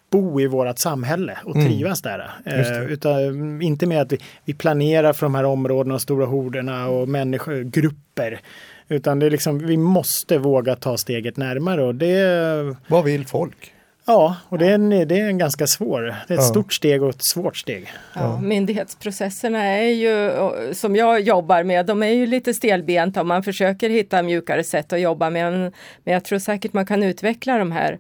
bo 0.10 0.42
i 0.42 0.48
vårt 0.48 0.80
samhälle 0.80 1.38
och 1.44 1.56
mm. 1.56 1.68
trivas 1.68 2.06
mm. 2.06 2.20
där. 2.44 2.62
Eh, 2.62 2.92
utan, 2.92 3.62
inte 3.62 3.86
med 3.86 4.02
att 4.02 4.12
vi, 4.12 4.18
vi, 4.46 4.54
planerar 4.54 5.14
för 5.14 5.26
de 5.26 5.36
här 5.36 5.44
områdena 5.44 5.96
och 5.96 6.02
stora 6.02 6.26
horderna 6.26 6.88
och 6.88 7.10
människor, 7.10 7.64
grupper. 7.64 8.40
Utan 8.88 9.20
det 9.20 9.26
är 9.26 9.30
liksom, 9.30 9.60
vi 9.60 9.78
måste 9.78 10.38
våga 10.38 10.76
ta 10.76 10.98
steget 10.98 11.38
närmare. 11.38 11.84
Och 11.84 11.96
det, 11.96 12.76
Vad 12.88 13.04
vill 13.04 13.28
folk? 13.28 13.74
Ja, 14.10 14.36
och 14.50 14.58
det 14.58 14.68
är 14.68 14.74
en, 14.74 14.90
det 14.90 15.20
är 15.20 15.28
en 15.28 15.38
ganska 15.38 15.68
svår, 15.68 16.02
det 16.02 16.34
är 16.34 16.38
ett 16.38 16.42
ja. 16.42 16.42
stort 16.42 16.74
steg 16.74 17.04
och 17.04 17.10
ett 17.10 17.26
svårt 17.26 17.58
steg. 17.58 17.88
Ja, 18.14 18.40
myndighetsprocesserna 18.42 19.64
är 19.64 19.90
ju, 19.90 20.34
som 20.74 20.96
jag 20.96 21.22
jobbar 21.22 21.64
med, 21.64 21.86
de 21.86 22.04
är 22.04 22.12
ju 22.12 22.26
lite 22.26 22.54
stelbenta 22.54 23.20
och 23.20 23.26
man 23.26 23.44
försöker 23.44 23.90
hitta 23.90 24.22
mjukare 24.22 24.64
sätt 24.64 24.94
att 24.94 25.02
jobba 25.02 25.30
med. 25.30 25.52
Men, 25.52 25.72
jag 26.04 26.24
tror 26.24 26.40
säkert 26.40 26.74
man 26.74 26.86
kan 26.86 27.04
utveckla 27.04 27.58
de 27.58 27.72
här 27.72 28.00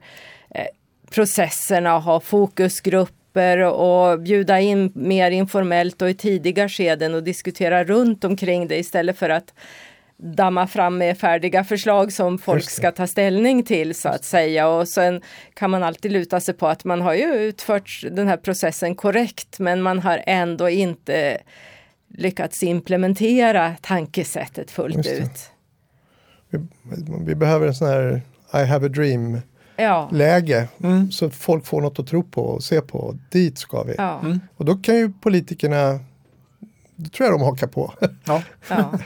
processerna 1.10 1.95
och 1.95 2.01
ha 2.01 2.20
fokusgrupper 2.20 3.57
och 3.57 4.20
bjuda 4.20 4.60
in 4.60 4.91
mer 4.95 5.32
informellt 5.32 6.01
och 6.01 6.10
i 6.10 6.14
tidiga 6.14 6.70
skeden 6.70 7.14
och 7.14 7.24
diskutera 7.24 7.84
runt 7.84 8.24
omkring 8.24 8.68
det 8.68 8.78
istället 8.78 9.18
för 9.18 9.30
att 9.30 9.53
damma 10.18 10.68
fram 10.68 10.97
med 10.97 11.18
färdiga 11.18 11.64
förslag 11.64 12.14
som 12.14 12.38
folk 12.38 12.70
ska 12.70 12.91
ta 12.91 13.07
ställning 13.07 13.64
till 13.64 13.95
så 13.95 14.10
att 14.10 14.24
säga. 14.24 14.68
Och 14.68 14.88
sen 14.88 15.22
kan 15.53 15.70
man 15.70 15.84
alltid 15.84 16.12
luta 16.12 16.39
sig 16.39 16.53
på 16.53 16.68
att 16.68 16.84
man 16.84 17.01
har 17.01 17.14
ju 17.14 17.34
utfört 17.34 18.03
den 18.12 18.28
här 18.28 18.38
processen 18.38 18.95
korrekt 18.95 19.60
men 19.60 19.82
man 19.82 19.99
har 19.99 20.24
ändå 20.26 20.70
inte 20.70 21.41
lyckats 22.07 22.64
implementera 22.64 23.76
tankesättet 23.82 24.72
fullt 24.72 25.07
ut. 25.07 25.51
Vi, 26.49 26.60
vi, 27.26 27.36
behöver 27.36 27.68
en 27.68 27.76
sån 27.76 27.88
här 27.88 28.22
I 28.53 28.66
have 28.66 28.86
a 28.86 28.89
dream 28.89 29.41
ja. 29.80 30.10
läge 30.12 30.68
mm. 30.84 31.12
så 31.12 31.30
folk 31.30 31.66
får 31.66 31.82
något 31.82 32.00
att 32.00 32.08
tro 32.08 32.24
på 32.24 32.42
och 32.42 32.64
se 32.64 32.82
på. 32.82 33.18
Dit 33.32 33.58
ska 33.58 33.84
vi. 33.84 33.96
Ja. 33.98 34.20
Mm. 34.20 34.40
Och 34.58 34.66
då 34.66 34.76
kan 34.76 34.96
ju 34.96 35.12
politikerna 35.22 36.00
det 37.02 37.10
tror 37.10 37.30
jag 37.30 37.40
de 37.40 37.46
hakar 37.46 37.68
på. 37.68 37.94
Ja. 38.26 38.44
ja. 38.70 39.00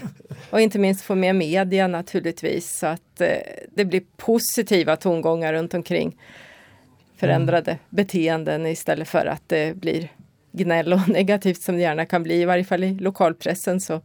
Och 0.50 0.62
inte 0.62 0.80
minst 0.80 1.02
få 1.02 1.16
med 1.16 1.36
media 1.36 1.88
naturligtvis 1.88 2.78
så 2.80 2.88
att 2.88 3.22
eh, 3.22 3.28
det 3.76 3.86
blir 3.86 4.04
positiva 4.18 4.96
tongångar 4.96 5.54
runt 5.54 5.74
omkring 5.74 6.18
förändrade 7.18 7.72
mm. 7.72 7.84
beteenden 7.90 8.66
istället 8.66 9.08
för 9.08 9.26
att 9.26 9.42
det 9.48 9.78
blir 9.78 10.10
gnäll 10.52 10.94
och 10.94 11.08
negativt 11.10 11.62
som 11.62 11.76
det 11.76 11.82
gärna 11.82 12.06
kan 12.06 12.24
bli, 12.24 12.42
i 12.42 12.46
varje 12.46 12.64
fall 12.64 12.84
i 12.84 12.94
lokalpressen 12.94 13.82
så 13.82 14.02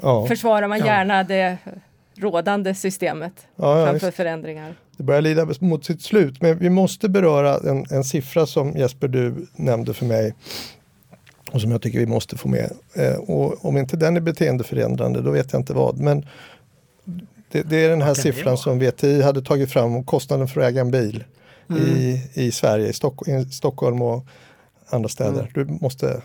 ja. 0.00 0.26
försvarar 0.26 0.68
man 0.68 0.78
gärna 0.78 1.16
ja. 1.16 1.24
det 1.24 1.58
rådande 2.18 2.74
systemet 2.74 3.32
ja, 3.56 3.86
framför 3.86 4.10
förändringar. 4.10 4.74
Det 4.96 5.02
börjar 5.02 5.20
lida 5.22 5.48
mot 5.60 5.84
sitt 5.84 6.02
slut 6.02 6.42
men 6.42 6.58
vi 6.58 6.70
måste 6.70 7.08
beröra 7.08 7.70
en, 7.70 7.86
en 7.90 8.04
siffra 8.04 8.46
som 8.46 8.72
Jesper 8.76 9.08
du 9.08 9.46
nämnde 9.56 9.94
för 9.94 10.06
mig 10.06 10.34
och 11.52 11.60
som 11.60 11.70
jag 11.70 11.82
tycker 11.82 11.98
vi 11.98 12.06
måste 12.06 12.36
få 12.36 12.48
med. 12.48 12.72
Eh, 12.94 13.14
och 13.14 13.64
om 13.64 13.76
inte 13.76 13.96
den 13.96 14.16
är 14.16 14.20
beteendeförändrande 14.20 15.22
då 15.22 15.30
vet 15.30 15.52
jag 15.52 15.60
inte 15.60 15.72
vad. 15.72 15.98
Men 15.98 16.26
det, 17.50 17.62
det 17.62 17.84
är 17.84 17.90
den 17.90 18.02
här 18.02 18.14
siffran 18.14 18.58
som 18.58 18.78
VTI 18.78 19.22
hade 19.22 19.42
tagit 19.42 19.72
fram 19.72 19.94
om 19.94 20.04
kostnaden 20.04 20.48
för 20.48 20.60
att 20.60 20.68
äga 20.68 20.80
en 20.80 20.90
bil 20.90 21.24
mm. 21.70 21.82
i, 21.82 22.22
i 22.34 22.52
Sverige, 22.52 22.88
i, 22.88 22.92
Stock, 22.92 23.28
i 23.28 23.44
Stockholm 23.44 24.02
och 24.02 24.26
andra 24.90 25.08
städer. 25.08 25.50
Mm. 25.54 25.68
Du 25.68 25.78
måste... 25.80 26.22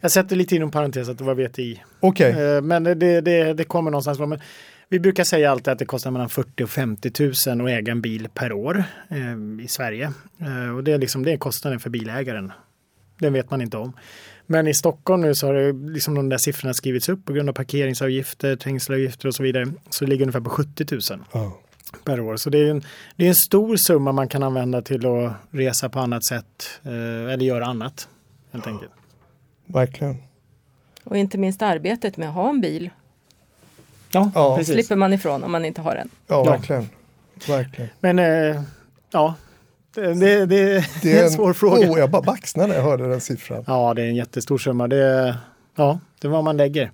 Jag 0.00 0.10
sätter 0.10 0.36
lite 0.36 0.56
inom 0.56 0.70
parentes 0.70 1.08
att 1.08 1.18
det 1.18 1.24
var 1.24 1.34
VTI. 1.34 1.80
Okay. 2.00 2.30
Eh, 2.30 2.62
men 2.62 2.84
det, 2.84 3.20
det, 3.20 3.54
det 3.54 3.64
kommer 3.64 3.90
någonstans. 3.90 4.18
Men 4.18 4.40
vi 4.90 5.00
brukar 5.00 5.24
säga 5.24 5.50
alltid 5.50 5.72
att 5.72 5.78
det 5.78 5.84
kostar 5.84 6.10
mellan 6.10 6.28
40 6.28 6.64
och 6.64 6.70
50 6.70 7.12
000 7.46 7.60
att 7.60 7.68
äga 7.68 7.92
en 7.92 8.00
bil 8.00 8.28
per 8.34 8.52
år 8.52 8.84
eh, 9.08 9.64
i 9.64 9.68
Sverige. 9.68 10.12
Eh, 10.38 10.76
och 10.76 10.84
det 10.84 10.92
är, 10.92 10.98
liksom, 10.98 11.22
det 11.22 11.32
är 11.32 11.36
kostnaden 11.36 11.80
för 11.80 11.90
bilägaren. 11.90 12.52
Den 13.18 13.32
vet 13.32 13.50
man 13.50 13.60
inte 13.60 13.76
om. 13.76 13.92
Men 14.46 14.66
i 14.66 14.74
Stockholm 14.74 15.22
nu 15.22 15.34
så 15.34 15.46
har 15.46 15.54
det 15.54 15.92
liksom 15.92 16.14
de 16.14 16.28
där 16.28 16.38
siffrorna 16.38 16.74
skrivits 16.74 17.08
upp 17.08 17.24
på 17.24 17.32
grund 17.32 17.48
av 17.48 17.52
parkeringsavgifter, 17.52 18.56
trängselavgifter 18.56 19.28
och 19.28 19.34
så 19.34 19.42
vidare. 19.42 19.66
Så 19.90 20.04
det 20.04 20.10
ligger 20.10 20.22
ungefär 20.22 20.40
på 20.40 20.50
70 20.50 20.86
000 20.90 21.00
oh. 21.32 21.52
per 22.04 22.20
år. 22.20 22.36
Så 22.36 22.50
det 22.50 22.58
är, 22.58 22.70
en, 22.70 22.82
det 23.16 23.24
är 23.24 23.28
en 23.28 23.34
stor 23.34 23.76
summa 23.76 24.12
man 24.12 24.28
kan 24.28 24.42
använda 24.42 24.82
till 24.82 25.06
att 25.06 25.32
resa 25.50 25.88
på 25.88 26.00
annat 26.00 26.24
sätt 26.24 26.80
eh, 26.82 27.32
eller 27.32 27.44
göra 27.44 27.66
annat. 27.66 28.08
Helt 28.52 28.66
enkelt. 28.66 28.92
Verkligen. 29.66 30.16
Och 31.04 31.16
inte 31.16 31.38
minst 31.38 31.62
arbetet 31.62 32.16
med 32.16 32.28
att 32.28 32.34
ha 32.34 32.50
en 32.50 32.60
bil. 32.60 32.90
Ja, 34.12 34.30
ja. 34.34 34.56
Precis. 34.56 34.74
slipper 34.74 34.96
man 34.96 35.12
ifrån 35.12 35.44
om 35.44 35.52
man 35.52 35.64
inte 35.64 35.80
har 35.80 35.96
en. 35.96 36.10
Ja, 36.26 36.44
verkligen. 36.44 36.88
verkligen. 37.48 37.90
Men 38.00 38.18
eh, 38.18 38.62
ja, 39.10 39.34
det, 39.94 40.14
det, 40.14 40.46
det, 41.02 41.18
är 41.18 41.24
en, 41.24 41.30
svår 41.30 41.52
fråga. 41.52 41.90
Oh, 41.90 41.98
jag 41.98 42.10
bara 42.10 42.22
baxnade 42.22 42.68
när 42.68 42.76
jag 42.76 42.82
hörde 42.82 43.08
den 43.08 43.20
siffran. 43.20 43.64
Ja, 43.66 43.94
det 43.94 44.02
är 44.02 44.06
en 44.06 44.16
jättestor 44.16 44.58
summa. 44.58 44.88
Det, 44.88 45.36
ja, 45.76 46.00
det 46.20 46.28
är 46.28 46.30
vad 46.30 46.44
man 46.44 46.56
lägger 46.56 46.90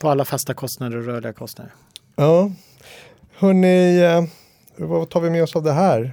på 0.00 0.10
alla 0.10 0.24
fasta 0.24 0.54
kostnader 0.54 0.96
och 0.96 1.04
rörliga 1.04 1.32
kostnader. 1.32 1.72
Ja, 2.16 2.52
hörni, 3.36 3.98
eh, 3.98 4.24
vad 4.76 5.10
tar 5.10 5.20
vi 5.20 5.30
med 5.30 5.42
oss 5.42 5.56
av 5.56 5.62
det 5.62 5.72
här? 5.72 6.12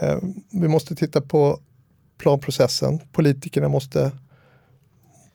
Eh, 0.00 0.18
vi 0.50 0.68
måste 0.68 0.94
titta 0.94 1.20
på 1.20 1.60
planprocessen. 2.18 2.98
Politikerna 3.12 3.68
måste, 3.68 4.10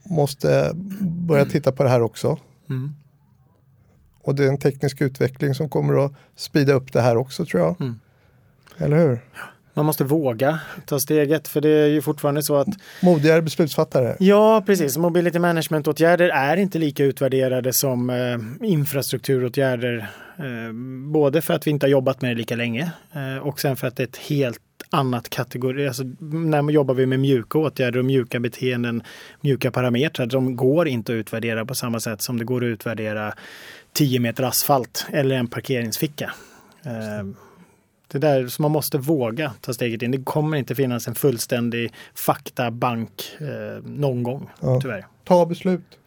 måste 0.04 0.72
börja 1.02 1.46
titta 1.46 1.72
på 1.72 1.84
det 1.84 1.90
här 1.90 2.02
också. 2.02 2.38
Mm. 2.70 2.96
Och 4.26 4.36
det 4.36 4.44
är 4.44 4.48
en 4.48 4.58
teknisk 4.58 5.02
utveckling 5.02 5.56
som 5.56 5.70
kommer 5.70 6.06
att 6.06 6.14
sprida 6.36 6.74
upp 6.74 6.94
det 6.94 7.02
här 7.02 7.18
också 7.18 7.46
tror 7.46 7.64
jag. 7.64 7.82
Mm. 7.82 8.00
Eller 8.78 8.98
hur? 8.98 9.20
Man 9.74 9.86
måste 9.86 10.04
våga 10.04 10.60
ta 10.86 11.00
steget 11.00 11.48
för 11.48 11.62
det 11.62 11.70
är 11.70 11.88
ju 11.88 12.02
fortfarande 12.02 12.44
så 12.44 12.56
att 12.56 12.68
Modigare 13.02 13.42
beslutsfattare. 13.42 14.16
Ja 14.20 14.64
precis, 14.66 14.98
mobility 14.98 15.40
management-åtgärder 15.40 16.30
är 16.30 16.58
inte 16.58 16.80
lika 16.80 17.04
utvärderade 17.04 17.74
som 17.74 18.10
eh, 18.10 18.68
infrastrukturåtgärder. 18.70 20.10
Eh, 20.38 20.74
både 21.12 21.42
för 21.42 21.54
att 21.54 21.68
vi 21.68 21.72
inte 21.72 21.86
har 21.86 21.92
jobbat 21.92 22.22
med 22.22 22.32
det 22.32 22.36
lika 22.36 22.56
länge 22.56 22.92
eh, 23.14 23.48
och 23.48 23.60
sen 23.60 23.76
för 23.76 23.88
att 23.88 23.96
det 23.96 24.04
är 24.04 24.08
ett 24.08 24.18
helt 24.18 24.60
annat 24.90 25.30
kategori. 25.30 25.88
Alltså, 25.88 26.04
när 26.20 26.62
man 26.62 26.74
jobbar 26.74 26.94
vi 26.94 27.06
med 27.06 27.20
mjuka 27.20 27.58
åtgärder 27.58 28.00
och 28.00 28.06
mjuka 28.06 28.40
beteenden, 28.40 29.04
mjuka 29.42 29.72
parametrar, 29.72 30.26
de 30.26 30.56
går 30.56 30.88
inte 30.88 31.12
att 31.12 31.16
utvärdera 31.16 31.66
på 31.66 31.76
samma 31.76 32.00
sätt 32.00 32.22
som 32.22 32.38
det 32.40 32.46
går 32.46 32.64
att 32.64 32.68
utvärdera 32.68 33.34
10 33.96 34.20
meter 34.20 34.44
asfalt 34.44 35.06
eller 35.14 35.36
en 35.36 35.48
parkeringsficka. 35.48 36.34
Eh, 36.86 37.26
det 38.08 38.20
där 38.20 38.48
som 38.48 38.64
man 38.64 38.72
måste 38.72 38.98
våga 38.98 39.54
ta 39.62 39.74
steget 39.74 40.02
in. 40.02 40.12
Det 40.12 40.24
kommer 40.24 40.58
inte 40.58 40.76
finnas 40.76 41.08
en 41.08 41.16
fullständig 41.16 41.94
faktabank 42.14 43.38
eh, 43.40 43.84
någon 43.84 44.24
gång, 44.24 44.50
ja. 44.62 44.82
tyvärr. 44.82 45.08
Ta 45.24 45.46
beslut. 45.46 46.00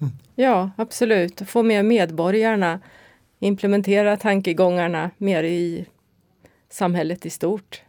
Mm. 0.00 0.12
Ja, 0.34 0.70
absolut. 0.76 1.42
Få 1.46 1.62
med 1.62 1.84
medborgarna. 1.84 2.80
Implementera 3.38 4.16
tankegångarna 4.16 5.10
mer 5.18 5.42
i 5.42 5.86
samhället 6.70 7.26
i 7.26 7.30
stort. 7.30 7.82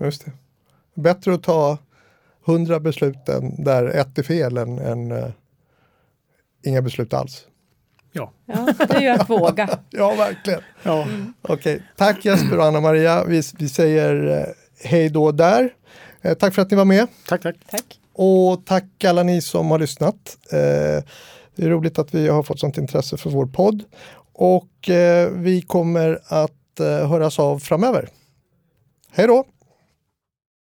Just 0.00 0.24
det. 0.24 0.32
Bättre 0.94 1.34
att 1.34 1.42
ta 1.42 1.78
hundra 2.44 2.80
beslut 2.80 3.18
där 3.58 3.86
ett 3.86 4.18
är 4.18 4.22
fel 4.22 4.56
än, 4.56 4.78
än 4.78 5.12
uh, 5.12 5.28
inga 6.62 6.82
beslut 6.82 7.14
alls. 7.14 7.46
Ja. 8.16 8.32
ja, 8.46 8.66
det 8.78 8.94
är 8.94 9.00
ju 9.00 9.08
att 9.08 9.30
våga. 9.30 9.78
ja, 9.90 10.14
verkligen. 10.14 10.60
Ja. 10.82 11.02
Mm. 11.02 11.34
Okej, 11.42 11.54
okay. 11.54 11.80
tack 11.96 12.24
Jesper 12.24 12.58
och 12.58 12.64
Anna-Maria. 12.64 13.24
Vi, 13.24 13.42
vi 13.58 13.68
säger 13.68 14.40
eh, 14.40 14.88
hej 14.88 15.08
då 15.08 15.32
där. 15.32 15.70
Eh, 16.22 16.34
tack 16.34 16.54
för 16.54 16.62
att 16.62 16.70
ni 16.70 16.76
var 16.76 16.84
med. 16.84 17.06
Tack, 17.28 17.42
tack. 17.42 17.56
tack. 17.70 18.00
Och 18.12 18.64
tack 18.66 19.04
alla 19.04 19.22
ni 19.22 19.42
som 19.42 19.70
har 19.70 19.78
lyssnat. 19.78 20.36
Eh, 20.52 21.04
det 21.56 21.64
är 21.64 21.68
roligt 21.68 21.98
att 21.98 22.14
vi 22.14 22.28
har 22.28 22.42
fått 22.42 22.60
sånt 22.60 22.78
intresse 22.78 23.16
för 23.16 23.30
vår 23.30 23.46
podd. 23.46 23.82
Och 24.32 24.90
eh, 24.90 25.30
vi 25.30 25.62
kommer 25.62 26.18
att 26.26 26.80
eh, 26.80 27.08
höras 27.08 27.38
av 27.38 27.58
framöver. 27.58 28.08
Hej 29.10 29.26
då! 29.26 29.44